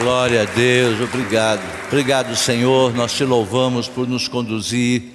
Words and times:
Glória 0.00 0.42
a 0.42 0.44
Deus, 0.46 0.98
obrigado. 0.98 1.60
Obrigado, 1.88 2.34
Senhor. 2.34 2.94
Nós 2.94 3.12
te 3.12 3.22
louvamos 3.22 3.86
por 3.86 4.08
nos 4.08 4.28
conduzir 4.28 5.12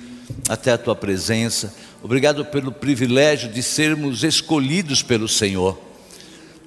até 0.47 0.73
a 0.73 0.77
tua 0.77 0.95
presença. 0.95 1.73
Obrigado 2.03 2.45
pelo 2.45 2.71
privilégio 2.71 3.51
de 3.51 3.63
sermos 3.63 4.23
escolhidos 4.23 5.01
pelo 5.01 5.27
Senhor. 5.27 5.75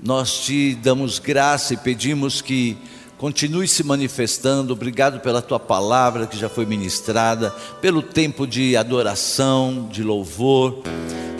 Nós 0.03 0.41
te 0.41 0.75
damos 0.75 1.21
graça 1.21 1.75
e 1.75 1.77
pedimos 1.77 2.43
que 2.43 2.77
continue 3.19 3.67
se 3.67 3.83
manifestando. 3.83 4.73
Obrigado 4.73 5.21
pela 5.21 5.43
tua 5.43 5.59
palavra 5.59 6.27
que 6.27 6.39
já 6.39 6.49
foi 6.49 6.65
ministrada, 6.65 7.51
pelo 7.83 8.01
tempo 8.01 8.47
de 8.47 8.77
adoração, 8.77 9.89
de 9.91 10.03
louvor. 10.03 10.83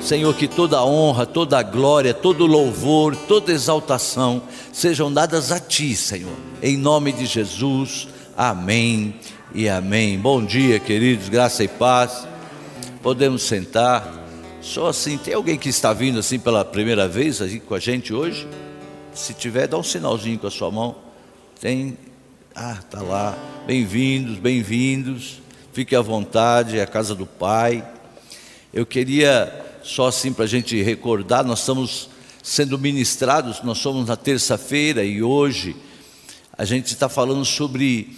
Senhor, 0.03 0.35
que 0.35 0.47
toda 0.47 0.85
honra, 0.85 1.25
toda 1.25 1.63
glória, 1.63 2.13
todo 2.13 2.47
louvor, 2.47 3.17
toda 3.17 3.53
exaltação 3.53 4.43
sejam 4.73 5.13
dadas 5.13 5.51
a 5.51 5.59
Ti, 5.59 5.95
Senhor, 5.97 6.37
em 6.63 6.77
nome 6.77 7.13
de 7.13 7.27
Jesus, 7.27 8.09
amém 8.37 9.15
e 9.55 9.69
amém. 9.69 10.19
Bom 10.19 10.45
dia, 10.45 10.79
queridos, 10.79 11.29
graça 11.29 11.65
e 11.65 11.69
paz. 11.69 12.27
Podemos 13.03 13.43
sentar. 13.43 14.17
Só 14.61 14.89
assim, 14.89 15.17
tem 15.17 15.35
alguém 15.35 15.57
que 15.57 15.69
está 15.69 15.93
vindo 15.93 16.19
assim 16.19 16.39
pela 16.39 16.65
primeira 16.65 17.09
vez 17.09 17.41
aqui 17.41 17.59
com 17.59 17.75
a 17.75 17.81
gente 17.81 18.13
hoje? 18.13 18.47
Se 19.13 19.35
tiver, 19.35 19.67
dá 19.67 19.77
um 19.79 19.83
sinalzinho 19.83 20.39
com 20.39 20.47
a 20.47 20.51
sua 20.51 20.71
mão. 20.71 21.08
Tem. 21.61 21.99
Ah, 22.55 22.79
tá 22.89 23.03
lá. 23.03 23.37
Bem-vindos, 23.67 24.39
bem-vindos. 24.39 25.41
Fique 25.73 25.97
à 25.97 26.01
vontade, 26.01 26.79
é 26.79 26.83
a 26.83 26.87
casa 26.87 27.17
do 27.17 27.27
Pai. 27.27 27.85
Eu 28.73 28.87
queria 28.87 29.81
só 29.83 30.07
assim 30.07 30.33
para 30.33 30.45
a 30.45 30.49
gente 30.49 30.81
recordar, 30.81 31.45
nós 31.45 31.59
estamos 31.59 32.11
sendo 32.45 32.79
ministrados, 32.79 33.61
nós 33.65 33.79
somos 33.79 34.07
na 34.07 34.15
terça-feira 34.15 35.05
e 35.05 35.21
hoje 35.21 35.75
a 36.57 36.65
gente 36.65 36.93
está 36.93 37.09
falando 37.09 37.45
sobre 37.45 38.17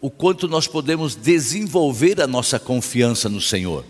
o 0.00 0.10
quanto 0.10 0.48
nós 0.48 0.66
podemos 0.66 1.14
desenvolver 1.14 2.20
a 2.20 2.26
nossa 2.26 2.58
confiança 2.58 3.28
no 3.28 3.40
Senhor. 3.40 3.84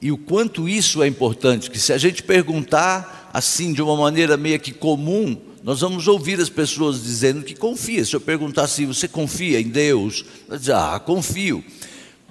E 0.00 0.10
o 0.10 0.16
quanto 0.16 0.66
isso 0.66 1.02
é 1.02 1.06
importante, 1.06 1.70
que 1.70 1.78
se 1.78 1.92
a 1.92 1.98
gente 1.98 2.22
perguntar 2.22 3.30
assim 3.30 3.74
de 3.74 3.82
uma 3.82 3.94
maneira 3.94 4.38
meio 4.38 4.58
que 4.58 4.72
comum, 4.72 5.51
nós 5.62 5.80
vamos 5.80 6.08
ouvir 6.08 6.40
as 6.40 6.48
pessoas 6.48 7.02
dizendo 7.02 7.44
que 7.44 7.54
confia. 7.54 8.04
Se 8.04 8.14
eu 8.14 8.20
perguntar 8.20 8.64
assim, 8.64 8.84
você 8.84 9.06
confia 9.06 9.60
em 9.60 9.68
Deus? 9.68 10.24
Vai 10.48 10.58
dizer, 10.58 10.74
ah, 10.74 10.98
confio. 10.98 11.64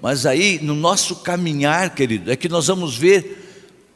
Mas 0.01 0.25
aí, 0.25 0.59
no 0.61 0.75
nosso 0.75 1.17
caminhar, 1.17 1.95
querido, 1.95 2.29
é 2.29 2.35
que 2.35 2.49
nós 2.49 2.67
vamos 2.67 2.97
ver 2.97 3.41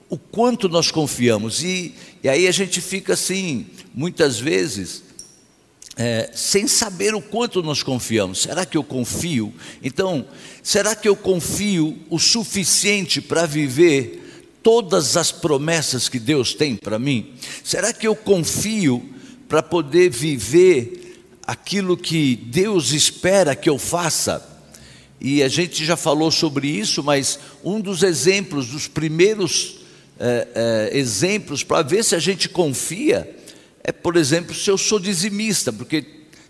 o 0.09 0.17
quanto 0.17 0.69
nós 0.69 0.89
confiamos. 0.89 1.63
E, 1.63 1.95
e 2.23 2.29
aí 2.29 2.47
a 2.47 2.51
gente 2.51 2.79
fica 2.79 3.13
assim, 3.13 3.65
muitas 3.93 4.39
vezes, 4.39 5.03
é, 5.97 6.29
sem 6.33 6.65
saber 6.65 7.13
o 7.13 7.21
quanto 7.21 7.61
nós 7.61 7.83
confiamos. 7.83 8.43
Será 8.43 8.65
que 8.65 8.77
eu 8.77 8.83
confio? 8.83 9.53
Então, 9.83 10.25
será 10.63 10.95
que 10.95 11.09
eu 11.09 11.15
confio 11.15 11.97
o 12.09 12.19
suficiente 12.19 13.19
para 13.19 13.45
viver 13.45 14.21
todas 14.63 15.17
as 15.17 15.31
promessas 15.31 16.07
que 16.07 16.19
Deus 16.19 16.53
tem 16.53 16.75
para 16.75 16.97
mim? 16.97 17.33
Será 17.63 17.91
que 17.91 18.07
eu 18.07 18.15
confio 18.15 19.14
para 19.47 19.61
poder 19.61 20.09
viver 20.09 21.23
aquilo 21.45 21.95
que 21.95 22.35
Deus 22.35 22.91
espera 22.91 23.55
que 23.55 23.69
eu 23.69 23.77
faça? 23.77 24.43
E 25.19 25.41
a 25.41 25.47
gente 25.47 25.85
já 25.85 25.95
falou 25.95 26.29
sobre 26.29 26.67
isso, 26.67 27.03
mas 27.03 27.39
um 27.63 27.79
dos 27.79 28.03
exemplos, 28.03 28.67
dos 28.67 28.87
primeiros 28.87 29.79
é, 30.19 30.47
é, 30.93 30.97
exemplos 30.97 31.63
para 31.63 31.81
ver 31.81 32.03
se 32.03 32.15
a 32.15 32.19
gente 32.19 32.47
confia 32.47 33.35
é, 33.87 33.91
por 33.91 34.17
exemplo, 34.17 34.55
se 34.55 34.67
eu 34.67 34.79
sou 34.79 34.99
dizimista, 34.99 35.71
porque 35.71 36.03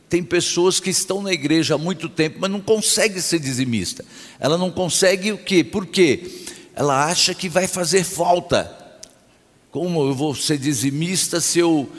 tem 0.08 0.24
pessoas 0.24 0.80
que 0.80 0.90
estão 0.90 1.22
na 1.22 1.34
igreja 1.34 1.76
há 1.76 1.78
muito 1.78 2.08
tempo, 2.08 2.38
mas 2.40 2.50
não 2.50 2.62
conseguem 2.62 3.20
ser 3.20 3.40
dizimista. 3.40 4.06
Ela 4.40 4.58
não 4.58 4.72
consegue 4.72 5.34
o 5.34 5.38
quê? 5.38 5.62
Por 5.62 5.86
quê? 5.86 6.32
Ela 6.74 7.06
acha 7.06 7.34
que 7.36 7.50
vai 7.50 7.68
fazer 7.68 8.06
falta. 8.06 8.74
Como 9.69 10.08
eu 10.08 10.14
vou 10.14 10.34
ser 10.34 10.58
dizimista 10.58 11.42
se 11.42 11.59
eu 11.59 11.90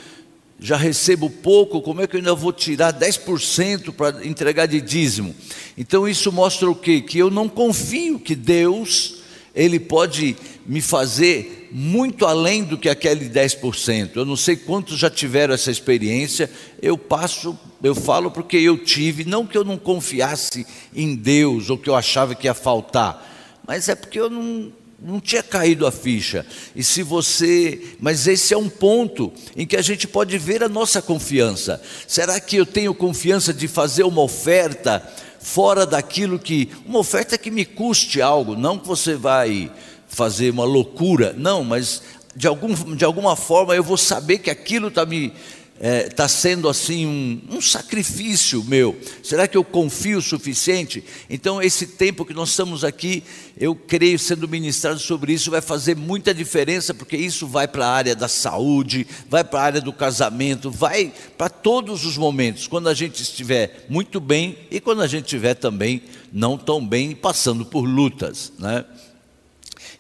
já 0.59 0.77
recebo 0.77 1.29
pouco, 1.29 1.83
como 1.83 2.01
é 2.01 2.07
que 2.07 2.17
eu 2.17 2.19
ainda 2.19 2.35
vou 2.35 2.53
tirar 2.53 2.93
10% 2.93 3.93
para 3.93 4.27
entregar 4.27 4.67
de 4.67 4.81
dízimo? 4.81 5.35
Então 5.77 6.09
isso 6.09 6.33
mostra 6.33 6.71
o 6.71 6.75
quê? 6.75 7.01
Que 7.01 7.19
eu 7.19 7.31
não 7.31 7.49
confio 7.49 8.19
que 8.19 8.35
Deus, 8.35 9.17
Ele 9.55 9.79
pode 9.79 10.37
me 10.67 10.81
fazer 10.81 11.69
muito 11.71 12.25
além 12.25 12.65
do 12.65 12.79
que 12.79 12.89
aquele 12.89 13.29
10%. 13.29 14.13
Eu 14.15 14.25
não 14.25 14.37
sei 14.37 14.57
quantos 14.57 14.99
já 14.99 15.11
tiveram 15.11 15.55
essa 15.55 15.71
experiência. 15.71 16.51
Eu 16.81 16.97
passo, 16.97 17.59
eu 17.83 17.95
falo 17.95 18.31
porque 18.31 18.57
eu 18.57 18.79
tive, 18.79 19.25
não 19.25 19.47
que 19.47 19.59
eu 19.59 19.65
não 19.65 19.77
confiasse 19.77 20.67
em 20.95 21.15
Deus 21.15 21.69
ou 21.69 21.77
que 21.77 21.91
eu 21.91 21.95
achava 21.95 22.35
que 22.35 22.47
ia 22.47 22.55
faltar, 22.55 23.61
mas 23.67 23.89
é 23.89 23.95
porque 23.95 24.19
eu 24.19 24.31
não 24.31 24.73
não 25.01 25.21
tinha 25.21 25.43
caído 25.43 25.87
a 25.87 25.93
ficha. 25.93 26.47
E 26.75 26.83
se 26.83 27.03
você, 27.03 27.97
mas 28.01 28.27
esse 28.27 28.55
é 28.55 28.57
um 28.57 28.69
ponto 28.69 29.33
em 29.55 29.67
que 29.67 29.77
a 29.77 29.83
gente 29.83 30.09
pode 30.09 30.37
ver 30.39 30.63
a 30.63 30.69
nossa 30.69 31.03
confiança. 31.03 31.81
Será 32.07 32.41
que 32.41 32.57
eu 32.57 32.67
tenho 32.67 32.95
confiança 32.95 33.53
de 33.53 33.69
fazer 33.69 34.05
uma 34.05 34.23
oferta 34.23 35.07
fora 35.39 35.87
daquilo 35.87 36.39
que 36.39 36.71
uma 36.85 36.99
oferta 36.99 37.39
que 37.39 37.51
me 37.51 37.65
custe 37.65 38.21
algo, 38.21 38.57
não 38.57 38.79
que 38.79 38.87
você 38.87 39.15
vai 39.15 39.71
fazer 40.09 40.51
uma 40.51 40.65
loucura, 40.65 41.35
não, 41.37 41.63
mas 41.63 42.03
de, 42.35 42.47
algum, 42.47 42.97
de 42.97 43.05
alguma 43.05 43.37
forma 43.37 43.77
eu 43.77 43.83
vou 43.83 43.97
saber 43.97 44.39
que 44.39 44.51
aquilo 44.51 44.89
está 44.89 45.07
me 45.07 45.33
está 45.77 45.87
é, 45.87 46.09
tá 46.09 46.27
sendo 46.27 46.69
assim 46.69 47.07
um, 47.07 47.57
um, 47.57 47.61
sacrifício 47.61 48.65
meu. 48.65 48.99
Será 49.23 49.47
que 49.47 49.57
eu 49.57 49.63
confio 49.63 50.19
o 50.19 50.23
suficiente? 50.23 51.05
Então, 51.29 51.61
esse 51.61 51.87
tempo 51.87 52.25
que 52.25 52.33
nós 52.33 52.51
estamos 52.51 52.83
aqui, 52.83 53.23
eu 53.59 53.75
creio, 53.75 54.19
sendo 54.19 54.49
ministrado 54.49 54.99
sobre 54.99 55.35
isso, 55.35 55.51
vai 55.51 55.61
fazer 55.61 55.95
muita 55.95 56.33
diferença, 56.33 56.95
porque 56.95 57.17
isso 57.17 57.47
vai 57.47 57.69
para 57.69 57.87
a 57.87 57.91
área 57.91 58.17
da 58.17 58.29
saúde, 58.29 59.07
vai 59.29 59.45
para 59.45 59.61
a 59.61 59.65
área 59.65 59.81
do 59.81 59.93
casamento, 59.93 60.71
vai 60.71 61.13
para 61.37 61.51
todos 61.51 62.07
os 62.07 62.17
momentos, 62.17 62.67
quando 62.67 62.89
a 62.89 62.95
gente 62.95 63.23
estiver 63.23 63.85
muito 63.89 64.19
bem 64.19 64.57
e 64.71 64.81
quando 64.81 65.03
a 65.03 65.07
gente 65.07 65.25
estiver 65.25 65.55
também 65.55 66.03
não 66.33 66.57
tão 66.57 66.87
bem, 66.87 67.15
passando 67.15 67.65
por 67.65 67.83
lutas, 67.83 68.53
né? 68.59 68.85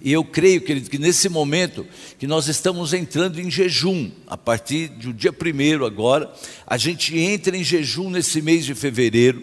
E 0.00 0.12
eu 0.12 0.22
creio, 0.24 0.60
querido, 0.60 0.90
que 0.90 0.98
nesse 0.98 1.28
momento 1.28 1.86
que 2.18 2.26
nós 2.26 2.48
estamos 2.48 2.92
entrando 2.92 3.40
em 3.40 3.50
jejum, 3.50 4.10
a 4.26 4.36
partir 4.36 4.88
do 4.88 5.12
dia 5.12 5.32
primeiro 5.32 5.86
agora, 5.86 6.30
a 6.66 6.76
gente 6.76 7.16
entra 7.18 7.56
em 7.56 7.64
jejum 7.64 8.10
nesse 8.10 8.42
mês 8.42 8.64
de 8.64 8.74
fevereiro, 8.74 9.42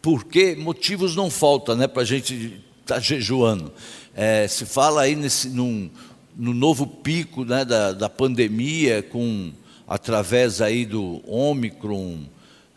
porque 0.00 0.56
motivos 0.56 1.14
não 1.14 1.30
faltam 1.30 1.76
né, 1.76 1.86
para 1.86 2.02
a 2.02 2.06
gente 2.06 2.62
estar 2.80 2.94
tá 2.94 3.00
jejuando. 3.00 3.72
É, 4.14 4.48
se 4.48 4.64
fala 4.64 5.02
aí 5.02 5.14
nesse, 5.14 5.48
num, 5.48 5.90
no 6.36 6.54
novo 6.54 6.86
pico 6.86 7.44
né, 7.44 7.64
da, 7.64 7.92
da 7.92 8.08
pandemia, 8.08 9.02
com 9.02 9.52
através 9.86 10.60
aí 10.60 10.84
do 10.84 11.22
Ômicron, 11.26 12.20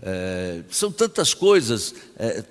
é, 0.01 0.61
são 0.69 0.91
tantas 0.91 1.33
coisas, 1.33 1.93
é, 2.17 2.43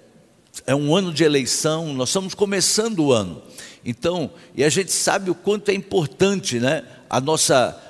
é 0.66 0.74
um 0.74 0.94
ano 0.94 1.12
de 1.12 1.24
eleição, 1.24 1.92
nós 1.94 2.10
estamos 2.10 2.34
começando 2.34 3.00
o 3.00 3.12
ano. 3.12 3.42
Então, 3.84 4.30
e 4.54 4.62
a 4.62 4.68
gente 4.68 4.92
sabe 4.92 5.30
o 5.30 5.34
quanto 5.34 5.70
é 5.70 5.74
importante, 5.74 6.58
né, 6.58 6.84
a 7.08 7.20
nossa 7.20 7.86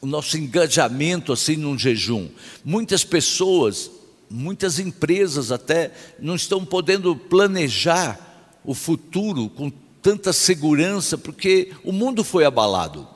o 0.00 0.06
nosso 0.06 0.36
engajamento 0.36 1.32
assim 1.32 1.56
num 1.56 1.78
jejum. 1.78 2.28
Muitas 2.62 3.02
pessoas, 3.04 3.90
muitas 4.28 4.78
empresas 4.78 5.50
até 5.50 5.92
não 6.18 6.34
estão 6.34 6.62
podendo 6.62 7.16
planejar 7.16 8.60
o 8.62 8.74
futuro 8.74 9.48
com 9.48 9.72
tanta 10.02 10.30
segurança 10.30 11.16
porque 11.16 11.72
o 11.82 11.90
mundo 11.90 12.22
foi 12.22 12.44
abalado. 12.44 13.08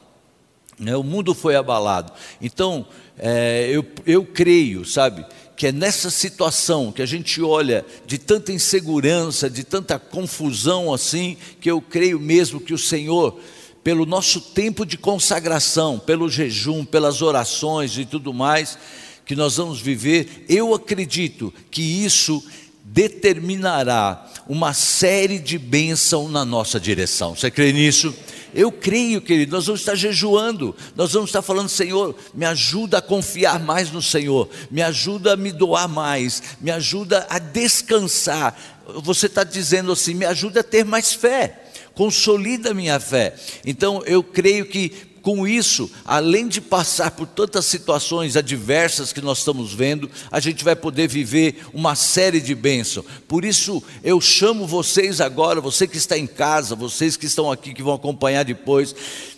Né? 0.79 0.97
O 0.97 1.03
mundo 1.03 1.35
foi 1.35 1.57
abalado. 1.57 2.13
Então, 2.41 2.87
é, 3.19 3.69
eu, 3.71 3.85
eu 4.07 4.25
creio, 4.25 4.87
sabe, 4.87 5.27
que 5.59 5.67
é 5.67 5.73
nessa 5.73 6.09
situação 6.09 6.93
que 6.93 7.03
a 7.03 7.07
gente 7.07 7.43
olha 7.43 7.85
de 8.07 8.17
tanta 8.17 8.53
insegurança, 8.53 9.51
de 9.51 9.65
tanta 9.65 9.99
confusão 9.99 10.95
assim, 10.95 11.37
que 11.61 11.69
eu 11.69 11.83
creio 11.83 12.21
mesmo 12.21 12.61
que 12.61 12.73
o 12.73 12.79
Senhor, 12.79 13.41
pelo 13.83 14.07
nosso 14.07 14.41
tempo 14.41 14.87
de 14.87 14.97
consagração, 14.97 15.99
pelo 15.99 16.31
jejum, 16.31 16.85
pelas 16.85 17.23
orações 17.23 17.99
e 17.99 18.05
tudo 18.05 18.33
mais 18.33 18.79
que 19.27 19.35
nós 19.35 19.57
vamos 19.57 19.81
viver, 19.81 20.45
eu 20.49 20.73
acredito 20.73 21.53
que 21.73 21.83
isso 21.83 22.41
determinará 22.85 24.33
uma 24.49 24.73
série 24.73 25.41
de 25.41 25.59
bênçãos 25.59 26.31
na 26.31 26.45
nossa 26.45 26.79
direção. 26.79 27.35
Você 27.35 27.51
crê 27.51 27.73
nisso? 27.73 28.15
Eu 28.59 28.73
creio, 28.73 29.21
querido, 29.21 29.53
nós 29.53 29.67
vamos 29.67 29.83
estar 29.83 29.95
jejuando, 29.95 30.75
nós 30.97 31.13
vamos 31.13 31.29
estar 31.29 31.43
falando, 31.43 31.69
Senhor, 31.69 32.13
me 32.35 32.45
ajuda 32.45 32.99
a 32.99 33.01
confiar 33.01 33.61
mais 33.61 33.93
no 33.93 34.03
Senhor, 34.03 34.51
me 34.69 34.83
ajuda 34.83 35.35
a 35.35 35.37
me 35.37 35.53
doar 35.53 35.87
mais, 35.87 36.43
me 36.61 36.73
ajuda 36.73 37.25
a 37.31 37.39
descansar. 37.39 38.59
Você 39.05 39.27
está 39.27 39.45
dizendo 39.45 39.93
assim, 39.93 40.13
me 40.13 40.25
ajuda 40.25 40.59
a 40.59 40.65
ter 40.65 40.85
mais 40.85 41.13
fé, 41.13 41.67
consolida 41.95 42.75
minha 42.75 42.99
fé. 42.99 43.37
Então 43.65 44.03
eu 44.05 44.25
creio 44.25 44.67
que 44.67 44.91
com 45.29 45.47
isso, 45.47 45.91
além 46.07 46.49
de 46.49 46.59
passar 46.59 47.11
por 47.11 47.27
tantas 47.27 47.67
situações 47.67 48.35
adversas 48.35 49.13
que 49.13 49.21
nós 49.21 49.41
estamos 49.41 49.75
vendo, 49.75 50.11
a 50.31 50.41
gente 50.41 50.65
vai 50.65 50.75
poder 50.75 51.07
viver 51.07 51.67
uma 51.75 51.95
série 51.95 52.41
de 52.41 52.55
bênçãos. 52.55 53.05
Por 53.29 53.45
isso, 53.45 53.83
eu 54.03 54.23
chamo 54.23 54.67
vocês 54.67 55.21
agora, 55.21 55.61
você 55.61 55.87
que 55.87 55.99
está 55.99 56.17
em 56.17 56.27
casa, 56.27 56.75
vocês 56.75 57.15
que 57.15 57.27
estão 57.27 57.53
aqui, 57.53 57.75
que 57.75 57.83
vão 57.83 57.93
acompanhar 57.93 58.43
depois, 58.43 58.95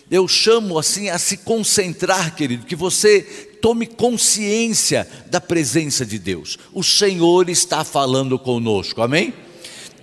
eu 0.09 0.29
chamo 0.29 0.79
assim 0.79 1.09
a 1.09 1.19
se 1.19 1.35
concentrar, 1.35 2.37
querido, 2.37 2.65
que 2.65 2.73
você 2.73 3.19
tome 3.61 3.85
consciência 3.85 5.05
da 5.29 5.41
presença 5.41 6.05
de 6.05 6.17
Deus. 6.17 6.57
O 6.71 6.83
Senhor 6.83 7.49
está 7.49 7.83
falando 7.83 8.39
conosco, 8.39 9.01
amém? 9.01 9.33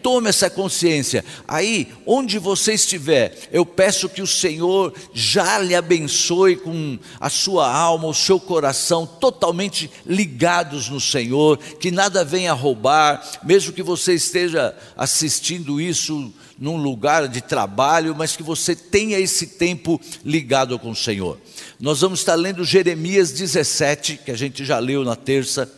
Tome 0.03 0.29
essa 0.29 0.49
consciência. 0.49 1.25
Aí, 1.47 1.89
onde 2.07 2.39
você 2.39 2.75
estiver, 2.75 3.37
eu 3.51 3.65
peço 3.65 4.09
que 4.09 4.23
o 4.23 4.27
Senhor 4.27 4.95
já 5.13 5.59
lhe 5.59 5.75
abençoe 5.75 6.57
com 6.57 6.99
a 7.21 7.29
sua 7.29 7.71
alma, 7.71 8.07
o 8.09 8.15
seu 8.15 8.39
coração 8.39 9.07
totalmente 9.07 9.91
ligados 10.07 10.89
no 10.89 11.01
Senhor, 11.01 11.59
que 11.59 11.91
nada 11.91 12.25
venha 12.25 12.53
roubar, 12.53 13.23
mesmo 13.43 13.73
que 13.73 13.83
você 13.83 14.15
esteja 14.15 14.75
assistindo 14.97 15.81
isso 15.81 16.33
num 16.59 16.77
lugar 16.77 17.29
de 17.29 17.41
trabalho, 17.41 18.15
mas 18.17 18.37
que 18.37 18.43
você 18.43 18.75
tenha 18.75 19.19
esse 19.19 19.47
tempo 19.47 20.01
ligado 20.25 20.79
com 20.79 20.91
o 20.91 20.97
Senhor. 20.97 21.39
Nós 21.79 22.01
vamos 22.01 22.19
estar 22.19 22.35
lendo 22.35 22.65
Jeremias 22.65 23.31
17, 23.31 24.21
que 24.25 24.31
a 24.31 24.37
gente 24.37 24.65
já 24.65 24.79
leu 24.79 25.05
na 25.05 25.15
terça, 25.15 25.71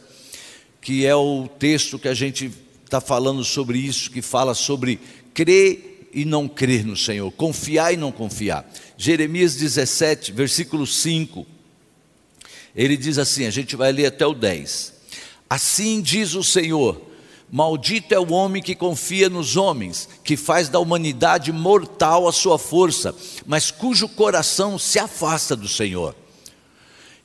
que 0.81 1.05
é 1.05 1.15
o 1.15 1.47
texto 1.59 1.99
que 1.99 2.09
a 2.09 2.15
gente 2.15 2.51
está 2.91 3.01
falando 3.01 3.45
sobre 3.45 3.79
isso, 3.79 4.11
que 4.11 4.21
fala 4.21 4.53
sobre 4.53 4.99
crer 5.33 6.09
e 6.13 6.25
não 6.25 6.49
crer 6.49 6.85
no 6.85 6.97
Senhor, 6.97 7.31
confiar 7.31 7.95
e 7.95 7.97
não 7.97 8.11
confiar. 8.11 8.69
Jeremias 8.97 9.55
17, 9.55 10.33
versículo 10.33 10.85
5, 10.85 11.47
ele 12.75 12.97
diz 12.97 13.17
assim: 13.17 13.47
a 13.47 13.51
gente 13.51 13.77
vai 13.77 13.93
ler 13.93 14.07
até 14.07 14.27
o 14.27 14.35
10. 14.35 14.93
Assim 15.49 16.01
diz 16.01 16.35
o 16.35 16.43
Senhor: 16.43 17.01
Maldito 17.49 18.13
é 18.13 18.19
o 18.19 18.33
homem 18.33 18.61
que 18.61 18.75
confia 18.75 19.29
nos 19.29 19.57
homens, 19.57 20.09
que 20.25 20.37
faz 20.37 20.69
da 20.69 20.81
humanidade 20.81 21.53
mortal 21.53 22.27
a 22.27 22.33
sua 22.33 22.59
força, 22.59 23.15
mas 23.47 23.71
cujo 23.71 24.09
coração 24.09 24.81
se 24.81 24.99
afasta 24.99 25.55
do 25.55 25.69
Senhor. 25.69 26.17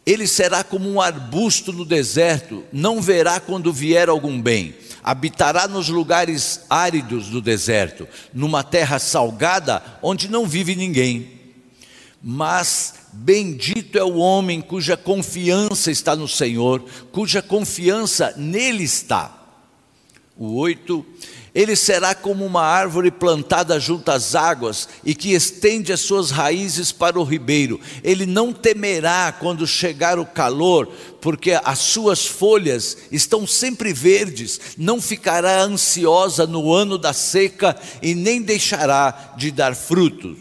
Ele 0.06 0.28
será 0.28 0.64
como 0.64 0.88
um 0.88 1.02
arbusto 1.02 1.74
no 1.74 1.84
deserto, 1.84 2.64
não 2.72 3.02
verá 3.02 3.40
quando 3.40 3.74
vier 3.74 4.08
algum 4.08 4.40
bem 4.40 4.76
habitará 5.06 5.68
nos 5.68 5.88
lugares 5.88 6.62
áridos 6.68 7.28
do 7.28 7.40
deserto, 7.40 8.08
numa 8.34 8.64
terra 8.64 8.98
salgada 8.98 9.84
onde 10.02 10.28
não 10.28 10.48
vive 10.48 10.76
ninguém. 10.76 11.30
Mas 12.20 12.96
bendito 13.14 14.00
é 14.00 14.04
o 14.04 14.16
homem 14.16 14.62
cuja 14.62 14.98
confiança 14.98 15.92
está 15.92 16.16
no 16.16 16.28
Senhor, 16.28 16.84
cuja 17.12 17.40
confiança 17.40 18.34
nele 18.36 18.84
está. 18.84 19.32
O 20.36 20.56
8 20.56 21.06
ele 21.56 21.74
será 21.74 22.14
como 22.14 22.46
uma 22.46 22.64
árvore 22.64 23.10
plantada 23.10 23.80
junto 23.80 24.12
às 24.12 24.36
águas 24.36 24.90
e 25.06 25.16
que 25.16 25.34
estende 25.34 25.94
as 25.94 26.02
suas 26.02 26.30
raízes 26.30 26.92
para 26.92 27.18
o 27.18 27.24
ribeiro. 27.24 27.80
Ele 28.04 28.26
não 28.26 28.52
temerá 28.52 29.32
quando 29.32 29.66
chegar 29.66 30.20
o 30.20 30.26
calor, 30.26 30.86
porque 31.22 31.58
as 31.64 31.80
suas 31.80 32.26
folhas 32.26 32.98
estão 33.10 33.48
sempre 33.48 33.94
verdes. 33.94 34.60
Não 34.78 35.02
ficará 35.02 35.62
ansiosa 35.62 36.46
no 36.46 36.74
ano 36.74 36.98
da 36.98 37.14
seca 37.14 37.74
e 38.02 38.14
nem 38.14 38.42
deixará 38.42 39.34
de 39.38 39.50
dar 39.50 39.78
frutos. 39.78 40.38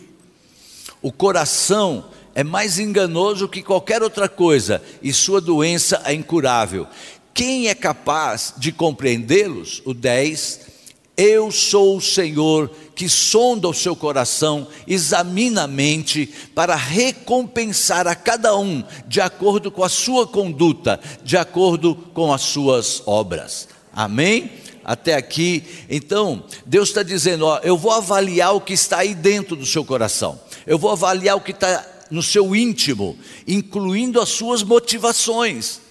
O 1.01 1.13
coração 1.13 2.07
é 2.35 2.43
mais 2.43 2.81
enganoso 2.81 3.49
que 3.49 3.63
qualquer 3.63 4.03
outra 4.03 4.29
coisa 4.29 4.83
e 5.01 5.13
sua 5.13 5.41
doença 5.41 6.03
é 6.05 6.13
incurável. 6.13 6.89
Quem 7.33 7.69
é 7.69 7.75
capaz 7.75 8.55
de 8.57 8.73
compreendê-los? 8.73 9.81
O 9.85 9.95
10 9.95 10.74
eu 11.17 11.51
sou 11.51 11.97
o 11.97 12.01
Senhor 12.01 12.71
que 12.95 13.09
sonda 13.09 13.69
o 13.69 13.75
seu 13.75 13.97
coração, 13.97 14.67
examina 14.87 15.65
a 15.65 15.67
mente, 15.67 16.33
para 16.55 16.77
recompensar 16.77 18.07
a 18.07 18.15
cada 18.15 18.57
um 18.57 18.85
de 19.07 19.21
acordo 19.21 19.71
com 19.71 19.83
a 19.83 19.89
sua 19.89 20.27
conduta, 20.27 21.01
de 21.23 21.37
acordo 21.37 21.95
com 22.15 22.33
as 22.33 22.43
suas 22.43 23.03
obras. 23.07 23.69
Amém? 23.93 24.51
Até 24.85 25.15
aqui, 25.15 25.65
então, 25.89 26.45
Deus 26.67 26.91
está 26.91 27.03
dizendo: 27.03 27.47
ó, 27.47 27.59
eu 27.63 27.77
vou 27.77 27.93
avaliar 27.93 28.55
o 28.55 28.61
que 28.61 28.75
está 28.75 28.99
aí 28.99 29.15
dentro 29.15 29.57
do 29.57 29.65
seu 29.65 29.85
coração, 29.85 30.39
eu 30.67 30.79
vou 30.79 30.91
avaliar 30.91 31.37
o 31.37 31.41
que 31.41 31.53
está 31.53 31.85
no 32.11 32.23
seu 32.23 32.55
íntimo, 32.55 33.17
incluindo 33.49 34.21
as 34.21 34.29
suas 34.29 34.63
motivações 34.63 35.84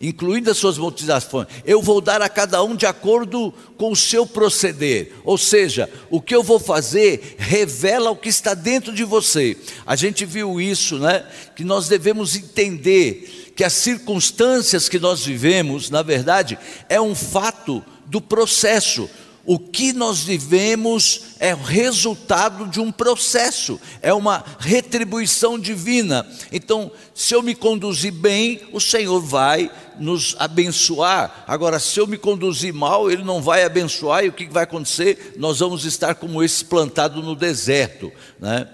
incluindo 0.00 0.50
as 0.50 0.56
suas 0.56 0.78
motivações, 0.78 1.46
eu 1.64 1.82
vou 1.82 2.00
dar 2.00 2.22
a 2.22 2.28
cada 2.28 2.62
um 2.62 2.74
de 2.74 2.86
acordo 2.86 3.52
com 3.76 3.92
o 3.92 3.96
seu 3.96 4.26
proceder. 4.26 5.12
Ou 5.24 5.36
seja, 5.36 5.90
o 6.08 6.20
que 6.20 6.34
eu 6.34 6.42
vou 6.42 6.58
fazer 6.58 7.36
revela 7.38 8.10
o 8.10 8.16
que 8.16 8.28
está 8.28 8.54
dentro 8.54 8.92
de 8.92 9.04
você. 9.04 9.56
A 9.86 9.94
gente 9.94 10.24
viu 10.24 10.60
isso, 10.60 10.98
né? 10.98 11.26
Que 11.54 11.64
nós 11.64 11.86
devemos 11.88 12.34
entender 12.34 13.52
que 13.54 13.62
as 13.62 13.74
circunstâncias 13.74 14.88
que 14.88 14.98
nós 14.98 15.24
vivemos, 15.24 15.90
na 15.90 16.02
verdade, 16.02 16.58
é 16.88 17.00
um 17.00 17.14
fato 17.14 17.84
do 18.06 18.20
processo 18.20 19.08
o 19.44 19.58
que 19.58 19.92
nós 19.92 20.20
vivemos 20.20 21.22
é 21.40 21.54
resultado 21.54 22.66
de 22.66 22.78
um 22.78 22.92
processo, 22.92 23.80
é 24.02 24.12
uma 24.12 24.44
retribuição 24.58 25.58
divina. 25.58 26.26
Então, 26.52 26.92
se 27.14 27.34
eu 27.34 27.42
me 27.42 27.54
conduzir 27.54 28.12
bem, 28.12 28.60
o 28.72 28.80
Senhor 28.80 29.20
vai 29.20 29.70
nos 29.98 30.36
abençoar. 30.38 31.44
Agora, 31.46 31.78
se 31.78 31.98
eu 31.98 32.06
me 32.06 32.16
conduzir 32.16 32.72
mal, 32.72 33.10
Ele 33.10 33.24
não 33.24 33.42
vai 33.42 33.64
abençoar, 33.64 34.24
e 34.24 34.28
o 34.28 34.32
que 34.32 34.46
vai 34.46 34.64
acontecer? 34.64 35.34
Nós 35.36 35.58
vamos 35.58 35.84
estar 35.84 36.14
como 36.14 36.42
esse 36.42 36.64
plantado 36.64 37.22
no 37.22 37.34
deserto. 37.34 38.12
Né? 38.38 38.68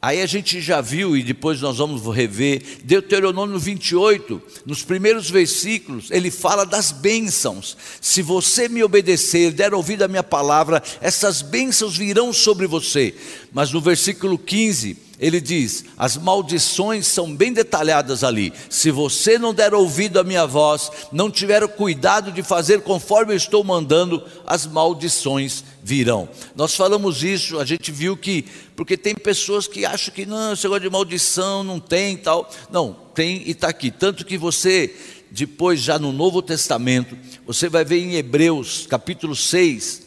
Aí 0.00 0.22
a 0.22 0.26
gente 0.26 0.60
já 0.60 0.80
viu, 0.80 1.16
e 1.16 1.24
depois 1.24 1.60
nós 1.60 1.78
vamos 1.78 2.02
rever, 2.14 2.62
Deuteronômio 2.84 3.58
28, 3.58 4.40
nos 4.64 4.84
primeiros 4.84 5.28
versículos, 5.28 6.08
ele 6.12 6.30
fala 6.30 6.64
das 6.64 6.92
bênçãos. 6.92 7.76
Se 8.00 8.22
você 8.22 8.68
me 8.68 8.84
obedecer, 8.84 9.50
der 9.50 9.74
ouvido 9.74 10.02
à 10.02 10.08
minha 10.08 10.22
palavra, 10.22 10.80
essas 11.00 11.42
bênçãos 11.42 11.96
virão 11.96 12.32
sobre 12.32 12.68
você. 12.68 13.12
Mas 13.52 13.72
no 13.72 13.80
versículo 13.80 14.38
15, 14.38 15.07
ele 15.18 15.40
diz: 15.40 15.84
as 15.96 16.16
maldições 16.16 17.06
são 17.06 17.34
bem 17.34 17.52
detalhadas 17.52 18.22
ali. 18.22 18.52
Se 18.70 18.90
você 18.90 19.38
não 19.38 19.52
der 19.52 19.74
ouvido 19.74 20.20
à 20.20 20.24
minha 20.24 20.46
voz, 20.46 20.90
não 21.10 21.30
tiver 21.30 21.64
o 21.64 21.68
cuidado 21.68 22.30
de 22.30 22.42
fazer 22.42 22.82
conforme 22.82 23.32
eu 23.32 23.36
estou 23.36 23.64
mandando, 23.64 24.22
as 24.46 24.64
maldições 24.66 25.64
virão. 25.82 26.28
Nós 26.54 26.76
falamos 26.76 27.24
isso, 27.24 27.58
a 27.58 27.64
gente 27.64 27.90
viu 27.90 28.16
que, 28.16 28.44
porque 28.76 28.96
tem 28.96 29.14
pessoas 29.14 29.66
que 29.66 29.84
acham 29.84 30.14
que 30.14 30.24
não, 30.24 30.52
esse 30.52 30.62
negócio 30.62 30.82
de 30.82 30.90
maldição 30.90 31.64
não 31.64 31.80
tem 31.80 32.16
tal. 32.16 32.48
Não, 32.70 32.96
tem 33.12 33.42
e 33.44 33.50
está 33.50 33.68
aqui. 33.68 33.90
Tanto 33.90 34.24
que 34.24 34.38
você, 34.38 34.94
depois, 35.32 35.80
já 35.80 35.98
no 35.98 36.12
Novo 36.12 36.40
Testamento, 36.40 37.18
você 37.44 37.68
vai 37.68 37.84
ver 37.84 37.98
em 37.98 38.14
Hebreus 38.14 38.86
capítulo 38.86 39.34
6, 39.34 40.06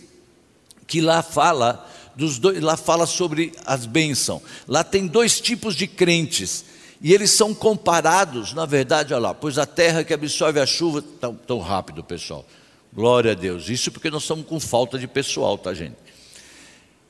que 0.87 1.01
lá 1.01 1.21
fala 1.21 1.90
dos 2.21 2.37
dois, 2.37 2.61
lá 2.61 2.77
fala 2.77 3.07
sobre 3.07 3.51
as 3.65 3.87
bênçãos. 3.87 4.43
Lá 4.67 4.83
tem 4.83 5.07
dois 5.07 5.41
tipos 5.41 5.75
de 5.75 5.87
crentes. 5.87 6.63
E 7.01 7.11
eles 7.15 7.31
são 7.31 7.51
comparados, 7.51 8.53
na 8.53 8.63
verdade, 8.63 9.11
olha 9.11 9.21
lá, 9.21 9.33
pois 9.33 9.57
a 9.57 9.65
terra 9.65 10.03
que 10.03 10.13
absorve 10.13 10.59
a 10.59 10.65
chuva, 10.67 11.01
tão, 11.01 11.33
tão 11.33 11.57
rápido, 11.57 12.03
pessoal. 12.03 12.45
Glória 12.93 13.31
a 13.31 13.33
Deus. 13.33 13.69
Isso 13.69 13.91
porque 13.91 14.11
nós 14.11 14.21
estamos 14.21 14.45
com 14.45 14.59
falta 14.59 14.99
de 14.99 15.07
pessoal, 15.07 15.57
tá, 15.57 15.73
gente? 15.73 15.95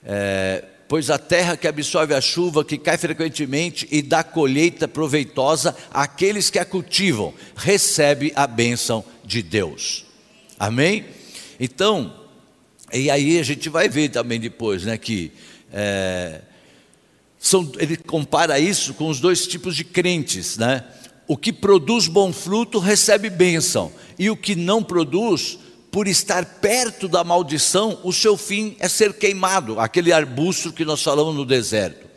É, 0.02 0.64
pois 0.88 1.10
a 1.10 1.18
terra 1.18 1.58
que 1.58 1.68
absorve 1.68 2.14
a 2.14 2.22
chuva, 2.22 2.64
que 2.64 2.78
cai 2.78 2.98
frequentemente 2.98 3.86
e 3.92 4.02
dá 4.02 4.24
colheita 4.24 4.88
proveitosa 4.88 5.76
àqueles 5.92 6.50
que 6.50 6.58
a 6.58 6.64
cultivam, 6.64 7.34
recebe 7.58 8.32
a 8.34 8.48
bênção 8.48 9.04
de 9.26 9.42
Deus. 9.42 10.06
Amém? 10.58 11.06
Então, 11.60 12.21
e 12.94 13.10
aí 13.10 13.40
a 13.40 13.44
gente 13.44 13.70
vai 13.70 13.88
ver 13.88 14.10
também 14.10 14.40
depois, 14.40 14.84
né, 14.84 14.98
que 14.98 15.32
é, 15.72 16.42
são, 17.40 17.72
ele 17.78 17.98
compara 17.98 18.60
isso 18.60 18.94
com 18.94 19.10
os 19.10 19.20
dois 19.20 19.48
tipos 19.48 19.76
de 19.76 19.84
crentes, 19.84 20.58
né? 20.58 20.84
O 21.28 21.38
que 21.38 21.52
produz 21.52 22.08
bom 22.08 22.32
fruto 22.34 22.78
recebe 22.78 23.30
bênção, 23.30 23.92
e 24.20 24.30
o 24.30 24.36
que 24.36 24.56
não 24.56 24.84
produz, 24.84 25.58
por 25.90 26.08
estar 26.08 26.46
perto 26.46 27.08
da 27.08 27.24
maldição, 27.24 28.00
o 28.04 28.14
seu 28.14 28.38
fim 28.38 28.76
é 28.80 28.88
ser 28.88 29.14
queimado, 29.14 29.80
aquele 29.80 30.12
arbusto 30.14 30.72
que 30.72 30.86
nós 30.86 31.02
falamos 31.02 31.36
no 31.36 31.46
deserto. 31.46 32.08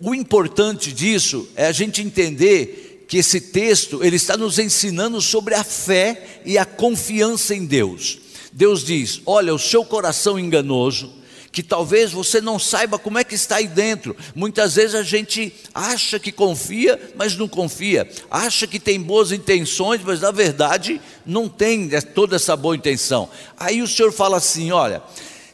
O 0.00 0.14
importante 0.14 0.92
disso 0.92 1.48
é 1.54 1.66
a 1.66 1.72
gente 1.72 2.02
entender 2.02 3.04
que 3.08 3.18
esse 3.18 3.40
texto 3.40 4.04
ele 4.04 4.16
está 4.16 4.36
nos 4.36 4.58
ensinando 4.58 5.20
sobre 5.20 5.54
a 5.54 5.64
fé 5.64 6.40
e 6.44 6.56
a 6.56 6.64
confiança 6.64 7.54
em 7.54 7.66
Deus. 7.66 8.18
Deus 8.52 8.84
diz: 8.84 9.20
Olha, 9.26 9.54
o 9.54 9.58
seu 9.58 9.84
coração 9.84 10.38
enganoso, 10.38 11.12
que 11.52 11.62
talvez 11.62 12.12
você 12.12 12.40
não 12.40 12.58
saiba 12.58 12.98
como 12.98 13.18
é 13.18 13.24
que 13.24 13.34
está 13.34 13.56
aí 13.56 13.66
dentro. 13.66 14.16
Muitas 14.34 14.76
vezes 14.76 14.94
a 14.94 15.02
gente 15.02 15.52
acha 15.74 16.18
que 16.18 16.30
confia, 16.30 17.12
mas 17.16 17.36
não 17.36 17.48
confia. 17.48 18.08
Acha 18.30 18.66
que 18.66 18.78
tem 18.78 19.00
boas 19.00 19.32
intenções, 19.32 20.00
mas 20.04 20.20
na 20.20 20.30
verdade 20.30 21.00
não 21.26 21.48
tem 21.48 21.88
toda 22.14 22.36
essa 22.36 22.56
boa 22.56 22.76
intenção. 22.76 23.28
Aí 23.56 23.82
o 23.82 23.88
Senhor 23.88 24.12
fala 24.12 24.36
assim: 24.36 24.70
olha, 24.70 25.02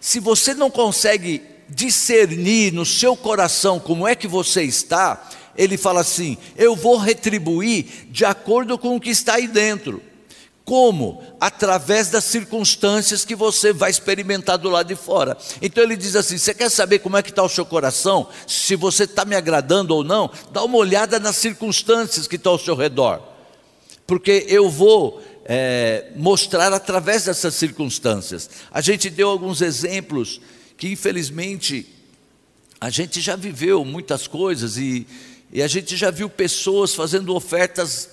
se 0.00 0.20
você 0.20 0.54
não 0.54 0.70
consegue 0.70 1.42
discernir 1.68 2.72
no 2.72 2.84
seu 2.84 3.16
coração 3.16 3.80
como 3.80 4.06
é 4.06 4.14
que 4.14 4.28
você 4.28 4.62
está, 4.62 5.28
ele 5.56 5.76
fala 5.76 6.00
assim: 6.00 6.36
eu 6.56 6.76
vou 6.76 6.96
retribuir 6.98 7.86
de 8.10 8.24
acordo 8.24 8.78
com 8.78 8.96
o 8.96 9.00
que 9.00 9.10
está 9.10 9.34
aí 9.34 9.48
dentro. 9.48 10.02
Como? 10.66 11.22
Através 11.40 12.10
das 12.10 12.24
circunstâncias 12.24 13.24
que 13.24 13.36
você 13.36 13.72
vai 13.72 13.88
experimentar 13.88 14.58
do 14.58 14.68
lado 14.68 14.88
de 14.88 14.96
fora. 14.96 15.38
Então 15.62 15.82
ele 15.84 15.96
diz 15.96 16.16
assim: 16.16 16.36
você 16.36 16.52
quer 16.52 16.68
saber 16.68 16.98
como 16.98 17.16
é 17.16 17.22
que 17.22 17.30
está 17.30 17.44
o 17.44 17.48
seu 17.48 17.64
coração? 17.64 18.28
Se 18.48 18.74
você 18.74 19.04
está 19.04 19.24
me 19.24 19.36
agradando 19.36 19.94
ou 19.94 20.02
não, 20.02 20.28
dá 20.50 20.64
uma 20.64 20.76
olhada 20.76 21.20
nas 21.20 21.36
circunstâncias 21.36 22.26
que 22.26 22.34
estão 22.34 22.50
ao 22.50 22.58
seu 22.58 22.74
redor. 22.74 23.22
Porque 24.08 24.44
eu 24.48 24.68
vou 24.68 25.22
é, 25.44 26.10
mostrar 26.16 26.72
através 26.72 27.26
dessas 27.26 27.54
circunstâncias. 27.54 28.50
A 28.72 28.80
gente 28.80 29.08
deu 29.08 29.28
alguns 29.28 29.60
exemplos 29.60 30.40
que 30.76 30.88
infelizmente 30.88 31.86
a 32.80 32.90
gente 32.90 33.20
já 33.20 33.36
viveu 33.36 33.84
muitas 33.84 34.26
coisas 34.26 34.76
e, 34.76 35.06
e 35.52 35.62
a 35.62 35.68
gente 35.68 35.96
já 35.96 36.10
viu 36.10 36.28
pessoas 36.28 36.92
fazendo 36.92 37.32
ofertas 37.36 38.10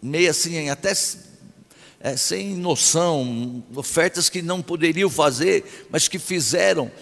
meio 0.00 0.30
assim, 0.30 0.68
até 0.68 0.92
é, 2.04 2.18
sem 2.18 2.54
noção, 2.54 3.64
ofertas 3.74 4.28
que 4.28 4.42
não 4.42 4.60
poderiam 4.60 5.08
fazer, 5.08 5.86
mas 5.90 6.06
que 6.06 6.18
fizeram 6.18 6.92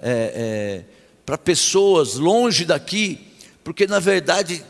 é, 0.00 0.32
é, 0.34 0.84
para 1.26 1.36
pessoas 1.36 2.14
longe 2.14 2.64
daqui, 2.64 3.20
porque 3.62 3.86
na 3.86 4.00
verdade 4.00 4.64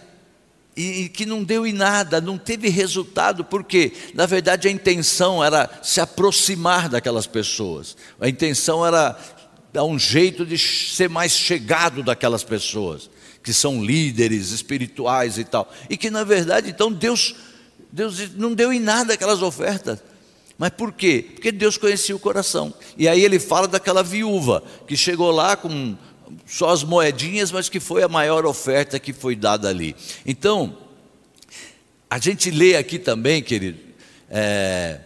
e, 0.77 1.03
e, 1.03 1.09
que 1.09 1.25
não 1.25 1.45
deu 1.45 1.65
em 1.65 1.73
nada, 1.73 2.21
não 2.21 2.37
teve 2.37 2.69
resultado, 2.69 3.45
porque 3.45 3.93
na 4.13 4.27
verdade 4.27 4.67
a 4.67 4.73
intenção 4.73 5.43
era 5.43 5.71
se 5.85 6.01
aproximar 6.01 6.89
daquelas 6.89 7.29
pessoas, 7.29 7.97
a 8.21 8.29
intenção 8.29 8.85
era 8.85 9.17
dar 9.73 9.85
um 9.85 9.97
jeito 9.97 10.45
de 10.45 10.59
ser 10.59 11.09
mais 11.09 11.31
chegado 11.31 12.03
daquelas 12.03 12.43
pessoas, 12.43 13.09
que 13.41 13.53
são 13.53 13.85
líderes 13.85 14.51
espirituais 14.51 15.39
e 15.39 15.45
tal, 15.45 15.73
e 15.89 15.97
que 15.97 16.11
na 16.11 16.25
verdade 16.25 16.71
então 16.71 16.91
Deus 16.93 17.37
Deus 17.97 18.35
não 18.35 18.53
deu 18.53 18.75
em 18.75 18.79
nada 18.79 19.15
aquelas 19.15 19.41
ofertas. 19.41 20.01
Mas 20.59 20.69
por 20.69 20.93
quê? 20.93 21.31
Porque 21.33 21.51
Deus 21.51 21.79
conhecia 21.79 22.15
o 22.15 22.19
coração. 22.19 22.75
E 22.95 23.09
aí 23.09 23.25
ele 23.25 23.39
fala 23.39 23.67
daquela 23.67 24.03
viúva 24.03 24.63
que 24.87 24.95
chegou 24.95 25.31
lá 25.31 25.57
com 25.57 25.97
só 26.45 26.69
as 26.69 26.85
moedinhas, 26.85 27.51
mas 27.51 27.71
que 27.71 27.81
foi 27.81 28.03
a 28.03 28.09
maior 28.09 28.45
oferta 28.45 28.99
que 28.99 29.15
foi 29.15 29.35
dada 29.35 29.71
ali. 29.71 29.97
Então, 30.27 30.77
a 32.11 32.19
gente 32.19 32.51
lê 32.51 32.77
aqui 32.77 32.99
também, 32.99 33.43
querido, 33.43 33.79
é, 34.29 35.01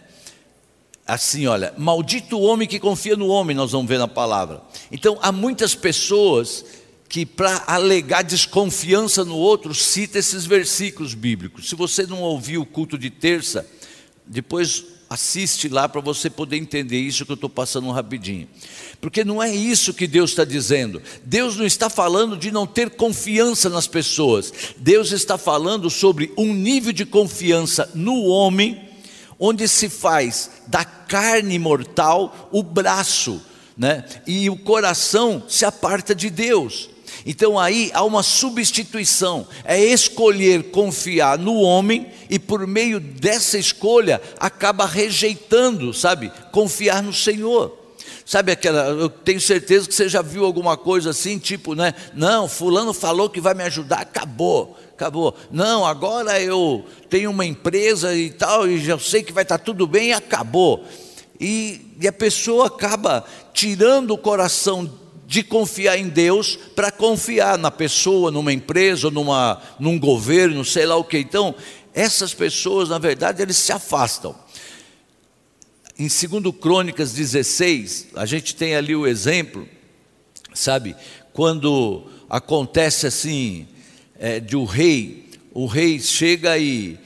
assim, 1.07 1.47
olha, 1.47 1.73
maldito 1.77 2.37
o 2.37 2.41
homem 2.41 2.67
que 2.67 2.77
confia 2.77 3.15
no 3.15 3.27
homem, 3.27 3.55
nós 3.55 3.71
vamos 3.71 3.87
ver 3.87 3.99
na 3.99 4.07
palavra. 4.07 4.61
Então, 4.91 5.17
há 5.21 5.31
muitas 5.31 5.73
pessoas 5.73 6.65
que 7.11 7.25
para 7.25 7.65
alegar 7.67 8.21
desconfiança 8.21 9.25
no 9.25 9.35
outro, 9.35 9.75
cita 9.75 10.17
esses 10.17 10.45
versículos 10.45 11.13
bíblicos. 11.13 11.67
Se 11.67 11.75
você 11.75 12.07
não 12.07 12.21
ouviu 12.21 12.61
o 12.61 12.65
culto 12.65 12.97
de 12.97 13.09
terça, 13.09 13.69
depois 14.25 14.85
assiste 15.09 15.67
lá 15.67 15.89
para 15.89 15.99
você 15.99 16.29
poder 16.29 16.55
entender 16.55 17.01
isso 17.01 17.25
que 17.25 17.31
eu 17.33 17.35
estou 17.35 17.49
passando 17.49 17.91
rapidinho. 17.91 18.47
Porque 19.01 19.25
não 19.25 19.43
é 19.43 19.53
isso 19.53 19.93
que 19.93 20.07
Deus 20.07 20.29
está 20.29 20.45
dizendo. 20.45 21.01
Deus 21.25 21.57
não 21.57 21.65
está 21.65 21.89
falando 21.89 22.37
de 22.37 22.49
não 22.49 22.65
ter 22.65 22.91
confiança 22.91 23.69
nas 23.69 23.87
pessoas. 23.87 24.53
Deus 24.77 25.11
está 25.11 25.37
falando 25.37 25.89
sobre 25.89 26.31
um 26.37 26.53
nível 26.53 26.93
de 26.93 27.05
confiança 27.05 27.91
no 27.93 28.23
homem, 28.23 28.87
onde 29.37 29.67
se 29.67 29.89
faz 29.89 30.49
da 30.65 30.85
carne 30.85 31.59
mortal 31.59 32.49
o 32.53 32.63
braço, 32.63 33.41
né? 33.77 34.05
e 34.25 34.49
o 34.49 34.55
coração 34.55 35.43
se 35.49 35.65
aparta 35.65 36.15
de 36.15 36.29
Deus. 36.29 36.90
Então 37.25 37.59
aí 37.59 37.91
há 37.93 38.03
uma 38.03 38.23
substituição, 38.23 39.47
é 39.63 39.79
escolher 39.79 40.71
confiar 40.71 41.37
no 41.37 41.55
homem 41.55 42.07
e 42.29 42.39
por 42.39 42.65
meio 42.65 42.99
dessa 42.99 43.57
escolha 43.57 44.21
acaba 44.39 44.85
rejeitando, 44.85 45.93
sabe, 45.93 46.31
confiar 46.51 47.03
no 47.03 47.13
Senhor. 47.13 47.77
Sabe 48.25 48.51
aquela, 48.51 48.87
eu 48.87 49.09
tenho 49.09 49.41
certeza 49.41 49.87
que 49.87 49.93
você 49.93 50.07
já 50.07 50.21
viu 50.21 50.45
alguma 50.45 50.77
coisa 50.77 51.09
assim, 51.09 51.37
tipo, 51.37 51.75
né? 51.75 51.93
Não, 52.13 52.47
fulano 52.47 52.93
falou 52.93 53.29
que 53.29 53.41
vai 53.41 53.53
me 53.53 53.63
ajudar, 53.63 53.99
acabou, 53.99 54.77
acabou. 54.93 55.35
Não, 55.51 55.85
agora 55.85 56.41
eu 56.41 56.85
tenho 57.09 57.31
uma 57.31 57.45
empresa 57.45 58.15
e 58.15 58.29
tal, 58.29 58.67
e 58.67 58.79
já 58.79 58.97
sei 58.97 59.23
que 59.23 59.33
vai 59.33 59.43
estar 59.43 59.57
tudo 59.57 59.85
bem 59.85 60.13
acabou. 60.13 60.85
E, 61.39 61.95
e 61.99 62.07
a 62.07 62.13
pessoa 62.13 62.67
acaba 62.67 63.25
tirando 63.53 64.11
o 64.11 64.17
coração 64.17 64.89
de 65.31 65.43
confiar 65.43 65.97
em 65.97 66.09
Deus 66.09 66.57
para 66.75 66.91
confiar 66.91 67.57
na 67.57 67.71
pessoa, 67.71 68.29
numa 68.29 68.51
empresa, 68.51 69.09
numa, 69.09 69.61
num 69.79 69.97
governo, 69.97 70.65
sei 70.65 70.85
lá 70.85 70.97
o 70.97 71.05
que. 71.05 71.17
Então, 71.17 71.55
essas 71.93 72.33
pessoas, 72.33 72.89
na 72.89 72.97
verdade, 72.99 73.41
eles 73.41 73.55
se 73.55 73.71
afastam. 73.71 74.35
Em 75.97 76.09
2 76.09 76.53
Crônicas 76.59 77.13
16, 77.13 78.07
a 78.13 78.25
gente 78.25 78.53
tem 78.57 78.75
ali 78.75 78.93
o 78.93 79.07
exemplo, 79.07 79.65
sabe, 80.53 80.97
quando 81.31 82.03
acontece 82.29 83.07
assim, 83.07 83.69
é, 84.19 84.37
de 84.37 84.57
o 84.57 84.63
um 84.63 84.65
rei, 84.65 85.29
o 85.53 85.65
rei 85.65 85.97
chega 86.01 86.57
e 86.57 86.99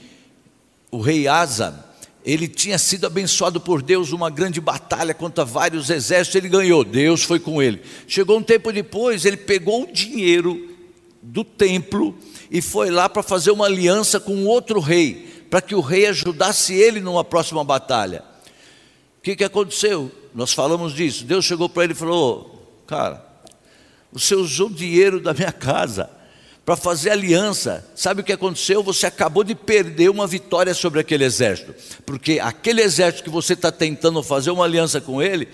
o 0.90 1.00
rei 1.00 1.28
Asa, 1.28 1.85
ele 2.26 2.48
tinha 2.48 2.76
sido 2.76 3.06
abençoado 3.06 3.60
por 3.60 3.80
Deus 3.80 4.10
uma 4.10 4.28
grande 4.28 4.60
batalha 4.60 5.14
contra 5.14 5.44
vários 5.44 5.88
exércitos, 5.90 6.34
ele 6.34 6.48
ganhou, 6.48 6.82
Deus 6.82 7.22
foi 7.22 7.38
com 7.38 7.62
ele. 7.62 7.80
Chegou 8.08 8.36
um 8.36 8.42
tempo 8.42 8.72
depois, 8.72 9.24
ele 9.24 9.36
pegou 9.36 9.84
o 9.84 9.92
dinheiro 9.92 10.74
do 11.22 11.44
templo 11.44 12.18
e 12.50 12.60
foi 12.60 12.90
lá 12.90 13.08
para 13.08 13.22
fazer 13.22 13.52
uma 13.52 13.66
aliança 13.66 14.18
com 14.18 14.44
outro 14.44 14.80
rei, 14.80 15.44
para 15.48 15.62
que 15.62 15.76
o 15.76 15.80
rei 15.80 16.08
ajudasse 16.08 16.74
ele 16.74 16.98
numa 16.98 17.22
próxima 17.22 17.62
batalha. 17.62 18.24
O 19.18 19.22
que, 19.22 19.36
que 19.36 19.44
aconteceu? 19.44 20.10
Nós 20.34 20.52
falamos 20.52 20.94
disso. 20.94 21.24
Deus 21.24 21.44
chegou 21.44 21.68
para 21.68 21.84
ele 21.84 21.92
e 21.92 21.96
falou: 21.96 22.80
Cara, 22.88 23.24
você 24.12 24.34
usou 24.34 24.68
dinheiro 24.68 25.20
da 25.20 25.32
minha 25.32 25.52
casa 25.52 26.10
para 26.66 26.74
fazer 26.74 27.10
aliança. 27.10 27.88
Sabe 27.94 28.20
o 28.20 28.24
que 28.24 28.32
aconteceu? 28.32 28.82
Você 28.82 29.06
acabou 29.06 29.44
de 29.44 29.54
perder 29.54 30.10
uma 30.10 30.26
vitória 30.26 30.74
sobre 30.74 30.98
aquele 30.98 31.24
exército, 31.24 31.72
porque 32.04 32.40
aquele 32.40 32.82
exército 32.82 33.22
que 33.22 33.30
você 33.30 33.52
está 33.52 33.70
tentando 33.70 34.20
fazer 34.20 34.50
uma 34.50 34.64
aliança 34.64 35.00
com 35.00 35.22
ele, 35.22 35.46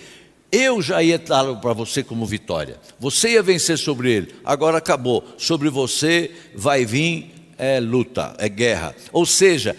eu 0.50 0.80
já 0.80 1.02
ia 1.02 1.18
dar 1.18 1.54
para 1.56 1.74
você 1.74 2.02
como 2.02 2.24
vitória. 2.24 2.80
Você 2.98 3.32
ia 3.32 3.42
vencer 3.42 3.76
sobre 3.76 4.10
ele. 4.10 4.34
Agora 4.42 4.78
acabou. 4.78 5.22
Sobre 5.36 5.68
você 5.68 6.30
vai 6.54 6.86
vir 6.86 7.30
é 7.58 7.78
luta, 7.78 8.34
é 8.38 8.48
guerra. 8.48 8.94
Ou 9.12 9.26
seja, 9.26 9.76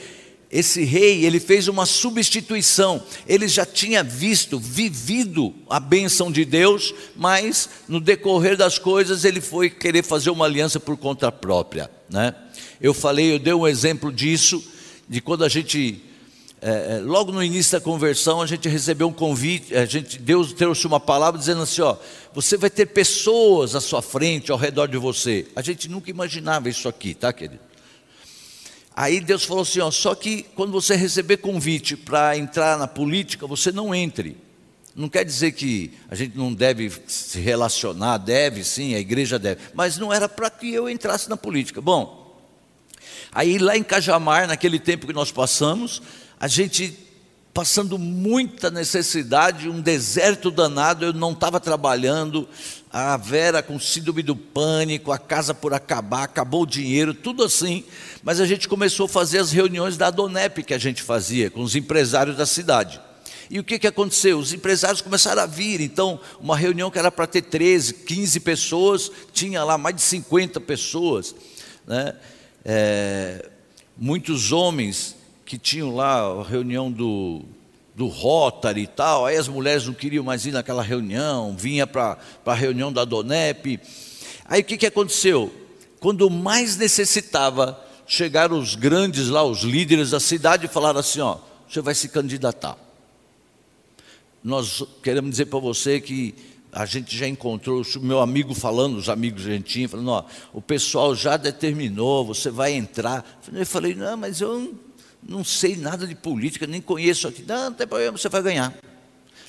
esse 0.53 0.83
rei, 0.83 1.25
ele 1.25 1.39
fez 1.39 1.67
uma 1.67 1.83
substituição. 1.87 3.01
Ele 3.27 3.47
já 3.47 3.65
tinha 3.65 4.03
visto, 4.03 4.59
vivido 4.59 5.51
a 5.67 5.79
bênção 5.79 6.31
de 6.31 6.45
Deus, 6.45 6.93
mas 7.15 7.67
no 7.87 7.99
decorrer 7.99 8.55
das 8.55 8.77
coisas 8.77 9.25
ele 9.25 9.41
foi 9.41 9.71
querer 9.71 10.03
fazer 10.03 10.29
uma 10.29 10.45
aliança 10.45 10.79
por 10.79 10.95
conta 10.95 11.31
própria. 11.31 11.89
Né? 12.07 12.35
Eu 12.79 12.93
falei, 12.93 13.33
eu 13.33 13.39
dei 13.39 13.53
um 13.53 13.67
exemplo 13.67 14.11
disso, 14.13 14.63
de 15.09 15.19
quando 15.19 15.43
a 15.43 15.49
gente, 15.49 16.03
é, 16.61 17.01
logo 17.03 17.31
no 17.31 17.43
início 17.43 17.71
da 17.71 17.81
conversão, 17.81 18.39
a 18.39 18.45
gente 18.45 18.69
recebeu 18.69 19.07
um 19.07 19.13
convite, 19.13 19.75
a 19.75 19.87
gente, 19.87 20.19
Deus 20.19 20.53
trouxe 20.53 20.85
uma 20.85 20.99
palavra 20.99 21.39
dizendo 21.39 21.63
assim: 21.63 21.81
ó, 21.81 21.97
você 22.31 22.57
vai 22.57 22.69
ter 22.69 22.85
pessoas 22.85 23.73
à 23.73 23.81
sua 23.81 24.03
frente, 24.03 24.51
ao 24.51 24.57
redor 24.57 24.85
de 24.85 24.97
você. 24.97 25.47
A 25.55 25.63
gente 25.63 25.89
nunca 25.89 26.11
imaginava 26.11 26.69
isso 26.69 26.87
aqui, 26.87 27.15
tá, 27.15 27.33
querido? 27.33 27.72
Aí 28.95 29.19
Deus 29.19 29.43
falou 29.43 29.63
assim: 29.63 29.79
ó, 29.79 29.89
só 29.89 30.13
que 30.15 30.43
quando 30.55 30.71
você 30.71 30.95
receber 30.95 31.37
convite 31.37 31.95
para 31.97 32.37
entrar 32.37 32.77
na 32.77 32.87
política, 32.87 33.47
você 33.47 33.71
não 33.71 33.93
entre. 33.93 34.37
Não 34.95 35.09
quer 35.09 35.25
dizer 35.25 35.53
que 35.53 35.91
a 36.07 36.13
gente 36.13 36.37
não 36.37 36.53
deve 36.53 36.91
se 37.07 37.39
relacionar, 37.39 38.19
deve 38.19 38.63
sim, 38.63 38.93
a 38.93 38.99
igreja 38.99 39.39
deve, 39.39 39.61
mas 39.73 39.97
não 39.97 40.13
era 40.13 40.29
para 40.29 40.51
que 40.51 40.71
eu 40.71 40.87
entrasse 40.87 41.27
na 41.27 41.35
política. 41.35 41.81
Bom, 41.81 42.37
aí 43.31 43.57
lá 43.57 43.75
em 43.75 43.83
Cajamar, 43.83 44.47
naquele 44.47 44.77
tempo 44.77 45.07
que 45.07 45.13
nós 45.13 45.31
passamos, 45.31 45.99
a 46.39 46.47
gente 46.47 46.95
passando 47.51 47.99
muita 47.99 48.71
necessidade, 48.71 49.69
um 49.69 49.79
deserto 49.79 50.49
danado, 50.49 51.05
eu 51.05 51.13
não 51.13 51.31
estava 51.31 51.59
trabalhando, 51.59 52.47
a 52.93 53.17
Vera 53.17 53.63
com 53.63 53.79
síndrome 53.79 54.21
do 54.21 54.35
pânico, 54.35 55.11
a 55.11 55.17
casa 55.17 55.51
por 55.51 55.73
acabar, 55.73 56.25
acabou 56.25 56.61
o 56.61 56.67
dinheiro, 56.67 57.11
tudo 57.11 57.43
assim. 57.43 57.83
Mas 58.21 58.39
a 58.39 58.45
gente 58.45 58.67
começou 58.67 59.07
a 59.07 59.09
fazer 59.09 59.39
as 59.39 59.51
reuniões 59.51 59.97
da 59.97 60.11
Donep 60.11 60.61
que 60.61 60.75
a 60.75 60.77
gente 60.77 61.01
fazia 61.01 61.49
com 61.49 61.61
os 61.63 61.75
empresários 61.75 62.37
da 62.37 62.45
cidade. 62.45 63.01
E 63.49 63.59
o 63.59 63.63
que, 63.63 63.79
que 63.79 63.87
aconteceu? 63.87 64.37
Os 64.37 64.53
empresários 64.53 65.01
começaram 65.01 65.41
a 65.41 65.47
vir. 65.47 65.81
Então, 65.81 66.19
uma 66.39 66.55
reunião 66.55 66.91
que 66.91 66.99
era 66.99 67.11
para 67.11 67.25
ter 67.25 67.41
13, 67.41 67.95
15 67.95 68.39
pessoas, 68.41 69.11
tinha 69.33 69.63
lá 69.63 69.75
mais 69.75 69.95
de 69.95 70.01
50 70.03 70.61
pessoas. 70.61 71.35
Né? 71.87 72.13
É, 72.63 73.49
muitos 73.97 74.51
homens 74.51 75.15
que 75.43 75.57
tinham 75.57 75.95
lá 75.95 76.19
a 76.19 76.43
reunião 76.43 76.91
do, 76.91 77.41
do 77.95 78.07
Rotary 78.07 78.81
e 78.81 78.87
tal, 78.87 79.25
aí 79.25 79.37
as 79.37 79.47
mulheres 79.47 79.85
não 79.85 79.93
queriam 79.93 80.23
mais 80.23 80.45
ir 80.45 80.51
naquela 80.51 80.81
reunião, 80.81 81.55
vinha 81.55 81.85
para 81.85 82.17
a 82.45 82.53
reunião 82.53 82.91
da 82.91 83.05
Donep. 83.05 83.79
Aí 84.45 84.61
o 84.61 84.63
que, 84.63 84.77
que 84.77 84.85
aconteceu? 84.85 85.53
Quando 85.99 86.29
mais 86.29 86.75
necessitava, 86.75 87.79
chegaram 88.07 88.59
os 88.59 88.75
grandes 88.75 89.29
lá, 89.29 89.43
os 89.43 89.61
líderes 89.61 90.09
da 90.09 90.19
cidade, 90.19 90.65
e 90.65 90.69
falaram 90.69 90.99
assim: 90.99 91.21
ó, 91.21 91.37
você 91.69 91.81
vai 91.81 91.93
se 91.95 92.09
candidatar. 92.09 92.77
Nós 94.43 94.83
queremos 95.01 95.31
dizer 95.31 95.45
para 95.45 95.59
você 95.59 96.01
que 96.01 96.35
a 96.71 96.85
gente 96.85 97.15
já 97.15 97.27
encontrou, 97.27 97.81
o 97.81 97.99
meu 97.99 98.19
amigo 98.19 98.55
falando, 98.55 98.97
os 98.97 99.07
amigos 99.07 99.45
argentinos, 99.45 99.91
falando, 99.91 100.09
ó, 100.09 100.25
o 100.51 100.61
pessoal 100.61 101.15
já 101.15 101.37
determinou, 101.37 102.25
você 102.25 102.49
vai 102.49 102.73
entrar. 102.73 103.39
Eu 103.53 103.65
falei, 103.65 103.93
não, 103.93 104.17
mas 104.17 104.41
eu 104.41 104.59
não, 104.59 104.79
não 105.27 105.43
sei 105.43 105.75
nada 105.75 106.05
de 106.05 106.15
política, 106.15 106.67
nem 106.67 106.81
conheço 106.81 107.27
aqui. 107.27 107.43
Não, 107.47 107.65
não 107.65 107.73
tem 107.73 107.87
problema, 107.87 108.17
você 108.17 108.29
vai 108.29 108.41
ganhar. 108.41 108.73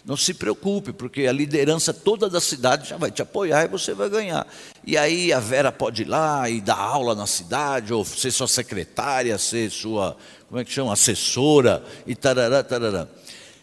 Não 0.04 0.18
se 0.18 0.34
preocupe, 0.34 0.92
porque 0.92 1.26
a 1.26 1.32
liderança 1.32 1.92
toda 1.92 2.28
da 2.28 2.40
cidade 2.40 2.90
já 2.90 2.98
vai 2.98 3.10
te 3.10 3.22
apoiar 3.22 3.64
e 3.64 3.68
você 3.68 3.94
vai 3.94 4.10
ganhar. 4.10 4.46
E 4.86 4.98
aí 4.98 5.32
a 5.32 5.40
Vera 5.40 5.72
pode 5.72 6.02
ir 6.02 6.08
lá 6.08 6.48
e 6.48 6.60
dar 6.60 6.76
aula 6.76 7.14
na 7.14 7.26
cidade, 7.26 7.92
ou 7.92 8.04
ser 8.04 8.30
sua 8.30 8.46
secretária, 8.46 9.38
ser 9.38 9.70
sua, 9.70 10.14
como 10.46 10.60
é 10.60 10.64
que 10.64 10.70
chama, 10.70 10.92
assessora, 10.92 11.82
e 12.06 12.14
tarará, 12.14 12.62
tarará. 12.62 13.08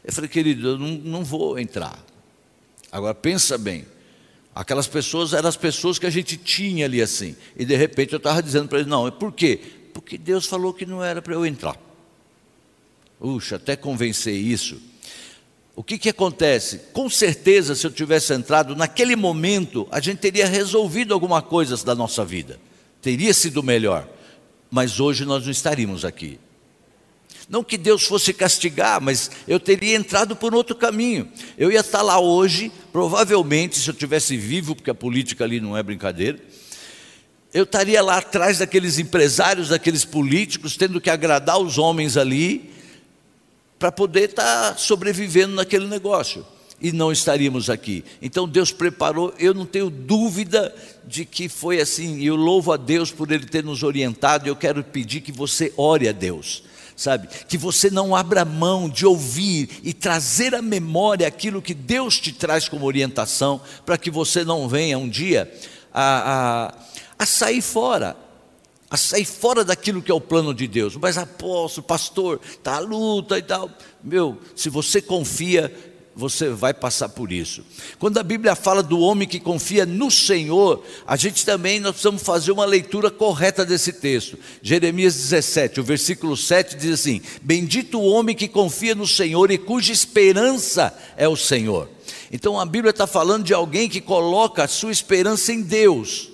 Eu 0.03 0.12
falei, 0.12 0.27
querido, 0.27 0.70
eu 0.70 0.77
não, 0.80 0.88
não 0.88 1.24
vou 1.24 1.60
entrar. 1.60 2.03
Agora 2.91 3.13
pensa 3.13 3.56
bem, 3.56 3.86
aquelas 4.53 4.88
pessoas 4.88 5.34
eram 5.34 5.48
as 5.48 5.56
pessoas 5.56 6.00
que 6.00 6.08
a 6.08 6.10
gente 6.10 6.38
tinha 6.38 6.86
ali 6.86 7.03
assim. 7.03 7.36
E 7.56 7.63
de 7.63 7.75
repente 7.75 8.13
eu 8.13 8.18
estava 8.18 8.41
dizendo 8.41 8.68
para 8.68 8.80
eles, 8.80 8.89
não, 8.89 9.12
por 9.12 9.32
quê? 9.32 9.60
Porque 9.94 10.18
Deus 10.18 10.48
falou 10.48 10.74
que 10.74 10.88
não 10.88 11.03
era 11.03 11.22
para 11.22 11.36
eu 11.36 11.46
entrar. 11.46 11.77
Puxa, 13.22 13.58
até 13.58 13.75
convencer 13.75 14.34
isso. 14.34 14.82
O 15.75 15.84
que, 15.84 16.00
que 16.00 16.10
acontece? 16.10 16.80
Com 16.92 17.08
certeza, 17.08 17.75
se 17.75 17.86
eu 17.86 17.92
tivesse 17.92 18.34
entrado 18.34 18.75
naquele 18.75 19.16
momento, 19.16 19.88
a 19.92 20.00
gente 20.00 20.18
teria 20.18 20.48
resolvido 20.48 21.13
alguma 21.13 21.40
coisa 21.40 21.78
da 21.86 21.94
nossa 21.94 22.25
vida, 22.25 22.60
teria 23.00 23.32
sido 23.32 23.62
melhor, 23.62 24.10
mas 24.72 25.00
hoje 25.00 25.24
nós 25.24 25.44
não 25.44 25.51
estaríamos 25.51 26.04
aqui. 26.04 26.40
Não 27.48 27.63
que 27.63 27.78
Deus 27.78 28.06
fosse 28.06 28.34
castigar, 28.34 29.00
mas 29.00 29.30
eu 29.48 29.60
teria 29.60 29.96
entrado 29.96 30.36
por 30.36 30.56
outro 30.56 30.75
caminho. 30.75 31.32
Eu 31.60 31.72
ia 31.72 31.82
estar 31.82 32.01
lá 32.01 32.20
hoje, 32.20 32.72
provavelmente, 32.92 33.78
se 33.78 33.88
eu 33.88 33.94
tivesse 33.94 34.36
vivo, 34.36 34.75
porque 34.75 34.90
a 34.90 34.96
política 34.96 35.44
ali 35.44 35.62
não 35.62 35.78
é 35.78 35.84
brincadeira, 35.84 36.40
eu 37.54 37.66
estaria 37.66 38.01
lá 38.01 38.18
atrás 38.18 38.58
daqueles 38.58 38.98
empresários, 38.98 39.70
daqueles 39.70 40.04
políticos, 40.04 40.75
tendo 40.75 41.00
que 41.00 41.10
agradar 41.10 41.60
os 41.60 41.78
homens 41.78 42.18
ali, 42.18 42.72
para 43.82 43.92
poder 43.92 44.30
estar 44.30 44.78
sobrevivendo 44.78 45.56
naquele 45.56 45.88
negócio. 45.88 46.46
E 46.80 46.92
não 46.92 47.12
estaríamos 47.12 47.68
aqui. 47.68 48.06
Então 48.22 48.48
Deus 48.48 48.72
preparou, 48.72 49.34
eu 49.40 49.56
não 49.56 49.66
tenho 49.66 49.90
dúvida 49.90 50.74
de 51.04 51.26
que 51.26 51.50
foi 51.50 51.82
assim, 51.82 52.20
e 52.20 52.28
eu 52.28 52.36
louvo 52.36 52.72
a 52.72 52.78
Deus 52.78 53.12
por 53.12 53.32
Ele 53.32 53.48
ter 53.48 53.64
nos 53.64 53.82
orientado, 53.82 54.48
eu 54.48 54.56
quero 54.56 54.84
pedir 54.84 55.22
que 55.22 55.32
você 55.32 55.74
ore 55.76 56.08
a 56.08 56.12
Deus 56.12 56.64
sabe? 56.96 57.28
Que 57.48 57.58
você 57.58 57.90
não 57.90 58.16
abra 58.16 58.46
mão 58.46 58.88
de 58.88 59.08
ouvir 59.08 59.80
e 59.82 59.92
trazer 59.92 60.54
à 60.54 60.62
memória 60.62 61.26
aquilo 61.26 61.60
que 61.60 61.74
Deus 61.74 62.20
te 62.20 62.32
traz 62.32 62.70
como 62.70 62.86
orientação, 62.86 63.60
para 63.84 63.98
que 63.98 64.12
você 64.12 64.44
não 64.44 64.70
venha 64.70 65.00
um 65.00 65.10
dia 65.10 65.52
a, 65.92 66.76
a, 67.18 67.24
a 67.24 67.26
sair 67.26 67.62
fora, 67.62 68.16
a 68.91 68.98
sair 68.98 69.24
fora 69.24 69.63
daquilo 69.63 70.01
que 70.01 70.12
é 70.12 70.13
o 70.13 70.19
plano 70.19 70.53
de 70.53 70.67
Deus. 70.67 70.98
Mas 70.98 71.17
apóstolo, 71.17 71.88
pastor, 71.88 72.41
está 72.43 72.75
a 72.75 72.79
luta 72.79 73.38
e 73.38 73.41
tal. 73.41 73.71
Meu, 74.03 74.38
se 74.53 74.69
você 74.69 75.01
confia, 75.01 75.74
você 76.13 76.50
vai 76.50 76.74
passar 76.74 77.07
por 77.07 77.31
isso. 77.31 77.63
Quando 77.97 78.17
a 78.17 78.23
Bíblia 78.23 78.54
fala 78.54 78.84
do 78.84 78.99
homem 78.99 79.25
que 79.25 79.39
confia 79.39 79.86
no 79.86 80.12
Senhor, 80.12 80.84
a 81.08 81.15
gente 81.15 81.45
também 81.45 81.80
nós 81.80 81.91
precisamos 81.91 82.21
fazer 82.21 82.51
uma 82.51 82.65
leitura 82.65 83.10
correta 83.10 83.65
desse 83.65 83.93
texto. 83.93 84.38
Jeremias 84.62 85.15
17, 85.15 85.80
o 85.80 85.84
versículo 85.86 86.36
7 86.36 86.75
diz 86.75 86.99
assim: 86.99 87.21
Bendito 87.41 87.97
o 87.97 88.06
homem 88.06 88.36
que 88.36 88.49
confia 88.49 88.93
no 88.93 89.08
Senhor 89.08 89.51
e 89.51 89.58
cuja 89.58 89.93
esperança 89.93 90.93
é 91.15 91.30
o 91.30 91.38
Senhor. 91.38 91.88
Então 92.30 92.60
a 92.60 92.65
Bíblia 92.65 92.91
está 92.91 93.08
falando 93.08 93.45
de 93.45 93.54
alguém 93.54 93.88
que 93.88 94.01
coloca 94.01 94.65
a 94.65 94.67
sua 94.67 94.91
esperança 94.91 95.54
em 95.54 95.62
Deus. 95.62 96.31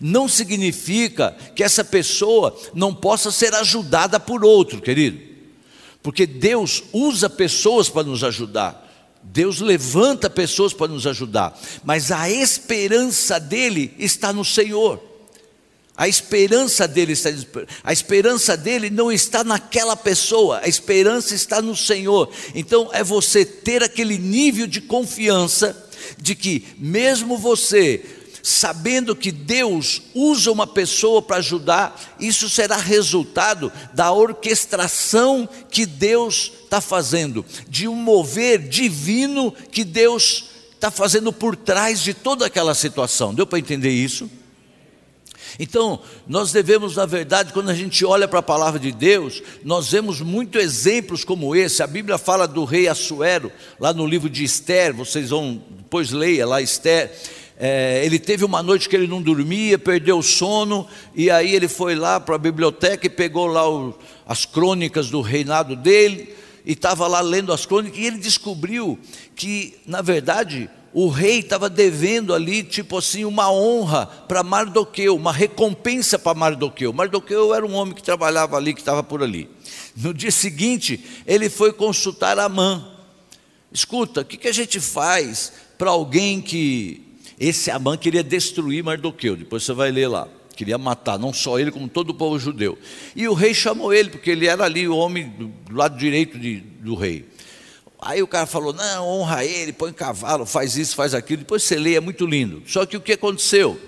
Não 0.00 0.28
significa 0.28 1.36
que 1.54 1.62
essa 1.62 1.84
pessoa 1.84 2.56
não 2.74 2.94
possa 2.94 3.30
ser 3.30 3.54
ajudada 3.54 4.18
por 4.20 4.44
outro, 4.44 4.80
querido. 4.80 5.20
Porque 6.02 6.26
Deus 6.26 6.82
usa 6.92 7.30
pessoas 7.30 7.88
para 7.88 8.02
nos 8.02 8.22
ajudar. 8.22 8.84
Deus 9.24 9.58
levanta 9.58 10.28
pessoas 10.28 10.74
para 10.74 10.92
nos 10.92 11.06
ajudar, 11.06 11.58
mas 11.82 12.12
a 12.12 12.30
esperança 12.30 13.40
dele 13.40 13.94
está 13.98 14.34
no 14.34 14.44
Senhor. 14.44 15.02
A 15.96 16.08
esperança 16.08 16.88
dele 16.88 17.12
está 17.12 17.30
a 17.84 17.92
esperança 17.92 18.56
dele 18.56 18.90
não 18.90 19.12
está 19.12 19.44
naquela 19.44 19.96
pessoa, 19.96 20.60
a 20.62 20.68
esperança 20.68 21.34
está 21.34 21.62
no 21.62 21.74
Senhor. 21.74 22.30
Então 22.54 22.90
é 22.92 23.02
você 23.02 23.44
ter 23.44 23.82
aquele 23.82 24.18
nível 24.18 24.66
de 24.66 24.80
confiança 24.80 25.88
de 26.20 26.34
que 26.34 26.66
mesmo 26.76 27.38
você 27.38 28.04
sabendo 28.46 29.16
que 29.16 29.32
Deus 29.32 30.02
usa 30.14 30.52
uma 30.52 30.66
pessoa 30.66 31.22
para 31.22 31.36
ajudar, 31.38 32.14
isso 32.20 32.50
será 32.50 32.76
resultado 32.76 33.72
da 33.94 34.12
orquestração 34.12 35.48
que 35.70 35.86
Deus 35.86 36.52
está 36.62 36.78
fazendo, 36.78 37.42
de 37.66 37.88
um 37.88 37.94
mover 37.94 38.58
divino 38.68 39.50
que 39.50 39.82
Deus 39.82 40.50
está 40.74 40.90
fazendo 40.90 41.32
por 41.32 41.56
trás 41.56 42.02
de 42.02 42.12
toda 42.12 42.44
aquela 42.44 42.74
situação. 42.74 43.32
Deu 43.32 43.46
para 43.46 43.58
entender 43.58 43.92
isso? 43.92 44.30
Então, 45.58 46.02
nós 46.26 46.52
devemos, 46.52 46.96
na 46.96 47.06
verdade, 47.06 47.50
quando 47.50 47.70
a 47.70 47.74
gente 47.74 48.04
olha 48.04 48.28
para 48.28 48.40
a 48.40 48.42
palavra 48.42 48.78
de 48.78 48.92
Deus, 48.92 49.42
nós 49.64 49.90
vemos 49.90 50.20
muitos 50.20 50.62
exemplos 50.62 51.24
como 51.24 51.56
esse. 51.56 51.82
A 51.82 51.86
Bíblia 51.86 52.18
fala 52.18 52.46
do 52.46 52.64
rei 52.64 52.88
Assuero, 52.88 53.50
lá 53.80 53.94
no 53.94 54.06
livro 54.06 54.28
de 54.28 54.44
Esther, 54.44 54.92
vocês 54.92 55.30
vão, 55.30 55.62
depois 55.70 56.10
leia 56.10 56.46
lá 56.46 56.60
Esther 56.60 57.10
é, 57.56 58.04
ele 58.04 58.18
teve 58.18 58.44
uma 58.44 58.62
noite 58.62 58.88
que 58.88 58.96
ele 58.96 59.06
não 59.06 59.22
dormia, 59.22 59.78
perdeu 59.78 60.18
o 60.18 60.22
sono, 60.22 60.86
e 61.14 61.30
aí 61.30 61.54
ele 61.54 61.68
foi 61.68 61.94
lá 61.94 62.18
para 62.18 62.34
a 62.34 62.38
biblioteca 62.38 63.06
e 63.06 63.10
pegou 63.10 63.46
lá 63.46 63.68
o, 63.68 63.96
as 64.26 64.44
crônicas 64.44 65.08
do 65.08 65.20
reinado 65.20 65.76
dele, 65.76 66.34
e 66.64 66.72
estava 66.72 67.06
lá 67.06 67.20
lendo 67.20 67.52
as 67.52 67.64
crônicas, 67.64 67.98
e 67.98 68.06
ele 68.06 68.18
descobriu 68.18 68.98
que, 69.36 69.76
na 69.86 70.02
verdade, 70.02 70.68
o 70.92 71.08
rei 71.08 71.40
estava 71.40 71.68
devendo 71.68 72.34
ali, 72.34 72.62
tipo 72.62 72.98
assim, 72.98 73.24
uma 73.24 73.50
honra 73.50 74.06
para 74.06 74.42
Mardoqueu, 74.42 75.14
uma 75.16 75.32
recompensa 75.32 76.18
para 76.18 76.38
Mardoqueu. 76.38 76.92
Mardoqueu 76.92 77.52
era 77.54 77.66
um 77.66 77.74
homem 77.74 77.94
que 77.94 78.02
trabalhava 78.02 78.56
ali, 78.56 78.72
que 78.72 78.80
estava 78.80 79.02
por 79.02 79.22
ali. 79.22 79.48
No 79.96 80.14
dia 80.14 80.30
seguinte, 80.30 81.04
ele 81.26 81.50
foi 81.50 81.72
consultar 81.72 82.38
Amã. 82.38 82.92
Escuta, 83.72 84.20
o 84.20 84.24
que, 84.24 84.36
que 84.36 84.46
a 84.46 84.52
gente 84.52 84.78
faz 84.78 85.52
para 85.76 85.90
alguém 85.90 86.40
que 86.40 87.03
esse 87.38 87.70
Amã 87.70 87.96
queria 87.96 88.22
destruir 88.22 88.82
Mardoqueu, 88.84 89.36
depois 89.36 89.62
você 89.64 89.72
vai 89.72 89.90
ler 89.90 90.08
lá. 90.08 90.28
Queria 90.54 90.78
matar, 90.78 91.18
não 91.18 91.32
só 91.32 91.58
ele, 91.58 91.72
como 91.72 91.88
todo 91.88 92.10
o 92.10 92.14
povo 92.14 92.38
judeu. 92.38 92.78
E 93.16 93.26
o 93.26 93.34
rei 93.34 93.52
chamou 93.52 93.92
ele, 93.92 94.10
porque 94.10 94.30
ele 94.30 94.46
era 94.46 94.64
ali 94.64 94.86
o 94.86 94.96
homem 94.96 95.28
do 95.28 95.52
lado 95.74 95.98
direito 95.98 96.38
de, 96.38 96.60
do 96.60 96.94
rei. 96.94 97.28
Aí 98.00 98.22
o 98.22 98.26
cara 98.26 98.46
falou: 98.46 98.72
Não, 98.72 99.06
honra 99.06 99.44
ele, 99.44 99.72
põe 99.72 99.92
cavalo, 99.92 100.46
faz 100.46 100.76
isso, 100.76 100.94
faz 100.94 101.12
aquilo. 101.12 101.38
Depois 101.38 101.62
você 101.64 101.76
lê, 101.76 101.94
é 101.94 102.00
muito 102.00 102.24
lindo. 102.24 102.62
Só 102.66 102.86
que 102.86 102.96
o 102.96 103.00
que 103.00 103.14
aconteceu? 103.14 103.80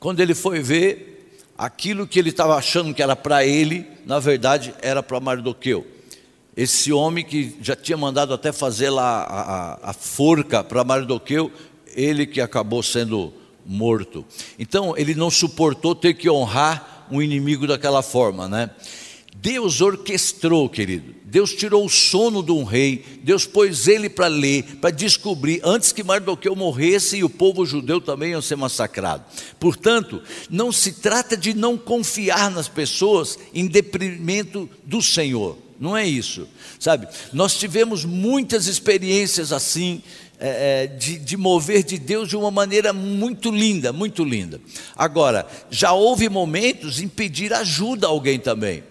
Quando 0.00 0.20
ele 0.20 0.34
foi 0.34 0.60
ver, 0.60 1.36
aquilo 1.58 2.06
que 2.06 2.18
ele 2.18 2.30
estava 2.30 2.54
achando 2.54 2.94
que 2.94 3.02
era 3.02 3.16
para 3.16 3.44
ele, 3.44 3.84
na 4.06 4.20
verdade 4.20 4.72
era 4.80 5.02
para 5.02 5.18
Mardoqueu. 5.18 5.84
Esse 6.56 6.92
homem 6.92 7.24
que 7.24 7.56
já 7.60 7.76
tinha 7.76 7.96
mandado 7.96 8.32
até 8.32 8.50
fazer 8.52 8.90
lá 8.90 9.22
a, 9.22 9.40
a, 9.40 9.90
a 9.90 9.92
forca 9.92 10.62
para 10.64 10.82
Mardoqueu, 10.84 11.52
ele 11.98 12.26
que 12.26 12.40
acabou 12.40 12.82
sendo 12.82 13.32
morto. 13.66 14.24
Então, 14.58 14.94
ele 14.96 15.14
não 15.14 15.30
suportou 15.30 15.94
ter 15.94 16.14
que 16.14 16.30
honrar 16.30 17.06
um 17.10 17.20
inimigo 17.20 17.66
daquela 17.66 18.02
forma, 18.02 18.48
né? 18.48 18.70
Deus 19.40 19.80
orquestrou, 19.80 20.68
querido. 20.68 21.14
Deus 21.24 21.52
tirou 21.52 21.84
o 21.84 21.88
sono 21.88 22.42
de 22.42 22.50
um 22.50 22.64
rei, 22.64 23.04
Deus 23.22 23.46
pôs 23.46 23.86
ele 23.86 24.08
para 24.08 24.26
ler, 24.26 24.64
para 24.80 24.90
descobrir, 24.90 25.60
antes 25.62 25.92
que 25.92 26.02
Mardoqueu 26.02 26.56
morresse 26.56 27.18
e 27.18 27.24
o 27.24 27.30
povo 27.30 27.64
judeu 27.64 28.00
também 28.00 28.32
ia 28.32 28.42
ser 28.42 28.56
massacrado. 28.56 29.24
Portanto, 29.60 30.22
não 30.50 30.72
se 30.72 30.92
trata 30.92 31.36
de 31.36 31.54
não 31.54 31.76
confiar 31.76 32.50
nas 32.50 32.66
pessoas 32.66 33.38
em 33.54 33.66
deprimento 33.66 34.68
do 34.84 35.00
Senhor. 35.00 35.56
Não 35.78 35.96
é 35.96 36.04
isso, 36.04 36.48
sabe? 36.80 37.06
Nós 37.32 37.56
tivemos 37.56 38.04
muitas 38.04 38.66
experiências 38.66 39.52
assim, 39.52 40.02
é, 40.40 40.86
de, 40.86 41.18
de 41.18 41.36
mover 41.36 41.82
de 41.82 41.98
Deus 41.98 42.28
de 42.28 42.36
uma 42.36 42.50
maneira 42.50 42.92
muito 42.92 43.50
linda, 43.50 43.92
muito 43.92 44.24
linda. 44.24 44.60
Agora, 44.96 45.46
já 45.70 45.92
houve 45.92 46.28
momentos 46.28 47.00
em 47.00 47.08
pedir 47.08 47.52
ajuda 47.52 48.06
a 48.06 48.10
alguém 48.10 48.38
também. 48.38 48.82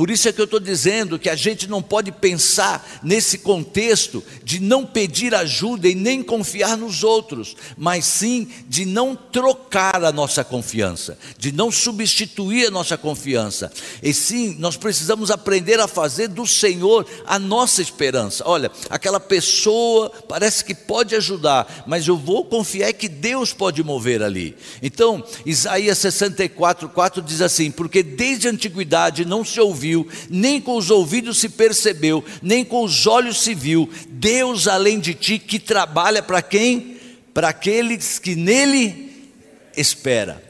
Por 0.00 0.08
isso 0.08 0.30
é 0.30 0.32
que 0.32 0.40
eu 0.40 0.46
estou 0.46 0.58
dizendo 0.58 1.18
que 1.18 1.28
a 1.28 1.36
gente 1.36 1.68
não 1.68 1.82
pode 1.82 2.10
pensar 2.10 3.00
nesse 3.02 3.36
contexto 3.36 4.24
de 4.42 4.58
não 4.58 4.86
pedir 4.86 5.34
ajuda 5.34 5.86
e 5.86 5.94
nem 5.94 6.22
confiar 6.22 6.74
nos 6.74 7.04
outros, 7.04 7.54
mas 7.76 8.06
sim 8.06 8.48
de 8.66 8.86
não 8.86 9.14
trocar 9.14 10.02
a 10.02 10.10
nossa 10.10 10.42
confiança, 10.42 11.18
de 11.36 11.52
não 11.52 11.70
substituir 11.70 12.68
a 12.68 12.70
nossa 12.70 12.96
confiança. 12.96 13.70
E 14.02 14.14
sim, 14.14 14.56
nós 14.58 14.74
precisamos 14.74 15.30
aprender 15.30 15.78
a 15.78 15.86
fazer 15.86 16.28
do 16.28 16.46
Senhor 16.46 17.06
a 17.26 17.38
nossa 17.38 17.82
esperança. 17.82 18.42
Olha, 18.46 18.70
aquela 18.88 19.20
pessoa 19.20 20.08
parece 20.26 20.64
que 20.64 20.74
pode 20.74 21.14
ajudar, 21.14 21.84
mas 21.86 22.08
eu 22.08 22.16
vou 22.16 22.46
confiar 22.46 22.94
que 22.94 23.06
Deus 23.06 23.52
pode 23.52 23.84
mover 23.84 24.22
ali. 24.22 24.56
Então, 24.82 25.22
Isaías 25.44 25.98
64, 25.98 26.88
4 26.88 27.20
diz 27.20 27.42
assim: 27.42 27.70
Porque 27.70 28.02
desde 28.02 28.48
a 28.48 28.50
antiguidade 28.50 29.26
não 29.26 29.44
se 29.44 29.60
ouviu 29.60 29.89
nem 30.28 30.60
com 30.60 30.76
os 30.76 30.90
ouvidos 30.90 31.38
se 31.38 31.48
percebeu, 31.48 32.24
nem 32.42 32.64
com 32.64 32.84
os 32.84 33.06
olhos 33.06 33.42
se 33.42 33.54
viu, 33.54 33.88
Deus 34.08 34.68
além 34.68 34.98
de 34.98 35.14
ti 35.14 35.38
que 35.38 35.58
trabalha 35.58 36.22
para 36.22 36.42
quem? 36.42 36.96
Para 37.32 37.48
aqueles 37.48 38.18
que 38.18 38.34
nele 38.34 39.30
espera. 39.76 40.42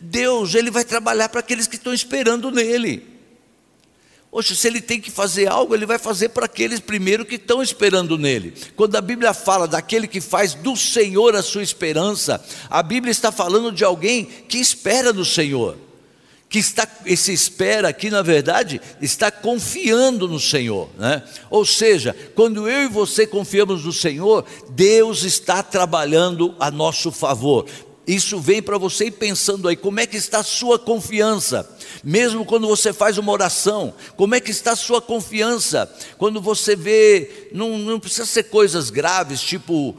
Deus, 0.00 0.54
ele 0.54 0.70
vai 0.70 0.84
trabalhar 0.84 1.28
para 1.28 1.40
aqueles 1.40 1.66
que 1.66 1.76
estão 1.76 1.92
esperando 1.92 2.50
nele. 2.50 3.10
Poxa, 4.30 4.54
se 4.54 4.68
ele 4.68 4.80
tem 4.80 5.00
que 5.00 5.10
fazer 5.10 5.48
algo, 5.48 5.74
ele 5.74 5.84
vai 5.84 5.98
fazer 5.98 6.28
para 6.28 6.46
aqueles 6.46 6.78
primeiro 6.78 7.24
que 7.24 7.34
estão 7.34 7.60
esperando 7.60 8.16
nele. 8.16 8.54
Quando 8.76 8.94
a 8.94 9.00
Bíblia 9.00 9.34
fala 9.34 9.66
daquele 9.66 10.06
que 10.06 10.20
faz 10.20 10.54
do 10.54 10.76
Senhor 10.76 11.34
a 11.34 11.42
sua 11.42 11.64
esperança, 11.64 12.42
a 12.68 12.80
Bíblia 12.80 13.10
está 13.10 13.32
falando 13.32 13.72
de 13.72 13.82
alguém 13.82 14.24
que 14.24 14.58
espera 14.58 15.12
no 15.12 15.24
Senhor 15.24 15.76
que 16.50 16.58
está, 16.58 16.86
esse 17.06 17.32
espera 17.32 17.88
aqui, 17.88 18.10
na 18.10 18.22
verdade, 18.22 18.80
está 19.00 19.30
confiando 19.30 20.26
no 20.26 20.40
Senhor. 20.40 20.90
Né? 20.98 21.22
Ou 21.48 21.64
seja, 21.64 22.14
quando 22.34 22.68
eu 22.68 22.82
e 22.82 22.88
você 22.88 23.24
confiamos 23.24 23.84
no 23.84 23.92
Senhor, 23.92 24.44
Deus 24.70 25.22
está 25.22 25.62
trabalhando 25.62 26.56
a 26.58 26.68
nosso 26.68 27.12
favor. 27.12 27.66
Isso 28.04 28.40
vem 28.40 28.60
para 28.60 28.76
você 28.76 29.06
ir 29.06 29.12
pensando 29.12 29.68
aí, 29.68 29.76
como 29.76 30.00
é 30.00 30.06
que 30.08 30.16
está 30.16 30.40
a 30.40 30.42
sua 30.42 30.76
confiança? 30.76 31.70
Mesmo 32.02 32.44
quando 32.44 32.66
você 32.66 32.92
faz 32.92 33.16
uma 33.16 33.30
oração, 33.30 33.94
como 34.16 34.34
é 34.34 34.40
que 34.40 34.50
está 34.50 34.72
a 34.72 34.76
sua 34.76 35.00
confiança? 35.00 35.88
Quando 36.18 36.40
você 36.40 36.74
vê, 36.74 37.48
não, 37.52 37.78
não 37.78 38.00
precisa 38.00 38.26
ser 38.26 38.44
coisas 38.44 38.90
graves, 38.90 39.40
tipo 39.40 39.96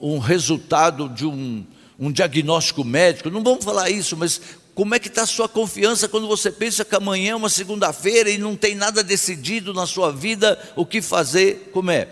um 0.00 0.18
resultado 0.18 1.08
de 1.08 1.24
um, 1.24 1.64
um 1.96 2.10
diagnóstico 2.10 2.82
médico, 2.82 3.30
não 3.30 3.44
vamos 3.44 3.64
falar 3.64 3.88
isso, 3.88 4.16
mas 4.16 4.40
como 4.74 4.94
é 4.94 4.98
que 4.98 5.08
está 5.08 5.22
a 5.22 5.26
sua 5.26 5.48
confiança 5.48 6.08
quando 6.08 6.26
você 6.26 6.50
pensa 6.50 6.84
que 6.84 6.94
amanhã 6.94 7.32
é 7.32 7.36
uma 7.36 7.50
segunda-feira 7.50 8.30
e 8.30 8.38
não 8.38 8.56
tem 8.56 8.74
nada 8.74 9.02
decidido 9.02 9.74
na 9.74 9.86
sua 9.86 10.10
vida 10.10 10.58
o 10.74 10.86
que 10.86 11.02
fazer? 11.02 11.70
Como 11.72 11.90
é? 11.90 12.08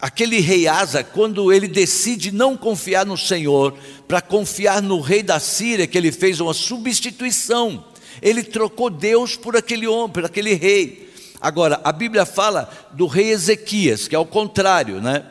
Aquele 0.00 0.40
rei 0.40 0.66
Asa, 0.66 1.04
quando 1.04 1.52
ele 1.52 1.68
decide 1.68 2.32
não 2.32 2.56
confiar 2.56 3.04
no 3.04 3.16
Senhor, 3.16 3.76
para 4.08 4.22
confiar 4.22 4.80
no 4.80 5.00
rei 5.00 5.22
da 5.22 5.38
Síria, 5.38 5.86
que 5.86 5.96
ele 5.96 6.10
fez 6.10 6.40
uma 6.40 6.54
substituição, 6.54 7.84
ele 8.22 8.42
trocou 8.42 8.88
Deus 8.88 9.36
por 9.36 9.54
aquele 9.54 9.86
homem, 9.86 10.12
por 10.12 10.24
aquele 10.24 10.54
rei. 10.54 11.12
Agora, 11.40 11.78
a 11.84 11.92
Bíblia 11.92 12.24
fala 12.24 12.70
do 12.92 13.06
rei 13.06 13.30
Ezequias, 13.30 14.08
que 14.08 14.16
é 14.16 14.18
o 14.18 14.24
contrário, 14.26 15.00
né? 15.00 15.24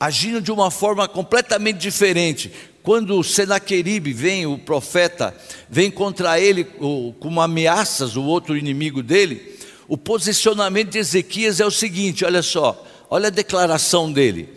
Agindo 0.00 0.42
de 0.42 0.50
uma 0.50 0.70
forma 0.70 1.06
completamente 1.06 1.78
diferente. 1.78 2.52
Quando 2.86 3.20
Senaqueribe 3.24 4.12
vem, 4.12 4.46
o 4.46 4.56
profeta, 4.56 5.36
vem 5.68 5.90
contra 5.90 6.38
ele 6.38 6.62
com 7.18 7.40
ameaças, 7.40 8.14
o 8.14 8.22
outro 8.22 8.56
inimigo 8.56 9.02
dele, 9.02 9.58
o 9.88 9.98
posicionamento 9.98 10.90
de 10.90 10.98
Ezequias 10.98 11.58
é 11.58 11.66
o 11.66 11.70
seguinte: 11.72 12.24
olha 12.24 12.42
só, 12.42 12.86
olha 13.10 13.26
a 13.26 13.30
declaração 13.30 14.12
dele. 14.12 14.48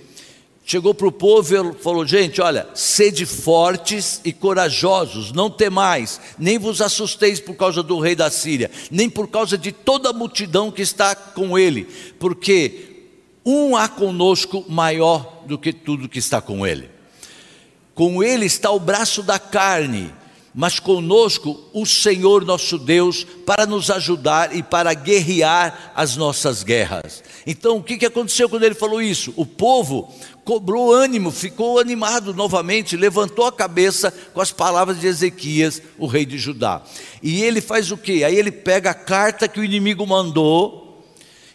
Chegou 0.64 0.94
para 0.94 1.08
o 1.08 1.12
povo 1.12 1.56
e 1.56 1.82
falou: 1.82 2.06
gente, 2.06 2.40
olha, 2.40 2.68
sede 2.76 3.26
fortes 3.26 4.22
e 4.24 4.32
corajosos, 4.32 5.32
não 5.32 5.50
temais, 5.50 6.22
nem 6.38 6.60
vos 6.60 6.84
assusteis 6.84 7.40
por 7.40 7.56
causa 7.56 7.82
do 7.82 7.98
rei 7.98 8.14
da 8.14 8.30
Síria, 8.30 8.70
nem 8.92 9.10
por 9.10 9.28
causa 9.28 9.58
de 9.58 9.72
toda 9.72 10.12
a 10.12 10.14
multidão 10.14 10.70
que 10.70 10.84
está 10.84 11.16
com 11.16 11.58
ele, 11.58 11.88
porque 12.20 13.08
um 13.44 13.76
há 13.76 13.88
conosco 13.90 14.64
maior 14.70 15.46
do 15.48 15.58
que 15.58 15.74
tudo 15.74 16.08
que 16.08 16.20
está 16.20 16.40
com 16.40 16.68
ele. 16.68 16.99
Com 18.00 18.24
ele 18.24 18.46
está 18.46 18.72
o 18.72 18.80
braço 18.80 19.22
da 19.22 19.38
carne, 19.38 20.10
mas 20.56 20.80
conosco 20.80 21.60
o 21.74 21.86
Senhor 21.86 22.46
nosso 22.46 22.78
Deus 22.78 23.26
para 23.46 23.66
nos 23.66 23.92
ajudar 23.92 24.56
e 24.56 24.64
para 24.64 24.94
guerrear 24.94 25.92
as 25.94 26.16
nossas 26.16 26.64
guerras. 26.64 27.22
Então, 27.46 27.76
o 27.76 27.84
que 27.84 28.06
aconteceu 28.06 28.48
quando 28.48 28.64
ele 28.64 28.74
falou 28.74 29.02
isso? 29.02 29.34
O 29.36 29.46
povo 29.46 30.10
cobrou 30.46 30.94
ânimo, 30.94 31.30
ficou 31.30 31.78
animado 31.78 32.34
novamente, 32.34 32.96
levantou 32.96 33.46
a 33.46 33.52
cabeça 33.52 34.14
com 34.34 34.40
as 34.40 34.54
palavras 34.54 35.02
de 35.02 35.06
Ezequias, 35.06 35.82
o 35.98 36.08
rei 36.08 36.26
de 36.26 36.38
Judá. 36.38 36.82
E 37.22 37.44
ele 37.44 37.60
faz 37.60 37.92
o 37.92 37.98
que? 37.98 38.24
Aí 38.24 38.38
ele 38.38 38.50
pega 38.50 38.92
a 38.92 38.94
carta 38.94 39.46
que 39.46 39.60
o 39.60 39.64
inimigo 39.66 40.08
mandou 40.08 41.04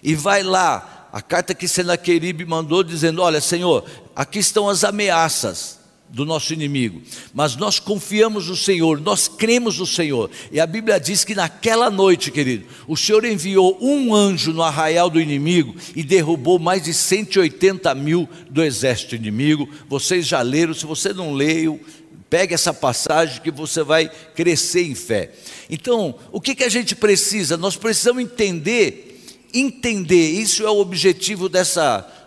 e 0.02 0.14
vai 0.14 0.42
lá, 0.42 1.08
a 1.10 1.22
carta 1.22 1.54
que 1.54 1.66
Senaqueribe 1.66 2.44
mandou, 2.44 2.84
dizendo: 2.84 3.22
Olha, 3.22 3.40
Senhor, 3.40 3.82
aqui 4.14 4.40
estão 4.40 4.68
as 4.68 4.84
ameaças 4.84 5.82
do 6.14 6.24
nosso 6.24 6.52
inimigo, 6.52 7.02
mas 7.34 7.56
nós 7.56 7.78
confiamos 7.80 8.48
no 8.48 8.56
Senhor, 8.56 9.00
nós 9.00 9.26
cremos 9.26 9.78
no 9.78 9.86
Senhor, 9.86 10.30
e 10.52 10.60
a 10.60 10.66
Bíblia 10.66 10.98
diz 11.00 11.24
que 11.24 11.34
naquela 11.34 11.90
noite, 11.90 12.30
querido, 12.30 12.64
o 12.86 12.96
Senhor 12.96 13.24
enviou 13.24 13.76
um 13.80 14.14
anjo 14.14 14.52
no 14.52 14.62
arraial 14.62 15.10
do 15.10 15.20
inimigo 15.20 15.74
e 15.94 16.02
derrubou 16.02 16.58
mais 16.58 16.84
de 16.84 16.94
180 16.94 17.92
mil 17.96 18.28
do 18.48 18.62
exército 18.62 19.16
inimigo. 19.16 19.68
Vocês 19.88 20.26
já 20.26 20.40
leram, 20.40 20.72
se 20.72 20.86
você 20.86 21.12
não 21.12 21.32
leu, 21.32 21.80
pegue 22.30 22.54
essa 22.54 22.72
passagem 22.72 23.42
que 23.42 23.50
você 23.50 23.82
vai 23.82 24.08
crescer 24.34 24.82
em 24.82 24.94
fé. 24.94 25.32
Então, 25.68 26.14
o 26.30 26.40
que, 26.40 26.54
que 26.54 26.64
a 26.64 26.68
gente 26.68 26.94
precisa? 26.94 27.56
Nós 27.56 27.76
precisamos 27.76 28.22
entender, 28.22 29.20
entender, 29.52 30.30
isso 30.30 30.64
é 30.64 30.70
o 30.70 30.78
objetivo 30.78 31.48
dessa 31.48 32.23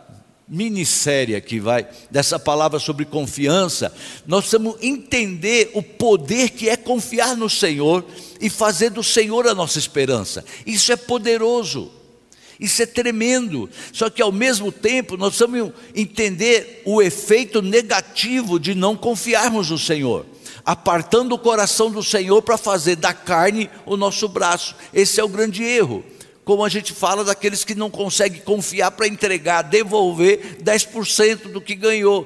minissérie 0.47 1.35
aqui, 1.35 1.59
vai, 1.59 1.87
dessa 2.09 2.39
palavra 2.39 2.79
sobre 2.79 3.05
confiança, 3.05 3.93
nós 4.25 4.41
precisamos 4.41 4.77
entender 4.81 5.71
o 5.73 5.83
poder 5.83 6.51
que 6.51 6.69
é 6.69 6.77
confiar 6.77 7.35
no 7.35 7.49
Senhor 7.49 8.05
e 8.39 8.49
fazer 8.49 8.89
do 8.91 9.03
Senhor 9.03 9.47
a 9.47 9.53
nossa 9.53 9.77
esperança. 9.77 10.45
Isso 10.65 10.91
é 10.91 10.95
poderoso. 10.95 11.91
Isso 12.59 12.81
é 12.81 12.85
tremendo. 12.85 13.69
Só 13.91 14.09
que 14.09 14.21
ao 14.21 14.31
mesmo 14.31 14.71
tempo 14.71 15.17
nós 15.17 15.35
precisamos 15.35 15.73
entender 15.93 16.81
o 16.85 17.01
efeito 17.01 17.61
negativo 17.61 18.59
de 18.59 18.73
não 18.73 18.95
confiarmos 18.95 19.69
no 19.69 19.77
Senhor, 19.77 20.25
apartando 20.65 21.35
o 21.35 21.39
coração 21.39 21.91
do 21.91 22.01
Senhor 22.01 22.41
para 22.41 22.57
fazer 22.57 22.95
da 22.95 23.13
carne 23.13 23.69
o 23.85 23.97
nosso 23.97 24.27
braço. 24.27 24.75
Esse 24.93 25.19
é 25.19 25.23
o 25.23 25.29
grande 25.29 25.61
erro 25.63 26.03
como 26.47 26.63
a 26.63 26.69
gente 26.69 26.93
fala 26.93 27.25
daqueles 27.25 27.65
que 27.65 27.75
não 27.75 27.91
conseguem 27.91 28.39
confiar 28.39 28.91
para 28.91 29.05
entregar, 29.05 29.63
devolver 29.63 30.55
10% 30.63 31.51
do 31.51 31.59
que 31.59 31.75
ganhou. 31.75 32.25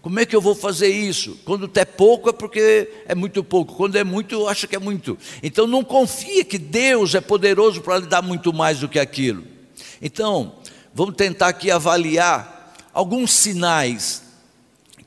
Como 0.00 0.18
é 0.18 0.26
que 0.26 0.34
eu 0.34 0.40
vou 0.40 0.56
fazer 0.56 0.88
isso? 0.88 1.38
Quando 1.44 1.70
é 1.76 1.84
pouco 1.84 2.28
é 2.28 2.32
porque 2.32 2.90
é 3.06 3.14
muito 3.14 3.44
pouco, 3.44 3.76
quando 3.76 3.94
é 3.94 4.02
muito, 4.02 4.48
acha 4.48 4.66
que 4.66 4.74
é 4.74 4.80
muito. 4.80 5.16
Então 5.44 5.68
não 5.68 5.84
confia 5.84 6.44
que 6.44 6.58
Deus 6.58 7.14
é 7.14 7.20
poderoso 7.20 7.82
para 7.82 8.00
lhe 8.00 8.06
dar 8.08 8.20
muito 8.20 8.52
mais 8.52 8.80
do 8.80 8.88
que 8.88 8.98
aquilo. 8.98 9.44
Então, 10.02 10.56
vamos 10.92 11.14
tentar 11.14 11.46
aqui 11.46 11.70
avaliar 11.70 12.74
alguns 12.92 13.30
sinais 13.30 14.24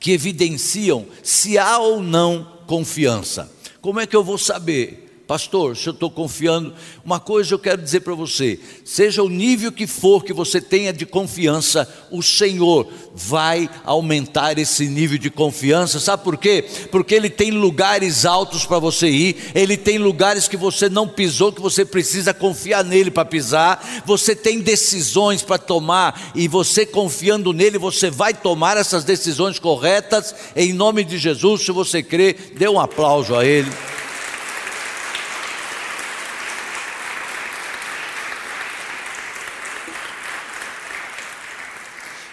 que 0.00 0.12
evidenciam 0.12 1.04
se 1.22 1.58
há 1.58 1.76
ou 1.76 2.02
não 2.02 2.62
confiança. 2.66 3.52
Como 3.82 4.00
é 4.00 4.06
que 4.06 4.16
eu 4.16 4.24
vou 4.24 4.38
saber? 4.38 5.05
Pastor, 5.26 5.76
se 5.76 5.88
eu 5.88 5.92
estou 5.92 6.08
confiando, 6.08 6.72
uma 7.04 7.18
coisa 7.18 7.52
eu 7.52 7.58
quero 7.58 7.82
dizer 7.82 8.00
para 8.00 8.14
você: 8.14 8.60
seja 8.84 9.24
o 9.24 9.28
nível 9.28 9.72
que 9.72 9.84
for 9.84 10.22
que 10.22 10.32
você 10.32 10.60
tenha 10.60 10.92
de 10.92 11.04
confiança, 11.04 11.88
o 12.12 12.22
Senhor 12.22 12.86
vai 13.12 13.68
aumentar 13.84 14.56
esse 14.56 14.86
nível 14.86 15.18
de 15.18 15.28
confiança. 15.28 15.98
Sabe 15.98 16.22
por 16.22 16.36
quê? 16.36 16.64
Porque 16.92 17.12
Ele 17.12 17.28
tem 17.28 17.50
lugares 17.50 18.24
altos 18.24 18.64
para 18.64 18.78
você 18.78 19.08
ir, 19.08 19.50
Ele 19.52 19.76
tem 19.76 19.98
lugares 19.98 20.46
que 20.46 20.56
você 20.56 20.88
não 20.88 21.08
pisou, 21.08 21.52
que 21.52 21.60
você 21.60 21.84
precisa 21.84 22.32
confiar 22.32 22.84
nele 22.84 23.10
para 23.10 23.24
pisar. 23.24 24.04
Você 24.06 24.36
tem 24.36 24.60
decisões 24.60 25.42
para 25.42 25.58
tomar 25.58 26.30
e 26.36 26.46
você 26.46 26.86
confiando 26.86 27.52
nele, 27.52 27.78
você 27.78 28.10
vai 28.10 28.32
tomar 28.32 28.76
essas 28.76 29.02
decisões 29.02 29.58
corretas 29.58 30.32
em 30.54 30.72
nome 30.72 31.02
de 31.02 31.18
Jesus. 31.18 31.62
Se 31.62 31.72
você 31.72 32.00
crê, 32.00 32.36
dê 32.56 32.68
um 32.68 32.78
aplauso 32.78 33.34
a 33.34 33.44
Ele. 33.44 33.72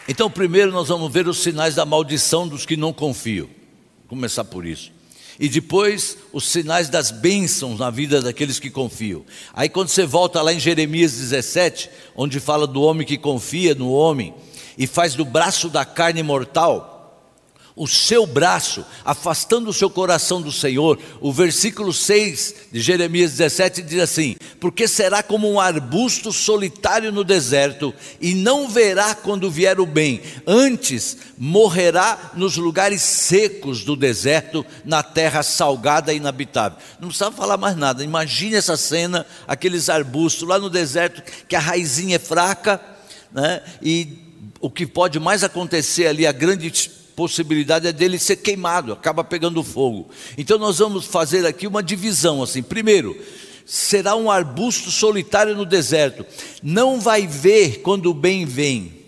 Então, 0.07 0.29
primeiro 0.29 0.71
nós 0.71 0.89
vamos 0.89 1.11
ver 1.11 1.27
os 1.27 1.39
sinais 1.39 1.75
da 1.75 1.85
maldição 1.85 2.47
dos 2.47 2.65
que 2.65 2.75
não 2.75 2.91
confiam. 2.91 3.45
Vou 3.45 4.09
começar 4.09 4.43
por 4.43 4.65
isso. 4.65 4.91
E 5.39 5.49
depois 5.49 6.17
os 6.31 6.47
sinais 6.47 6.89
das 6.89 7.09
bênçãos 7.09 7.79
na 7.79 7.89
vida 7.89 8.21
daqueles 8.21 8.59
que 8.59 8.69
confiam. 8.69 9.23
Aí 9.53 9.67
quando 9.67 9.87
você 9.87 10.05
volta 10.05 10.41
lá 10.41 10.53
em 10.53 10.59
Jeremias 10.59 11.13
17, 11.13 11.89
onde 12.15 12.39
fala 12.39 12.67
do 12.67 12.81
homem 12.81 13.07
que 13.07 13.17
confia 13.17 13.73
no 13.73 13.91
homem 13.91 14.33
e 14.77 14.85
faz 14.85 15.15
do 15.15 15.25
braço 15.25 15.69
da 15.69 15.85
carne 15.85 16.21
mortal, 16.21 16.92
o 17.75 17.87
seu 17.87 18.25
braço, 18.27 18.85
afastando 19.03 19.69
o 19.69 19.73
seu 19.73 19.89
coração 19.89 20.41
do 20.41 20.51
Senhor. 20.51 20.99
O 21.19 21.31
versículo 21.31 21.91
6 21.91 22.55
de 22.71 22.79
Jeremias 22.79 23.31
17 23.31 23.81
diz 23.81 23.99
assim: 23.99 24.35
Porque 24.59 24.87
será 24.87 25.23
como 25.23 25.51
um 25.51 25.59
arbusto 25.59 26.31
solitário 26.31 27.11
no 27.11 27.23
deserto, 27.23 27.93
e 28.21 28.35
não 28.35 28.69
verá 28.69 29.15
quando 29.15 29.49
vier 29.49 29.79
o 29.79 29.85
bem, 29.85 30.21
antes 30.45 31.17
morrerá 31.37 32.31
nos 32.35 32.57
lugares 32.57 33.01
secos 33.01 33.83
do 33.83 33.95
deserto, 33.95 34.65
na 34.85 35.01
terra 35.01 35.41
salgada 35.41 36.13
e 36.13 36.17
inabitável. 36.17 36.77
Não 36.99 37.07
precisa 37.07 37.31
falar 37.31 37.57
mais 37.57 37.75
nada, 37.75 38.03
imagine 38.03 38.55
essa 38.55 38.77
cena, 38.77 39.25
aqueles 39.47 39.89
arbustos 39.89 40.47
lá 40.47 40.59
no 40.59 40.69
deserto, 40.69 41.23
que 41.47 41.55
a 41.55 41.59
raizinha 41.59 42.17
é 42.17 42.19
fraca, 42.19 42.79
né? 43.31 43.63
e 43.81 44.19
o 44.59 44.69
que 44.69 44.85
pode 44.85 45.19
mais 45.19 45.43
acontecer 45.43 46.07
ali, 46.07 46.25
a 46.25 46.31
grande 46.31 46.69
possibilidade 47.15 47.87
é 47.87 47.91
dele 47.91 48.19
ser 48.19 48.37
queimado, 48.37 48.93
acaba 48.93 49.23
pegando 49.23 49.63
fogo. 49.63 50.09
Então 50.37 50.57
nós 50.57 50.79
vamos 50.79 51.05
fazer 51.05 51.45
aqui 51.45 51.67
uma 51.67 51.83
divisão 51.83 52.43
assim. 52.43 52.61
Primeiro, 52.61 53.17
será 53.65 54.15
um 54.15 54.29
arbusto 54.29 54.91
solitário 54.91 55.55
no 55.55 55.65
deserto. 55.65 56.25
Não 56.61 56.99
vai 56.99 57.25
ver 57.27 57.81
quando 57.81 58.07
o 58.07 58.13
bem 58.13 58.45
vem. 58.45 59.01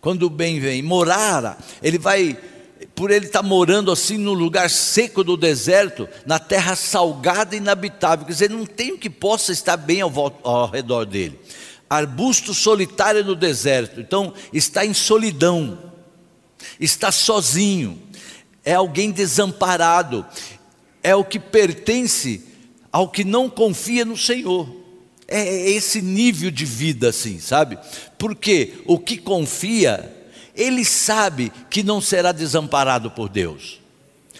Quando 0.00 0.24
o 0.24 0.30
bem 0.30 0.60
vem, 0.60 0.82
morar, 0.82 1.58
ele 1.82 1.98
vai 1.98 2.38
por 2.94 3.10
ele 3.10 3.26
estar 3.26 3.42
tá 3.42 3.48
morando 3.48 3.90
assim 3.90 4.16
no 4.16 4.32
lugar 4.32 4.70
seco 4.70 5.24
do 5.24 5.36
deserto, 5.36 6.08
na 6.26 6.38
terra 6.38 6.76
salgada 6.76 7.54
e 7.54 7.58
inabitável, 7.58 8.24
quer 8.26 8.32
dizer, 8.32 8.50
não 8.50 8.66
tem 8.66 8.92
o 8.92 8.98
que 8.98 9.10
possa 9.10 9.52
estar 9.52 9.76
bem 9.76 10.00
ao, 10.00 10.12
ao 10.42 10.70
redor 10.70 11.04
dele. 11.04 11.38
Arbusto 11.88 12.52
solitário 12.52 13.24
no 13.24 13.34
deserto, 13.34 14.00
então 14.00 14.32
está 14.52 14.84
em 14.84 14.92
solidão 14.94 15.87
está 16.78 17.10
sozinho, 17.10 18.00
é 18.64 18.74
alguém 18.74 19.10
desamparado, 19.10 20.26
é 21.02 21.14
o 21.14 21.24
que 21.24 21.38
pertence 21.38 22.42
ao 22.92 23.08
que 23.08 23.24
não 23.24 23.48
confia 23.48 24.04
no 24.04 24.16
Senhor. 24.16 24.68
É, 25.26 25.40
é 25.40 25.70
esse 25.70 26.00
nível 26.00 26.50
de 26.50 26.64
vida 26.64 27.10
assim, 27.10 27.38
sabe? 27.38 27.78
Porque 28.16 28.74
o 28.86 28.98
que 28.98 29.18
confia, 29.18 30.14
ele 30.54 30.84
sabe 30.84 31.52
que 31.68 31.82
não 31.82 32.00
será 32.00 32.32
desamparado 32.32 33.10
por 33.10 33.28
Deus. 33.28 33.80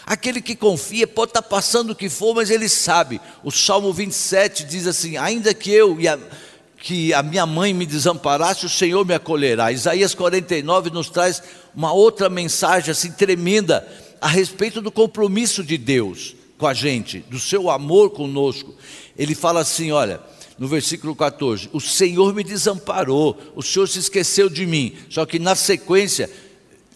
Aquele 0.09 0.41
que 0.41 0.57
confia 0.57 1.07
pode 1.07 1.31
estar 1.31 1.43
passando 1.43 1.91
o 1.91 1.95
que 1.95 2.09
for, 2.09 2.35
mas 2.35 2.49
ele 2.49 2.67
sabe. 2.67 3.21
O 3.45 3.51
Salmo 3.51 3.93
27 3.93 4.65
diz 4.65 4.87
assim: 4.87 5.19
Ainda 5.19 5.53
que 5.53 5.71
eu 5.71 6.01
e 6.01 6.09
a, 6.09 6.19
que 6.81 7.13
a 7.13 7.23
minha 7.23 7.45
mãe 7.45 7.75
me 7.75 7.85
desamparasse, 7.85 8.67
o 8.67 8.69
Senhor 8.69 9.05
me 9.05 9.15
acolherá. 9.15 9.73
Isaías 9.73 10.15
49 10.15 10.91
nos 10.91 11.09
traz 11.11 11.43
uma 11.75 11.93
outra 11.93 12.29
mensagem 12.29 12.91
assim 12.91 13.11
tremenda 13.11 13.87
a 14.21 14.29
respeito 14.29 14.81
do 14.81 14.91
compromisso 14.91 15.63
de 15.63 15.77
Deus 15.77 16.35
com 16.57 16.67
a 16.67 16.75
gente, 16.75 17.21
do 17.31 17.39
seu 17.39 17.71
amor 17.71 18.11
conosco. 18.11 18.75
Ele 19.17 19.35
fala 19.35 19.61
assim: 19.61 19.91
olha, 19.93 20.21
no 20.59 20.67
versículo 20.67 21.15
14: 21.15 21.69
O 21.73 21.81
Senhor 21.81 22.35
me 22.35 22.45
desamparou, 22.45 23.37
o 23.55 23.63
Senhor 23.63 23.89
se 23.89 23.99
esqueceu 23.99 24.49
de 24.49 24.67
mim. 24.67 24.95
Só 25.09 25.25
que 25.25 25.39
na 25.39 25.55
sequência 25.55 26.31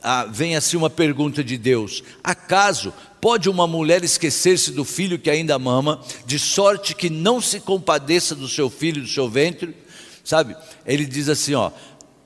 ah, 0.03 0.25
vem 0.25 0.57
assim 0.57 0.77
uma 0.77 0.90
pergunta 0.90 1.42
de 1.42 1.57
Deus: 1.57 2.03
Acaso 2.23 2.92
pode 3.22 3.48
uma 3.48 3.68
mulher 3.68 4.02
esquecer-se 4.02 4.72
do 4.72 4.85
filho 4.85 5.16
que 5.16 5.30
ainda 5.30 5.56
mama, 5.56 6.02
de 6.26 6.40
sorte 6.40 6.92
que 6.92 7.08
não 7.08 7.40
se 7.40 7.61
compadeça 7.61 8.35
do 8.35 8.48
seu 8.48 8.68
filho, 8.68 9.00
do 9.00 9.06
seu 9.06 9.28
ventre? 9.28 9.76
Sabe? 10.24 10.56
Ele 10.85 11.06
diz 11.06 11.28
assim: 11.28 11.54
ó, 11.54 11.70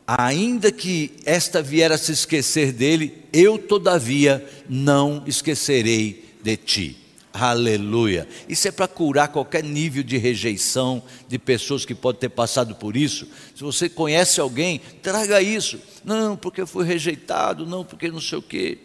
ainda 0.07 0.73
que 0.73 1.13
esta 1.27 1.61
vier 1.61 1.93
a 1.93 1.99
se 1.99 2.13
esquecer 2.13 2.73
dele, 2.73 3.23
eu 3.31 3.59
todavia 3.59 4.45
não 4.67 5.23
esquecerei 5.27 6.25
de 6.43 6.57
ti. 6.57 6.97
Aleluia. 7.31 8.27
Isso 8.49 8.67
é 8.67 8.71
para 8.71 8.89
curar 8.89 9.29
qualquer 9.29 9.63
nível 9.63 10.03
de 10.03 10.17
rejeição 10.17 11.03
de 11.29 11.39
pessoas 11.39 11.85
que 11.85 11.95
podem 11.95 12.21
ter 12.21 12.31
passado 12.31 12.75
por 12.75 12.97
isso. 12.97 13.29
Se 13.55 13.63
você 13.63 13.91
conhece 13.91 14.41
alguém, 14.41 14.81
traga 15.03 15.43
isso. 15.43 15.79
Não, 16.03 16.35
porque 16.35 16.63
eu 16.63 16.67
fui 16.67 16.87
rejeitado, 16.87 17.67
não, 17.67 17.85
porque 17.85 18.11
não 18.11 18.23
sei 18.23 18.39
o 18.39 18.43
quê. 18.43 18.79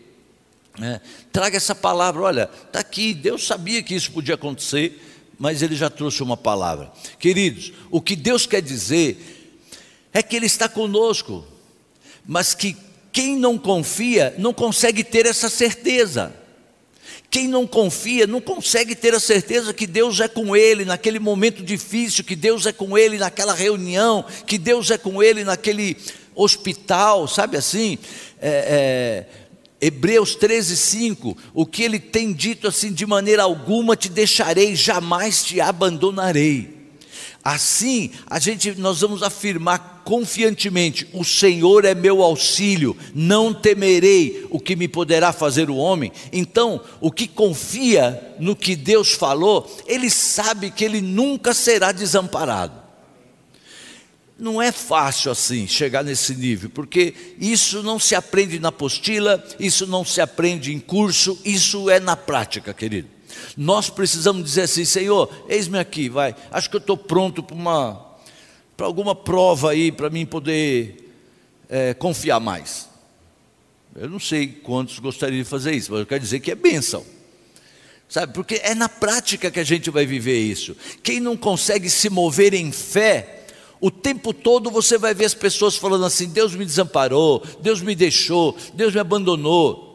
É, 0.80 1.02
traga 1.32 1.58
essa 1.58 1.76
palavra, 1.76 2.22
olha, 2.22 2.50
está 2.66 2.80
aqui, 2.80 3.14
Deus 3.14 3.46
sabia 3.46 3.84
que 3.84 3.94
isso 3.94 4.12
podia 4.12 4.36
acontecer, 4.36 5.02
mas 5.38 5.62
Ele 5.62 5.76
já 5.76 5.90
trouxe 5.90 6.24
uma 6.24 6.38
palavra. 6.38 6.92
Queridos, 7.20 7.74
o 7.90 8.00
que 8.00 8.16
Deus 8.16 8.46
quer 8.46 8.62
dizer 8.62 9.58
é 10.14 10.24
que 10.24 10.36
Ele 10.36 10.46
está 10.46 10.70
conosco, 10.70 11.46
mas 12.26 12.54
que 12.54 12.78
quem 13.12 13.38
não 13.38 13.58
confia 13.58 14.34
não 14.38 14.54
consegue 14.54 15.04
ter 15.04 15.26
essa 15.26 15.50
certeza. 15.50 16.34
Quem 17.30 17.48
não 17.48 17.66
confia 17.66 18.28
não 18.28 18.42
consegue 18.42 18.94
ter 18.94 19.14
a 19.14 19.20
certeza 19.20 19.74
que 19.74 19.88
Deus 19.88 20.20
é 20.20 20.28
com 20.28 20.56
ele 20.56 20.84
naquele 20.84 21.18
momento 21.18 21.64
difícil, 21.64 22.24
que 22.24 22.36
Deus 22.36 22.66
é 22.66 22.74
com 22.74 22.98
ele 22.98 23.18
naquela 23.18 23.54
reunião, 23.54 24.26
que 24.46 24.58
Deus 24.58 24.92
é 24.92 24.98
com 24.98 25.24
ele 25.24 25.44
naquele 25.44 25.98
hospital, 26.36 27.28
sabe 27.28 27.56
assim? 27.58 27.98
É, 28.42 28.50
é, 28.50 29.41
Hebreus 29.82 30.36
13, 30.36 30.78
5, 30.78 31.38
o 31.54 31.66
que 31.66 31.82
ele 31.82 32.00
tem 32.00 32.32
dito 32.32 32.68
assim, 32.68 32.94
de 32.94 33.06
maneira 33.06 33.44
alguma 33.44 33.96
te 33.96 34.10
deixarei, 34.10 34.76
jamais 34.76 35.44
te 35.44 35.60
abandonarei. 35.60 36.82
Assim, 37.44 38.12
a 38.28 38.38
gente 38.38 38.76
nós 38.76 39.02
vamos 39.02 39.24
afirmar 39.24 40.04
confiantemente: 40.06 41.08
o 41.12 41.26
Senhor 41.26 41.86
é 41.86 41.96
meu 41.96 42.22
auxílio, 42.22 42.96
não 43.16 43.52
temerei 43.52 44.46
o 44.52 44.60
que 44.60 44.76
me 44.76 44.88
poderá 44.88 45.34
fazer 45.34 45.68
o 45.68 45.76
homem. 45.76 46.12
Então, 46.32 46.80
o 47.00 47.12
que 47.12 47.28
confia 47.28 48.36
no 48.40 48.56
que 48.56 48.76
Deus 48.76 49.14
falou, 49.14 49.68
ele 49.88 50.12
sabe 50.12 50.70
que 50.70 50.86
ele 50.86 51.02
nunca 51.02 51.54
será 51.54 51.92
desamparado. 51.92 52.81
Não 54.42 54.60
é 54.60 54.72
fácil 54.72 55.32
assim 55.32 55.68
chegar 55.68 56.04
nesse 56.04 56.34
nível, 56.34 56.68
porque 56.72 57.14
isso 57.40 57.84
não 57.84 58.00
se 58.00 58.16
aprende 58.16 58.58
na 58.58 58.70
apostila, 58.70 59.46
isso 59.60 59.86
não 59.86 60.04
se 60.04 60.20
aprende 60.20 60.74
em 60.74 60.80
curso, 60.80 61.40
isso 61.46 61.92
é 61.92 62.00
na 62.00 62.16
prática, 62.18 62.74
querido. 62.74 63.08
Nós 63.56 63.92
precisamos 63.92 64.44
dizer 64.44 64.62
assim, 64.64 64.84
Senhor, 64.84 65.32
eis-me 65.48 65.78
aqui, 65.78 66.10
vai. 66.10 66.36
Acho 66.50 66.72
que 66.72 66.76
eu 66.76 66.80
estou 66.80 66.98
pronto 66.98 67.44
para 67.44 67.56
uma, 67.56 68.04
para 68.76 68.88
alguma 68.88 69.14
prova 69.14 69.70
aí, 69.70 69.92
para 69.92 70.10
mim 70.10 70.26
poder 70.26 71.14
é, 71.70 71.94
confiar 71.94 72.40
mais. 72.40 72.90
Eu 73.96 74.10
não 74.10 74.20
sei 74.20 74.48
quantos 74.48 74.98
gostariam 74.98 75.44
de 75.44 75.48
fazer 75.48 75.76
isso, 75.76 75.92
mas 75.92 76.00
eu 76.00 76.08
quero 76.08 76.20
dizer 76.20 76.40
que 76.40 76.50
é 76.50 76.56
bênção. 76.56 77.06
Sabe, 78.10 78.34
porque 78.34 78.56
é 78.64 78.74
na 78.74 78.90
prática 78.90 79.52
que 79.52 79.60
a 79.60 79.64
gente 79.64 79.92
vai 79.92 80.08
viver 80.08 80.40
isso. 80.40 80.76
Quem 81.04 81.20
não 81.20 81.38
consegue 81.38 81.92
se 81.92 82.10
mover 82.10 82.56
em 82.56 82.72
fé, 82.72 83.41
o 83.82 83.90
tempo 83.90 84.32
todo 84.32 84.70
você 84.70 84.96
vai 84.96 85.16
ver 85.16 85.26
as 85.26 85.34
pessoas 85.34 85.76
falando 85.76 86.06
assim: 86.06 86.30
Deus 86.30 86.54
me 86.54 86.64
desamparou, 86.64 87.44
Deus 87.60 87.82
me 87.82 87.96
deixou, 87.96 88.56
Deus 88.76 88.94
me 88.94 89.00
abandonou. 89.00 89.90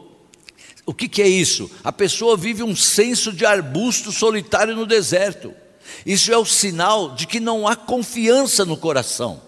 O 0.85 0.93
que, 0.93 1.07
que 1.07 1.21
é 1.21 1.27
isso? 1.27 1.71
A 1.83 1.91
pessoa 1.91 2.37
vive 2.37 2.63
um 2.63 2.75
senso 2.75 3.31
de 3.31 3.45
arbusto 3.45 4.11
solitário 4.11 4.75
no 4.75 4.85
deserto. 4.85 5.53
Isso 6.05 6.31
é 6.31 6.37
o 6.37 6.45
sinal 6.45 7.15
de 7.15 7.25
que 7.25 7.39
não 7.39 7.67
há 7.67 7.75
confiança 7.75 8.65
no 8.65 8.77
coração. 8.77 9.41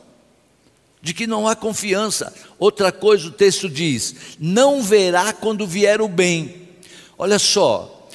De 1.01 1.13
que 1.13 1.27
não 1.27 1.47
há 1.47 1.55
confiança. 1.55 2.33
Outra 2.57 2.91
coisa 2.91 3.27
o 3.27 3.31
texto 3.31 3.69
diz: 3.69 4.15
não 4.39 4.81
verá 4.81 5.33
quando 5.33 5.67
vier 5.67 6.01
o 6.01 6.07
bem. 6.07 6.69
Olha 7.17 7.39
só, 7.39 8.07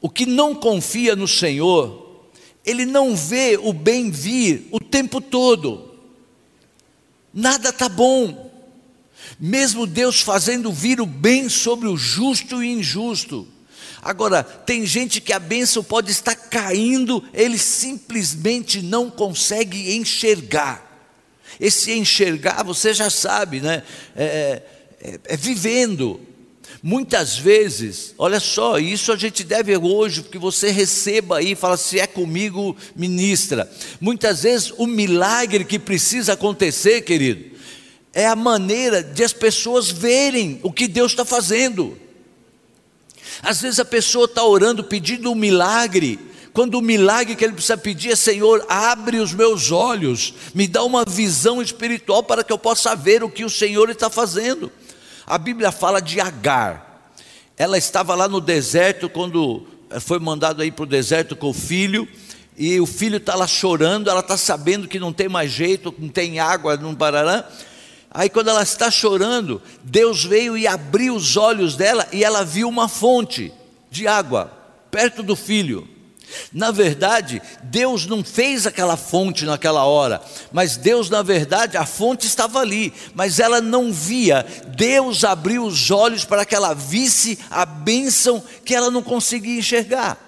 o 0.00 0.08
que 0.08 0.24
não 0.24 0.54
confia 0.54 1.14
no 1.14 1.28
Senhor, 1.28 2.03
ele 2.64 2.84
não 2.84 3.14
vê 3.16 3.58
o 3.60 3.72
bem 3.72 4.10
vir 4.10 4.68
o 4.70 4.80
tempo 4.80 5.20
todo. 5.20 5.90
Nada 7.32 7.70
está 7.70 7.88
bom 7.88 8.44
mesmo 9.38 9.86
Deus 9.86 10.20
fazendo 10.20 10.72
vir 10.72 11.00
o 11.00 11.06
bem 11.06 11.48
sobre 11.48 11.88
o 11.88 11.96
justo 11.96 12.62
e 12.62 12.72
injusto. 12.72 13.46
Agora, 14.02 14.42
tem 14.42 14.84
gente 14.84 15.20
que 15.20 15.32
a 15.32 15.38
bênção 15.38 15.82
pode 15.82 16.10
estar 16.10 16.34
caindo, 16.34 17.24
ele 17.32 17.58
simplesmente 17.58 18.82
não 18.82 19.10
consegue 19.10 19.96
enxergar. 19.96 20.82
Esse 21.58 21.92
enxergar, 21.92 22.62
você 22.62 22.92
já 22.92 23.08
sabe, 23.08 23.60
né? 23.60 23.82
É, 24.14 24.62
é, 25.00 25.20
é 25.24 25.36
vivendo. 25.36 26.20
Muitas 26.86 27.38
vezes, 27.38 28.14
olha 28.18 28.38
só, 28.38 28.78
isso 28.78 29.10
a 29.10 29.16
gente 29.16 29.42
deve 29.42 29.74
hoje, 29.74 30.22
que 30.22 30.36
você 30.36 30.70
receba 30.70 31.38
aí, 31.38 31.54
fala 31.54 31.78
se 31.78 31.98
é 31.98 32.06
comigo, 32.06 32.76
ministra. 32.94 33.72
Muitas 33.98 34.42
vezes 34.42 34.70
o 34.76 34.86
milagre 34.86 35.64
que 35.64 35.78
precisa 35.78 36.34
acontecer, 36.34 37.00
querido, 37.00 37.56
é 38.12 38.26
a 38.26 38.36
maneira 38.36 39.02
de 39.02 39.24
as 39.24 39.32
pessoas 39.32 39.90
verem 39.90 40.60
o 40.62 40.70
que 40.70 40.86
Deus 40.86 41.12
está 41.12 41.24
fazendo. 41.24 41.96
Às 43.42 43.62
vezes 43.62 43.80
a 43.80 43.84
pessoa 43.86 44.26
está 44.26 44.44
orando 44.44 44.84
pedindo 44.84 45.32
um 45.32 45.34
milagre, 45.34 46.18
quando 46.52 46.74
o 46.74 46.82
milagre 46.82 47.34
que 47.34 47.42
ele 47.42 47.54
precisa 47.54 47.78
pedir 47.78 48.10
é: 48.10 48.16
Senhor, 48.16 48.62
abre 48.68 49.20
os 49.20 49.32
meus 49.32 49.72
olhos, 49.72 50.34
me 50.54 50.68
dá 50.68 50.84
uma 50.84 51.02
visão 51.02 51.62
espiritual 51.62 52.22
para 52.22 52.44
que 52.44 52.52
eu 52.52 52.58
possa 52.58 52.94
ver 52.94 53.24
o 53.24 53.30
que 53.30 53.42
o 53.42 53.48
Senhor 53.48 53.88
está 53.88 54.10
fazendo. 54.10 54.70
A 55.26 55.38
Bíblia 55.38 55.72
fala 55.72 56.00
de 56.00 56.20
Agar, 56.20 57.10
ela 57.56 57.78
estava 57.78 58.14
lá 58.14 58.28
no 58.28 58.40
deserto 58.40 59.08
quando 59.08 59.66
foi 60.00 60.18
mandado 60.18 60.60
aí 60.60 60.70
para 60.70 60.82
o 60.82 60.86
deserto 60.86 61.34
com 61.34 61.48
o 61.48 61.54
filho, 61.54 62.06
e 62.56 62.78
o 62.78 62.86
filho 62.86 63.16
está 63.16 63.34
lá 63.34 63.46
chorando, 63.46 64.10
ela 64.10 64.20
está 64.20 64.36
sabendo 64.36 64.86
que 64.86 65.00
não 65.00 65.12
tem 65.12 65.28
mais 65.28 65.50
jeito, 65.50 65.94
não 65.98 66.08
tem 66.08 66.38
água, 66.38 66.76
não 66.76 66.94
parará. 66.94 67.48
Aí, 68.10 68.28
quando 68.28 68.48
ela 68.48 68.62
está 68.62 68.90
chorando, 68.92 69.60
Deus 69.82 70.24
veio 70.24 70.56
e 70.56 70.66
abriu 70.66 71.16
os 71.16 71.36
olhos 71.36 71.74
dela 71.74 72.06
e 72.12 72.22
ela 72.22 72.44
viu 72.44 72.68
uma 72.68 72.86
fonte 72.86 73.52
de 73.90 74.06
água 74.06 74.52
perto 74.88 75.20
do 75.20 75.34
filho. 75.34 75.88
Na 76.52 76.70
verdade, 76.70 77.42
Deus 77.62 78.06
não 78.06 78.24
fez 78.24 78.66
aquela 78.66 78.96
fonte 78.96 79.44
naquela 79.44 79.84
hora, 79.84 80.22
mas 80.52 80.76
Deus, 80.76 81.10
na 81.10 81.22
verdade, 81.22 81.76
a 81.76 81.86
fonte 81.86 82.26
estava 82.26 82.60
ali, 82.60 82.92
mas 83.14 83.38
ela 83.38 83.60
não 83.60 83.92
via. 83.92 84.46
Deus 84.68 85.24
abriu 85.24 85.64
os 85.64 85.90
olhos 85.90 86.24
para 86.24 86.44
que 86.44 86.54
ela 86.54 86.74
visse 86.74 87.38
a 87.50 87.64
bênção 87.66 88.42
que 88.64 88.74
ela 88.74 88.90
não 88.90 89.02
conseguia 89.02 89.58
enxergar. 89.58 90.23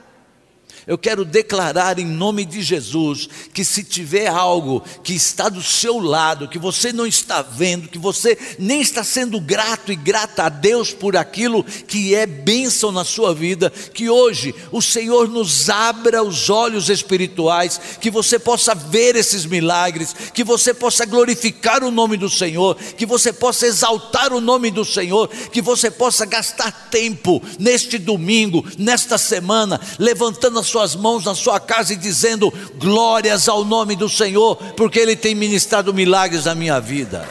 Eu 0.87 0.97
quero 0.97 1.25
declarar 1.25 1.99
em 1.99 2.05
nome 2.05 2.45
de 2.45 2.63
Jesus 2.63 3.29
que 3.53 3.65
se 3.65 3.83
tiver 3.83 4.29
algo 4.29 4.85
que 5.03 5.15
está 5.15 5.49
do 5.49 5.61
seu 5.61 5.99
lado, 5.99 6.47
que 6.47 6.61
você 6.61 6.93
não 6.93 7.05
está 7.05 7.43
vendo, 7.43 7.89
que 7.89 7.99
você 7.99 8.39
nem 8.57 8.81
está 8.81 9.03
sendo 9.03 9.41
grato 9.41 9.91
e 9.91 9.97
grata 9.97 10.45
a 10.45 10.49
Deus 10.49 10.93
por 10.93 11.17
aquilo 11.17 11.65
que 11.65 12.15
é 12.15 12.25
bênção 12.25 12.93
na 12.93 13.05
sua 13.05 13.35
vida, 13.35 13.69
que 13.69 14.09
hoje 14.09 14.55
o 14.71 14.81
Senhor 14.81 15.29
nos 15.29 15.69
abra 15.69 16.23
os 16.23 16.49
olhos 16.51 16.89
espirituais, 16.89 17.81
que 18.01 18.09
você 18.09 18.39
possa 18.39 18.73
ver 18.73 19.17
esses 19.17 19.45
milagres, 19.45 20.15
que 20.33 20.45
você 20.45 20.73
possa 20.73 21.05
glorificar 21.05 21.83
o 21.83 21.91
nome 21.91 22.17
do 22.17 22.31
Senhor, 22.31 22.77
que 22.77 23.05
você 23.05 23.33
possa 23.33 23.67
exaltar 23.67 24.33
o 24.33 24.41
nome 24.41 24.71
do 24.71 24.85
Senhor, 24.85 25.27
que 25.51 25.61
você 25.61 25.91
possa 25.91 26.25
gastar 26.25 26.71
tempo 26.93 27.43
neste 27.59 27.99
domingo, 27.99 28.65
nesta 28.79 29.19
semana, 29.19 29.81
levantando 29.99 30.61
a 30.61 30.63
sua 30.63 30.76
suas 30.77 30.95
mãos 30.95 31.25
na 31.25 31.35
sua 31.35 31.59
casa 31.59 31.95
e 31.95 31.97
dizendo 31.97 32.53
glórias 32.77 33.49
ao 33.49 33.65
nome 33.65 33.97
do 33.97 34.11
Senhor, 34.11 34.57
porque 34.75 34.99
Ele 34.99 35.17
tem 35.17 35.35
ministrado 35.35 35.95
milagres 35.95 36.45
na 36.45 36.55
minha 36.55 36.79
vida. 36.79 37.27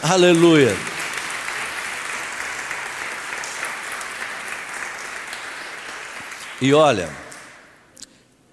Aleluia. 0.00 0.76
E 6.62 6.72
olha, 6.72 7.10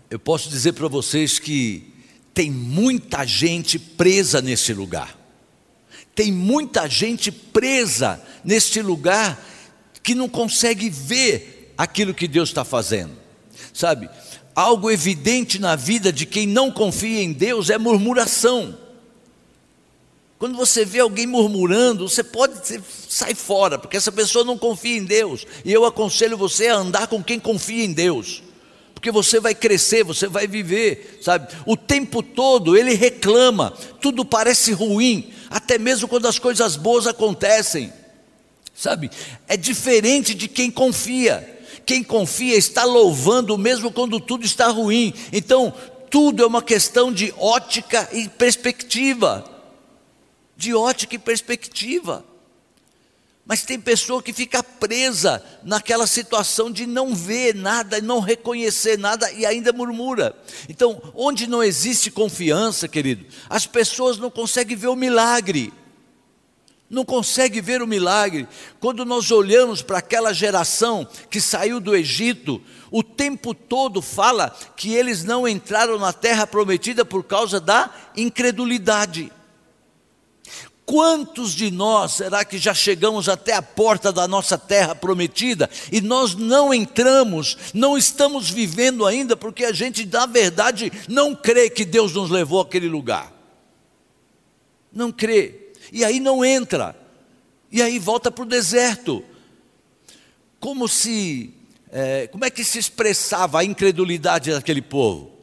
eu 0.10 0.18
posso 0.18 0.50
dizer 0.50 0.74
para 0.74 0.88
vocês 0.88 1.38
que 1.38 1.94
tem 2.34 2.50
muita 2.50 3.28
gente 3.28 3.78
presa 3.78 4.42
nesse 4.42 4.74
lugar. 4.74 5.16
Tem 6.16 6.32
muita 6.32 6.90
gente 6.90 7.32
presa 7.32 8.20
neste 8.44 8.82
lugar 8.82 9.40
que 10.02 10.16
não 10.16 10.28
consegue 10.28 10.90
ver 10.90 11.74
aquilo 11.78 12.14
que 12.14 12.28
Deus 12.28 12.50
está 12.50 12.66
fazendo. 12.66 13.25
Sabe, 13.74 14.10
algo 14.56 14.90
evidente 14.90 15.60
na 15.60 15.76
vida 15.76 16.12
de 16.12 16.26
quem 16.26 16.48
não 16.48 16.72
confia 16.72 17.22
em 17.22 17.34
Deus 17.34 17.70
é 17.70 17.78
murmuração. 17.78 18.78
Quando 20.38 20.58
você 20.58 20.84
vê 20.84 21.00
alguém 21.00 21.26
murmurando, 21.26 22.08
você 22.08 22.24
pode 22.24 22.56
sair 23.10 23.36
fora, 23.36 23.80
porque 23.80 23.96
essa 23.96 24.12
pessoa 24.12 24.44
não 24.44 24.58
confia 24.58 24.98
em 24.98 25.06
Deus. 25.06 25.46
E 25.64 25.72
eu 25.72 25.86
aconselho 25.86 26.38
você 26.38 26.68
a 26.68 26.76
andar 26.76 27.08
com 27.08 27.24
quem 27.24 27.40
confia 27.40 27.86
em 27.86 27.94
Deus. 27.94 28.44
Porque 28.94 29.12
você 29.12 29.40
vai 29.40 29.56
crescer, 29.56 30.04
você 30.04 30.28
vai 30.28 30.46
viver, 30.46 31.20
sabe? 31.22 31.48
O 31.66 31.78
tempo 31.78 32.22
todo 32.22 32.76
ele 32.76 32.96
reclama, 32.96 33.72
tudo 34.02 34.26
parece 34.26 34.72
ruim, 34.74 35.32
até 35.50 35.78
mesmo 35.78 36.08
quando 36.08 36.28
as 36.28 36.38
coisas 36.38 36.76
boas 36.76 37.08
acontecem. 37.08 37.94
Sabe? 38.74 39.10
É 39.48 39.56
diferente 39.56 40.34
de 40.34 40.50
quem 40.50 40.70
confia. 40.70 41.55
Quem 41.86 42.04
confia 42.04 42.56
está 42.56 42.84
louvando 42.84 43.58
mesmo 43.58 43.92
quando 43.92 44.20
tudo 44.20 44.46
está 44.46 44.68
ruim. 44.68 45.14
Então, 45.32 45.74
tudo 46.10 46.44
é 46.44 46.48
uma 46.48 46.62
questão 46.62 47.12
de 47.12 47.34
ótica 47.38 48.10
e 48.12 48.28
perspectiva. 48.28 49.44
De 50.58 50.74
ótica 50.74 51.16
e 51.16 51.20
perspectiva. 51.20 52.26
Mas 53.46 53.62
tem 53.62 53.80
pessoa 53.80 54.24
que 54.24 54.34
fica 54.34 54.64
presa 54.64 55.44
naquela 55.64 56.08
situação 56.08 56.72
de 56.72 56.88
não 56.88 57.14
ver 57.14 57.54
nada, 57.54 58.02
não 58.02 58.20
reconhecer 58.20 58.98
nada 58.98 59.32
e 59.32 59.46
ainda 59.46 59.72
murmura. 59.72 60.36
Então, 60.68 61.00
onde 61.14 61.46
não 61.46 61.62
existe 61.62 62.10
confiança, 62.10 62.88
querido, 62.88 63.26
as 63.48 63.68
pessoas 63.68 64.18
não 64.18 64.32
conseguem 64.32 64.76
ver 64.76 64.88
o 64.88 64.96
milagre 64.96 65.72
não 66.96 67.04
consegue 67.04 67.60
ver 67.60 67.82
o 67.82 67.88
milagre. 67.88 68.48
Quando 68.80 69.04
nós 69.04 69.30
olhamos 69.30 69.82
para 69.82 69.98
aquela 69.98 70.34
geração 70.34 71.06
que 71.30 71.42
saiu 71.42 71.82
do 71.82 71.94
Egito, 71.94 72.62
o 72.90 73.04
tempo 73.04 73.54
todo 73.54 74.02
fala 74.02 74.56
que 74.78 74.94
eles 74.94 75.26
não 75.26 75.46
entraram 75.46 76.00
na 76.00 76.14
terra 76.14 76.48
prometida 76.48 77.04
por 77.04 77.26
causa 77.26 77.60
da 77.60 77.94
incredulidade. 78.16 79.30
Quantos 80.86 81.54
de 81.54 81.70
nós 81.70 82.14
será 82.14 82.46
que 82.46 82.58
já 82.58 82.74
chegamos 82.74 83.28
até 83.28 83.54
a 83.54 83.62
porta 83.62 84.14
da 84.14 84.26
nossa 84.28 84.58
terra 84.58 84.96
prometida 84.96 85.70
e 85.92 86.00
nós 86.00 86.34
não 86.34 86.74
entramos, 86.74 87.58
não 87.74 87.98
estamos 87.98 88.50
vivendo 88.50 89.06
ainda 89.06 89.36
porque 89.36 89.66
a 89.66 89.74
gente, 89.74 90.06
na 90.06 90.28
verdade, 90.28 90.94
não 91.10 91.36
crê 91.36 91.70
que 91.70 91.84
Deus 91.84 92.14
nos 92.14 92.30
levou 92.30 92.62
àquele 92.62 92.88
lugar? 92.88 93.34
Não 94.94 95.12
crê 95.12 95.65
e 95.92 96.04
aí 96.04 96.20
não 96.20 96.44
entra, 96.44 96.96
e 97.72 97.82
aí 97.82 98.00
volta 98.00 98.32
para 98.32 98.44
o 98.44 98.48
deserto. 98.48 99.24
Como 100.60 100.88
se, 100.88 101.54
é, 101.92 102.28
como 102.28 102.46
é 102.46 102.50
que 102.50 102.64
se 102.64 102.80
expressava 102.80 103.60
a 103.60 103.64
incredulidade 103.64 104.52
daquele 104.52 104.82
povo? 104.82 105.36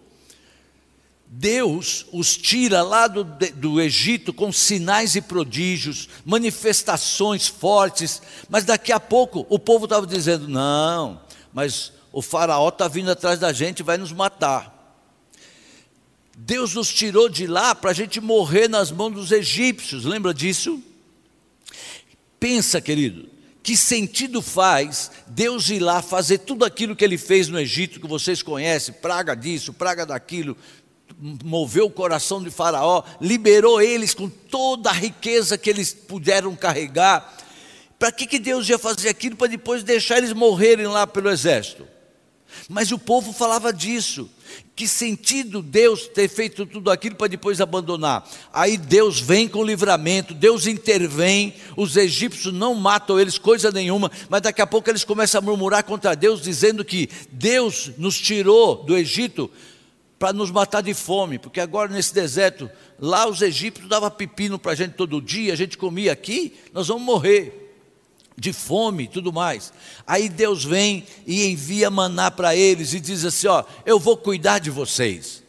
Deus 1.34 2.04
os 2.12 2.36
tira 2.36 2.82
lá 2.82 3.06
do, 3.06 3.24
do 3.24 3.80
Egito 3.80 4.34
com 4.34 4.52
sinais 4.52 5.16
e 5.16 5.22
prodígios, 5.22 6.06
manifestações 6.26 7.48
fortes, 7.48 8.20
mas 8.50 8.64
daqui 8.64 8.92
a 8.92 9.00
pouco 9.00 9.46
o 9.48 9.58
povo 9.58 9.84
estava 9.84 10.06
dizendo: 10.06 10.46
não, 10.46 11.22
mas 11.50 11.90
o 12.12 12.20
Faraó 12.20 12.68
está 12.68 12.86
vindo 12.86 13.10
atrás 13.10 13.38
da 13.38 13.50
gente, 13.50 13.82
vai 13.82 13.96
nos 13.96 14.12
matar. 14.12 14.81
Deus 16.36 16.74
nos 16.74 16.92
tirou 16.92 17.28
de 17.28 17.46
lá 17.46 17.74
para 17.74 17.90
a 17.90 17.94
gente 17.94 18.20
morrer 18.20 18.68
nas 18.68 18.90
mãos 18.90 19.12
dos 19.12 19.32
egípcios, 19.32 20.04
lembra 20.04 20.32
disso? 20.32 20.82
Pensa, 22.40 22.80
querido, 22.80 23.28
que 23.62 23.76
sentido 23.76 24.42
faz 24.42 25.10
Deus 25.28 25.70
ir 25.70 25.78
lá 25.78 26.02
fazer 26.02 26.38
tudo 26.38 26.64
aquilo 26.64 26.96
que 26.96 27.04
ele 27.04 27.16
fez 27.16 27.48
no 27.48 27.60
Egito, 27.60 28.00
que 28.00 28.06
vocês 28.06 28.42
conhecem, 28.42 28.94
praga 28.94 29.34
disso, 29.34 29.72
praga 29.72 30.04
daquilo, 30.04 30.56
moveu 31.44 31.86
o 31.86 31.90
coração 31.90 32.42
de 32.42 32.50
Faraó, 32.50 33.04
liberou 33.20 33.80
eles 33.80 34.14
com 34.14 34.28
toda 34.28 34.90
a 34.90 34.94
riqueza 34.94 35.56
que 35.56 35.70
eles 35.70 35.92
puderam 35.92 36.56
carregar. 36.56 37.36
Para 37.98 38.10
que, 38.10 38.26
que 38.26 38.40
Deus 38.40 38.68
ia 38.68 38.78
fazer 38.78 39.08
aquilo 39.08 39.36
para 39.36 39.46
depois 39.46 39.84
deixar 39.84 40.18
eles 40.18 40.32
morrerem 40.32 40.86
lá 40.86 41.06
pelo 41.06 41.30
exército? 41.30 41.86
Mas 42.68 42.90
o 42.90 42.98
povo 42.98 43.32
falava 43.32 43.72
disso. 43.72 44.28
Que 44.74 44.88
sentido 44.88 45.60
Deus 45.60 46.06
ter 46.06 46.28
feito 46.28 46.64
tudo 46.64 46.90
aquilo 46.90 47.14
para 47.14 47.26
depois 47.26 47.60
abandonar? 47.60 48.26
Aí 48.52 48.78
Deus 48.78 49.20
vem 49.20 49.46
com 49.46 49.62
livramento, 49.62 50.32
Deus 50.32 50.66
intervém, 50.66 51.54
os 51.76 51.94
egípcios 51.96 52.54
não 52.54 52.74
matam 52.74 53.20
eles 53.20 53.36
coisa 53.36 53.70
nenhuma, 53.70 54.10
mas 54.30 54.40
daqui 54.40 54.62
a 54.62 54.66
pouco 54.66 54.88
eles 54.88 55.04
começam 55.04 55.40
a 55.40 55.42
murmurar 55.42 55.84
contra 55.84 56.16
Deus, 56.16 56.40
dizendo 56.40 56.84
que 56.84 57.10
Deus 57.30 57.90
nos 57.98 58.18
tirou 58.18 58.82
do 58.82 58.96
Egito 58.96 59.50
para 60.18 60.32
nos 60.32 60.50
matar 60.50 60.82
de 60.82 60.94
fome, 60.94 61.38
porque 61.38 61.60
agora 61.60 61.92
nesse 61.92 62.14
deserto, 62.14 62.70
lá 62.98 63.28
os 63.28 63.42
egípcios 63.42 63.88
davam 63.88 64.10
pepino 64.10 64.58
para 64.58 64.72
a 64.72 64.74
gente 64.74 64.92
todo 64.94 65.20
dia, 65.20 65.52
a 65.52 65.56
gente 65.56 65.76
comia 65.76 66.12
aqui, 66.12 66.54
nós 66.72 66.88
vamos 66.88 67.02
morrer 67.02 67.61
de 68.36 68.52
fome 68.52 69.04
e 69.04 69.08
tudo 69.08 69.32
mais. 69.32 69.72
Aí 70.06 70.28
Deus 70.28 70.64
vem 70.64 71.04
e 71.26 71.46
envia 71.46 71.90
maná 71.90 72.30
para 72.30 72.56
eles 72.56 72.92
e 72.94 73.00
diz 73.00 73.24
assim: 73.24 73.46
Ó, 73.46 73.64
eu 73.84 73.98
vou 73.98 74.16
cuidar 74.16 74.58
de 74.58 74.70
vocês. 74.70 75.42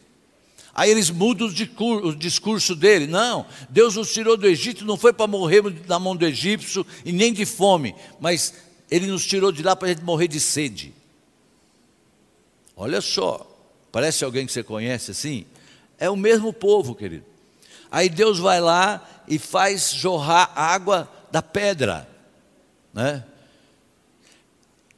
Aí 0.74 0.90
eles 0.90 1.08
mudam 1.08 1.46
o 1.46 2.14
discurso 2.14 2.74
dele: 2.74 3.06
Não, 3.06 3.46
Deus 3.70 3.94
nos 3.94 4.12
tirou 4.12 4.36
do 4.36 4.46
Egito, 4.46 4.84
não 4.84 4.96
foi 4.96 5.12
para 5.12 5.26
morrer 5.26 5.62
na 5.86 5.98
mão 5.98 6.16
do 6.16 6.26
egípcio 6.26 6.84
e 7.04 7.12
nem 7.12 7.32
de 7.32 7.46
fome, 7.46 7.94
mas 8.20 8.54
Ele 8.90 9.06
nos 9.06 9.24
tirou 9.24 9.52
de 9.52 9.62
lá 9.62 9.76
para 9.76 9.88
a 9.88 9.90
gente 9.92 10.02
morrer 10.02 10.26
de 10.26 10.40
sede. 10.40 10.92
Olha 12.76 13.00
só, 13.00 13.46
parece 13.92 14.24
alguém 14.24 14.46
que 14.46 14.52
você 14.52 14.64
conhece 14.64 15.12
assim? 15.12 15.46
É 15.96 16.10
o 16.10 16.16
mesmo 16.16 16.52
povo, 16.52 16.94
querido. 16.94 17.24
Aí 17.88 18.08
Deus 18.08 18.40
vai 18.40 18.60
lá 18.60 19.08
e 19.28 19.38
faz 19.38 19.92
jorrar 19.92 20.50
água 20.56 21.08
da 21.30 21.40
pedra, 21.40 22.08
né? 22.94 23.24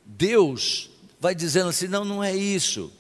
Deus 0.05 0.91
vai 1.19 1.35
dizendo 1.35 1.71
assim: 1.71 1.89
não, 1.89 2.05
não 2.05 2.23
é 2.23 2.37
isso. 2.37 2.93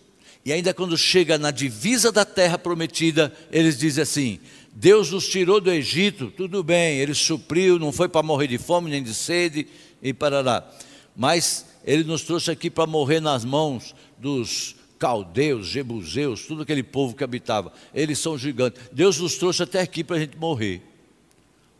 E 0.44 0.53
ainda 0.53 0.72
quando 0.72 0.97
chega 0.97 1.36
na 1.38 1.51
divisa 1.51 2.11
da 2.11 2.24
terra 2.24 2.57
prometida, 2.57 3.32
eles 3.53 3.78
dizem 3.78 4.03
assim: 4.03 4.40
Deus 4.72 5.11
nos 5.11 5.28
tirou 5.28 5.61
do 5.61 5.70
Egito, 5.70 6.30
tudo 6.30 6.62
bem, 6.62 6.99
ele 6.99 7.14
supriu, 7.14 7.78
não 7.78 7.92
foi 7.92 8.09
para 8.09 8.22
morrer 8.22 8.47
de 8.47 8.59
fome 8.59 8.90
nem 8.90 9.03
de 9.03 9.14
sede 9.14 9.66
e 10.03 10.12
parará. 10.12 10.68
Mas 11.14 11.66
ele 11.84 12.05
nos 12.05 12.22
trouxe 12.22 12.51
aqui 12.51 12.70
para 12.70 12.86
morrer 12.86 13.20
nas 13.20 13.44
mãos 13.44 13.94
dos 14.18 14.76
caldeus, 14.99 15.66
jebuseus, 15.66 16.47
tudo 16.47 16.62
aquele 16.62 16.82
povo 16.82 17.14
que 17.14 17.24
habitava. 17.24 17.72
Eles 17.94 18.18
são 18.18 18.36
gigantes. 18.36 18.82
Deus 18.92 19.18
nos 19.18 19.36
trouxe 19.36 19.62
até 19.62 19.80
aqui 19.80 20.05
para 20.05 20.16
a 20.16 20.20
gente 20.20 20.36
morrer. 20.36 20.82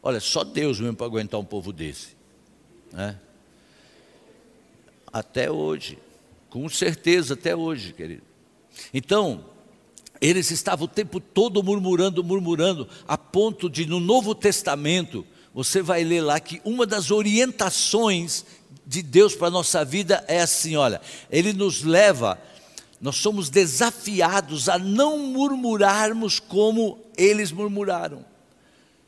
Olha, 0.03 0.21
só 0.21 0.43
Deus 0.45 0.81
mesmo 0.81 0.97
para 0.97 1.07
aguentar 1.07 1.39
um 1.39 1.45
povo 1.45 1.73
desse. 1.73 2.16
Né? 2.93 3.19
Até 5.13 5.51
hoje. 5.51 5.99
Com 6.51 6.69
certeza, 6.69 7.35
até 7.35 7.55
hoje, 7.55 7.93
querido. 7.93 8.23
Então, 8.93 9.45
eles 10.21 10.51
estavam 10.51 10.87
o 10.87 10.89
tempo 10.89 11.21
todo 11.21 11.63
murmurando, 11.63 12.25
murmurando, 12.25 12.89
a 13.07 13.19
ponto 13.19 13.69
de 13.69 13.87
no 13.87 14.01
Novo 14.01 14.35
Testamento, 14.35 15.27
você 15.55 15.83
vai 15.83 16.05
ler 16.05 16.21
lá 16.21 16.39
que 16.39 16.61
uma 16.65 16.87
das 16.87 17.11
orientações 17.11 18.45
de 18.87 19.03
Deus 19.03 19.35
para 19.35 19.49
a 19.49 19.51
nossa 19.51 19.85
vida 19.85 20.25
é 20.29 20.41
assim: 20.41 20.77
olha, 20.77 21.01
Ele 21.31 21.53
nos 21.53 21.83
leva, 21.83 22.39
nós 23.01 23.17
somos 23.17 23.51
desafiados 23.51 24.69
a 24.69 24.79
não 24.79 25.19
murmurarmos 25.19 26.39
como 26.39 26.99
eles 27.17 27.53
murmuraram. 27.53 28.25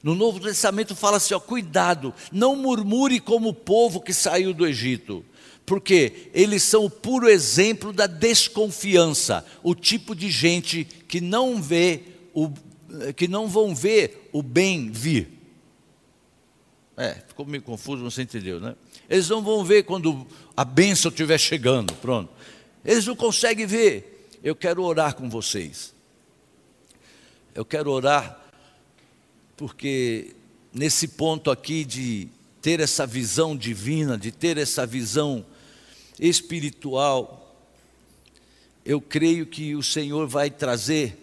No 0.02 0.14
Novo 0.14 0.40
Testamento 0.40 0.94
fala 0.94 1.16
assim: 1.16 1.34
ó, 1.34 1.40
cuidado, 1.40 2.14
não 2.32 2.56
murmure 2.56 3.20
como 3.20 3.50
o 3.50 3.54
povo 3.54 4.00
que 4.00 4.12
saiu 4.12 4.52
do 4.52 4.66
Egito 4.66 5.24
porque 5.68 6.30
eles 6.32 6.62
são 6.62 6.86
o 6.86 6.90
puro 6.90 7.28
exemplo 7.28 7.92
da 7.92 8.06
desconfiança, 8.06 9.44
o 9.62 9.74
tipo 9.74 10.16
de 10.16 10.30
gente 10.30 10.82
que 10.82 11.20
não 11.20 11.60
vê 11.60 12.00
o 12.32 12.50
que 13.14 13.28
não 13.28 13.46
vão 13.46 13.74
ver 13.74 14.30
o 14.32 14.42
bem 14.42 14.90
vir. 14.90 15.28
É, 16.96 17.14
ficou 17.28 17.44
meio 17.44 17.62
confuso, 17.62 18.02
você 18.02 18.22
entendeu, 18.22 18.58
né? 18.58 18.74
Eles 19.10 19.28
não 19.28 19.42
vão 19.42 19.62
ver 19.62 19.84
quando 19.84 20.26
a 20.56 20.64
bênção 20.64 21.10
estiver 21.10 21.38
chegando, 21.38 21.94
pronto. 21.94 22.32
Eles 22.84 23.06
não 23.06 23.14
conseguem 23.14 23.66
ver. 23.66 24.28
Eu 24.42 24.56
quero 24.56 24.82
orar 24.82 25.14
com 25.14 25.28
vocês. 25.28 25.94
Eu 27.54 27.64
quero 27.64 27.90
orar 27.90 28.47
porque 29.58 30.36
nesse 30.72 31.08
ponto 31.08 31.50
aqui 31.50 31.84
de 31.84 32.28
ter 32.62 32.78
essa 32.78 33.04
visão 33.04 33.56
divina, 33.56 34.16
de 34.16 34.30
ter 34.30 34.56
essa 34.56 34.86
visão 34.86 35.44
espiritual, 36.18 37.56
eu 38.84 39.00
creio 39.00 39.44
que 39.44 39.74
o 39.74 39.82
Senhor 39.82 40.28
vai 40.28 40.48
trazer, 40.48 41.18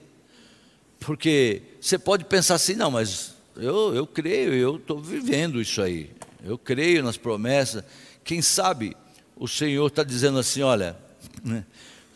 porque 0.99 1.61
você 1.79 1.97
pode 1.97 2.25
pensar 2.25 2.55
assim, 2.55 2.75
não, 2.75 2.91
mas 2.91 3.33
eu, 3.55 3.95
eu 3.95 4.05
creio, 4.05 4.53
eu 4.53 4.75
estou 4.75 4.99
vivendo 4.99 5.61
isso 5.61 5.81
aí, 5.81 6.11
eu 6.43 6.57
creio 6.57 7.01
nas 7.01 7.15
promessas. 7.15 7.85
Quem 8.21 8.41
sabe 8.41 8.97
o 9.37 9.47
Senhor 9.47 9.87
está 9.87 10.03
dizendo 10.03 10.39
assim: 10.39 10.61
olha, 10.61 10.97
né, 11.41 11.65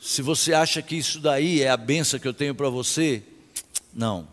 se 0.02 0.22
você 0.22 0.54
acha 0.54 0.82
que 0.82 0.98
isso 0.98 1.22
daí 1.22 1.62
é 1.62 1.70
a 1.70 1.78
benção 1.78 2.20
que 2.20 2.28
eu 2.28 2.34
tenho 2.34 2.54
para 2.54 2.70
você, 2.70 3.24
não, 3.94 4.28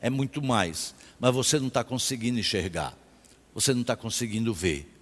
é 0.00 0.08
muito 0.08 0.40
mais, 0.40 0.94
mas 1.18 1.34
você 1.34 1.58
não 1.58 1.68
está 1.68 1.82
conseguindo 1.82 2.38
enxergar, 2.38 2.96
você 3.54 3.72
não 3.72 3.82
está 3.82 3.96
conseguindo 3.96 4.52
ver. 4.52 4.92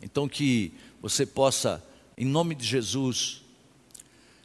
Então, 0.00 0.28
que 0.28 0.72
você 1.00 1.24
possa, 1.24 1.82
em 2.16 2.26
nome 2.26 2.54
de 2.54 2.66
Jesus, 2.66 3.42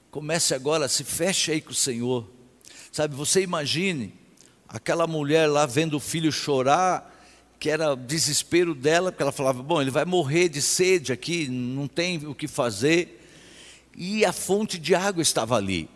comece 0.09 0.53
agora, 0.53 0.87
se 0.87 1.03
feche 1.03 1.51
aí 1.51 1.61
com 1.61 1.71
o 1.71 1.75
Senhor. 1.75 2.29
Sabe, 2.91 3.15
você 3.15 3.41
imagine 3.41 4.13
aquela 4.67 5.07
mulher 5.07 5.47
lá 5.47 5.65
vendo 5.65 5.97
o 5.97 5.99
filho 5.99 6.31
chorar, 6.31 7.09
que 7.59 7.69
era 7.69 7.93
o 7.93 7.95
desespero 7.95 8.73
dela, 8.73 9.11
porque 9.11 9.23
ela 9.23 9.31
falava: 9.31 9.61
Bom, 9.61 9.81
ele 9.81 9.91
vai 9.91 10.05
morrer 10.05 10.49
de 10.49 10.61
sede 10.61 11.11
aqui, 11.13 11.47
não 11.47 11.87
tem 11.87 12.25
o 12.25 12.33
que 12.33 12.47
fazer. 12.47 13.19
E 13.95 14.23
a 14.23 14.31
fonte 14.31 14.79
de 14.79 14.95
água 14.95 15.21
estava 15.21 15.55
ali. 15.57 15.89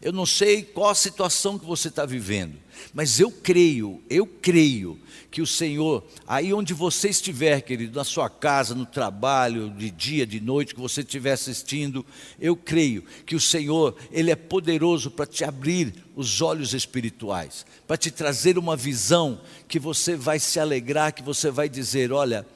Eu 0.00 0.12
não 0.12 0.24
sei 0.24 0.62
qual 0.62 0.90
a 0.90 0.94
situação 0.94 1.58
que 1.58 1.66
você 1.66 1.88
está 1.88 2.06
vivendo, 2.06 2.54
mas 2.94 3.18
eu 3.18 3.32
creio, 3.32 4.00
eu 4.08 4.24
creio 4.24 4.96
que 5.28 5.42
o 5.42 5.46
Senhor, 5.46 6.06
aí 6.24 6.54
onde 6.54 6.72
você 6.72 7.08
estiver, 7.08 7.60
querido, 7.62 7.98
na 7.98 8.04
sua 8.04 8.30
casa, 8.30 8.76
no 8.76 8.86
trabalho, 8.86 9.70
de 9.70 9.90
dia, 9.90 10.24
de 10.24 10.40
noite, 10.40 10.72
que 10.72 10.80
você 10.80 11.00
estiver 11.00 11.32
assistindo, 11.32 12.06
eu 12.40 12.56
creio 12.56 13.02
que 13.26 13.34
o 13.34 13.40
Senhor, 13.40 13.96
Ele 14.12 14.30
é 14.30 14.36
poderoso 14.36 15.10
para 15.10 15.26
te 15.26 15.42
abrir 15.42 15.92
os 16.14 16.40
olhos 16.40 16.74
espirituais, 16.74 17.66
para 17.84 17.96
te 17.96 18.12
trazer 18.12 18.56
uma 18.56 18.76
visão 18.76 19.40
que 19.66 19.80
você 19.80 20.14
vai 20.14 20.38
se 20.38 20.60
alegrar, 20.60 21.12
que 21.12 21.24
você 21.24 21.50
vai 21.50 21.68
dizer: 21.68 22.12
olha, 22.12 22.46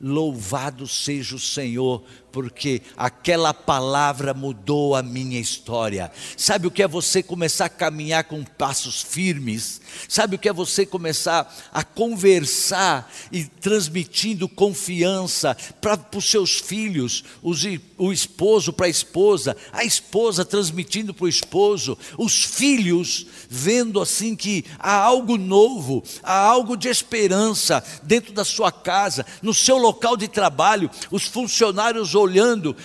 louvado 0.00 0.86
seja 0.86 1.36
o 1.36 1.40
Senhor 1.40 2.02
porque 2.36 2.82
aquela 2.98 3.54
palavra 3.54 4.34
mudou 4.34 4.94
a 4.94 5.02
minha 5.02 5.40
história. 5.40 6.12
Sabe 6.36 6.66
o 6.66 6.70
que 6.70 6.82
é 6.82 6.86
você 6.86 7.22
começar 7.22 7.64
a 7.64 7.70
caminhar 7.70 8.24
com 8.24 8.44
passos 8.44 9.00
firmes? 9.00 9.80
Sabe 10.06 10.36
o 10.36 10.38
que 10.38 10.46
é 10.46 10.52
você 10.52 10.84
começar 10.84 11.50
a 11.72 11.82
conversar 11.82 13.10
e 13.32 13.44
transmitindo 13.44 14.50
confiança 14.50 15.56
para 15.80 15.98
os 16.14 16.30
seus 16.30 16.60
filhos, 16.60 17.24
os, 17.42 17.64
o 17.96 18.12
esposo 18.12 18.70
para 18.70 18.84
a 18.84 18.90
esposa, 18.90 19.56
a 19.72 19.82
esposa 19.82 20.44
transmitindo 20.44 21.14
para 21.14 21.24
o 21.24 21.30
esposo, 21.30 21.96
os 22.18 22.44
filhos 22.44 23.26
vendo 23.48 23.98
assim 23.98 24.36
que 24.36 24.62
há 24.78 24.94
algo 24.94 25.38
novo, 25.38 26.04
há 26.22 26.36
algo 26.36 26.76
de 26.76 26.88
esperança 26.88 27.82
dentro 28.02 28.34
da 28.34 28.44
sua 28.44 28.70
casa, 28.70 29.24
no 29.40 29.54
seu 29.54 29.78
local 29.78 30.18
de 30.18 30.28
trabalho, 30.28 30.90
os 31.10 31.24
funcionários 31.24 32.14
olhando 32.14 32.25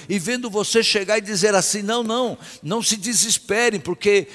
e 0.08 0.20
vendo 0.20 0.50
você 0.50 0.84
chegar 0.84 1.18
e 1.18 1.22
dizer 1.22 1.56
assim: 1.56 1.82
não, 1.82 2.04
não, 2.04 2.38
não 2.62 2.82
se 2.82 2.96
desesperem, 2.96 3.80
porque 3.80 4.28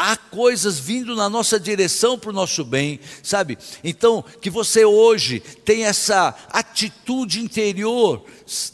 há 0.00 0.16
coisas 0.16 0.78
vindo 0.78 1.14
na 1.14 1.28
nossa 1.28 1.60
direção 1.60 2.18
para 2.18 2.30
o 2.30 2.32
nosso 2.32 2.64
bem, 2.64 2.98
sabe? 3.22 3.58
Então, 3.84 4.24
que 4.40 4.48
você 4.48 4.82
hoje 4.82 5.40
tenha 5.62 5.88
essa 5.88 6.34
atitude 6.50 7.38
interior, 7.38 8.24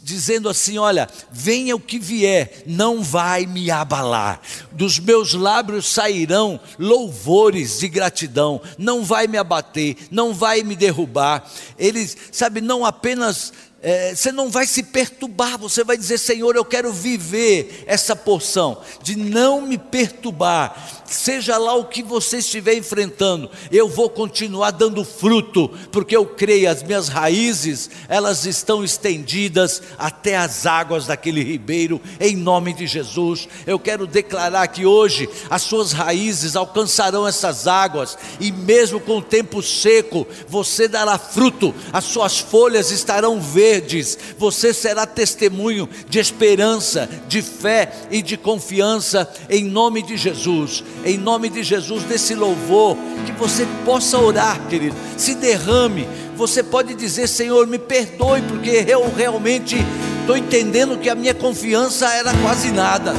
dizendo 0.01 0.47
assim: 0.47 0.77
olha, 0.77 1.09
venha 1.29 1.75
o 1.75 1.81
que 1.81 1.99
vier, 1.99 2.63
não 2.65 3.03
vai 3.03 3.45
me 3.45 3.69
abalar, 3.69 4.39
dos 4.71 4.99
meus 4.99 5.33
lábios 5.33 5.87
sairão 5.87 6.57
louvores 6.79 7.79
de 7.79 7.89
gratidão, 7.89 8.61
não 8.77 9.03
vai 9.03 9.27
me 9.27 9.37
abater, 9.37 9.97
não 10.09 10.33
vai 10.33 10.63
me 10.63 10.77
derrubar. 10.77 11.45
Eles, 11.77 12.15
sabe, 12.31 12.61
não 12.61 12.85
apenas 12.85 13.51
é, 13.79 14.15
você 14.15 14.31
não 14.31 14.49
vai 14.49 14.65
se 14.65 14.81
perturbar, 14.81 15.57
você 15.57 15.83
vai 15.83 15.97
dizer: 15.97 16.17
Senhor, 16.17 16.55
eu 16.55 16.65
quero 16.65 16.91
viver 16.91 17.83
essa 17.85 18.15
porção 18.15 18.81
de 19.03 19.15
não 19.15 19.61
me 19.61 19.77
perturbar, 19.77 21.03
seja 21.05 21.57
lá 21.57 21.75
o 21.75 21.85
que 21.85 22.01
você 22.01 22.37
estiver 22.37 22.75
enfrentando, 22.75 23.51
eu 23.71 23.87
vou 23.87 24.09
continuar 24.09 24.71
dando 24.71 25.05
fruto, 25.05 25.69
porque 25.91 26.15
eu 26.15 26.25
creio, 26.25 26.69
as 26.69 26.81
minhas 26.81 27.07
raízes, 27.07 27.89
elas 28.09 28.45
estão 28.45 28.83
estendidas 28.83 29.81
até 29.97 30.35
as 30.35 30.65
águas 30.65 31.05
daquele 31.05 31.43
ribeiro, 31.43 32.01
em 32.19 32.35
nome 32.35 32.73
de 32.73 32.87
Jesus. 32.87 33.47
Eu 33.65 33.77
quero 33.77 34.07
declarar 34.07 34.67
que 34.67 34.87
hoje 34.87 35.29
as 35.51 35.61
suas 35.61 35.91
raízes 35.91 36.55
alcançarão 36.55 37.27
essas 37.27 37.67
águas, 37.67 38.17
e 38.39 38.51
mesmo 38.51 38.99
com 38.99 39.19
o 39.19 39.21
tempo 39.21 39.61
seco, 39.61 40.25
você 40.47 40.87
dará 40.87 41.19
fruto, 41.19 41.75
as 41.93 42.05
suas 42.05 42.39
folhas 42.39 42.89
estarão 42.89 43.39
verdes 43.39 43.66
verdes, 43.67 44.17
você 44.37 44.73
será 44.73 45.05
testemunho 45.05 45.89
de 46.07 46.19
esperança, 46.19 47.09
de 47.27 47.41
fé 47.41 47.91
e 48.09 48.21
de 48.21 48.37
confiança, 48.37 49.29
em 49.49 49.65
nome 49.65 50.01
de 50.01 50.15
Jesus, 50.15 50.83
em 51.03 51.17
nome 51.17 51.49
de 51.49 51.63
Jesus, 51.63 52.03
desse 52.03 52.33
louvor, 52.33 52.95
que 53.25 53.31
você 53.33 53.67
possa 53.83 54.17
orar, 54.17 54.67
querido, 54.69 54.95
se 55.17 55.35
derrame. 55.35 56.07
Você 56.37 56.63
pode 56.63 56.93
dizer, 56.93 57.27
Senhor, 57.27 57.67
me 57.67 57.77
perdoe, 57.77 58.41
porque 58.43 58.85
eu 58.87 59.11
realmente 59.13 59.75
estou 60.21 60.37
entendendo 60.37 60.97
que 60.97 61.09
a 61.09 61.15
minha 61.15 61.33
confiança 61.33 62.07
era 62.13 62.33
quase 62.35 62.71
nada. 62.71 63.13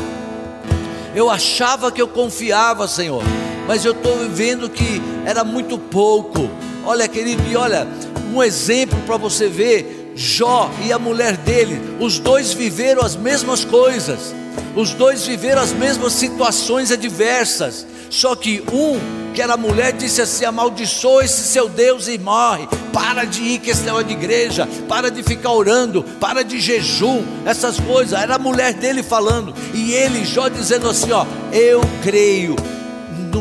Eu 1.14 1.28
achava 1.28 1.92
que 1.92 2.01
eu 2.01 2.09
confiava, 2.09 2.88
Senhor, 2.88 3.22
mas 3.66 3.84
eu 3.84 3.92
estou 3.92 4.16
vendo 4.30 4.70
que 4.70 5.03
era 5.26 5.44
muito 5.44 5.78
pouco. 5.78 6.49
Olha, 6.86 7.07
querido, 7.09 7.42
e 7.51 7.57
olha, 7.57 7.86
um 8.32 8.42
exemplo 8.42 8.99
para 9.07 9.16
você 9.16 9.49
ver 9.49 9.97
Jó 10.18 10.68
e 10.84 10.92
a 10.92 10.98
mulher 10.98 11.36
dele, 11.36 11.80
os 12.00 12.18
dois 12.18 12.52
viveram 12.52 13.02
as 13.02 13.14
mesmas 13.14 13.64
coisas. 13.64 14.34
Os 14.74 14.92
dois 14.92 15.24
viveram 15.24 15.62
as 15.62 15.72
mesmas 15.72 16.12
situações 16.12 16.90
adversas, 16.90 17.86
só 18.10 18.34
que 18.34 18.60
um, 18.72 19.32
que 19.32 19.40
era 19.40 19.56
mulher, 19.56 19.92
disse 19.92 20.20
assim: 20.20 20.44
amaldiçoa 20.44 21.24
esse 21.24 21.42
seu 21.42 21.68
Deus 21.68 22.08
e 22.08 22.18
morre. 22.18 22.66
Para 22.92 23.24
de 23.24 23.40
ir 23.42 23.58
que 23.60 23.70
esse 23.70 23.82
negócio 23.82 24.08
de 24.08 24.14
igreja, 24.14 24.68
para 24.88 25.08
de 25.08 25.22
ficar 25.22 25.52
orando, 25.52 26.02
para 26.18 26.42
de 26.42 26.60
jejum, 26.60 27.22
essas 27.46 27.78
coisas. 27.78 28.20
Era 28.20 28.34
a 28.34 28.38
mulher 28.40 28.74
dele 28.74 29.04
falando, 29.04 29.54
e 29.72 29.92
ele, 29.92 30.24
Jó, 30.24 30.48
dizendo 30.48 30.88
assim: 30.88 31.12
Ó, 31.12 31.24
eu 31.52 31.80
creio 32.02 32.56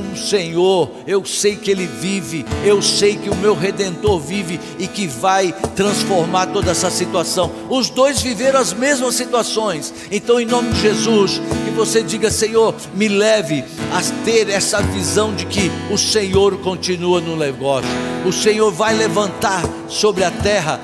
num 0.01 0.15
Senhor, 0.15 0.89
eu 1.05 1.23
sei 1.25 1.55
que 1.55 1.71
Ele 1.71 1.85
vive, 1.85 2.45
eu 2.63 2.81
sei 2.81 3.15
que 3.15 3.29
o 3.29 3.35
meu 3.35 3.55
Redentor 3.55 4.19
vive 4.19 4.59
e 4.79 4.87
que 4.87 5.07
vai 5.07 5.53
transformar 5.75 6.47
toda 6.47 6.71
essa 6.71 6.89
situação. 6.89 7.51
Os 7.69 7.89
dois 7.89 8.21
viveram 8.21 8.59
as 8.59 8.73
mesmas 8.73 9.15
situações, 9.15 9.93
então, 10.11 10.39
em 10.39 10.45
nome 10.45 10.71
de 10.73 10.81
Jesus, 10.81 11.41
que 11.65 11.71
você 11.71 12.03
diga: 12.03 12.29
Senhor, 12.31 12.75
me 12.93 13.07
leve 13.07 13.63
a 13.93 14.23
ter 14.23 14.49
essa 14.49 14.81
visão 14.81 15.33
de 15.33 15.45
que 15.45 15.71
o 15.91 15.97
Senhor 15.97 16.57
continua 16.59 17.21
no 17.21 17.35
negócio, 17.35 17.89
o 18.25 18.31
Senhor 18.31 18.71
vai 18.71 18.95
levantar 18.95 19.63
sobre 19.87 20.23
a 20.23 20.31
terra. 20.31 20.79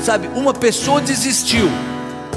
Sabe, 0.00 0.28
uma 0.28 0.54
pessoa 0.54 1.00
desistiu, 1.00 1.68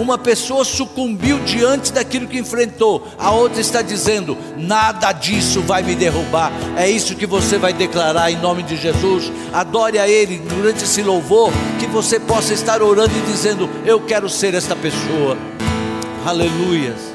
uma 0.01 0.17
pessoa 0.17 0.65
sucumbiu 0.65 1.39
diante 1.39 1.91
daquilo 1.93 2.27
que 2.27 2.39
enfrentou, 2.39 3.07
a 3.17 3.31
outra 3.31 3.61
está 3.61 3.81
dizendo: 3.81 4.37
nada 4.57 5.11
disso 5.11 5.61
vai 5.61 5.83
me 5.83 5.95
derrubar. 5.95 6.51
É 6.75 6.89
isso 6.89 7.15
que 7.15 7.25
você 7.25 7.57
vai 7.57 7.73
declarar 7.73 8.31
em 8.31 8.37
nome 8.37 8.63
de 8.63 8.75
Jesus. 8.75 9.31
Adore 9.53 9.99
a 9.99 10.07
Ele 10.07 10.39
durante 10.39 10.83
esse 10.83 11.01
louvor, 11.01 11.51
que 11.79 11.87
você 11.87 12.19
possa 12.19 12.53
estar 12.53 12.81
orando 12.81 13.11
e 13.17 13.31
dizendo: 13.31 13.69
Eu 13.85 14.01
quero 14.01 14.29
ser 14.29 14.53
esta 14.53 14.75
pessoa. 14.75 15.37
Aleluias. 16.25 17.10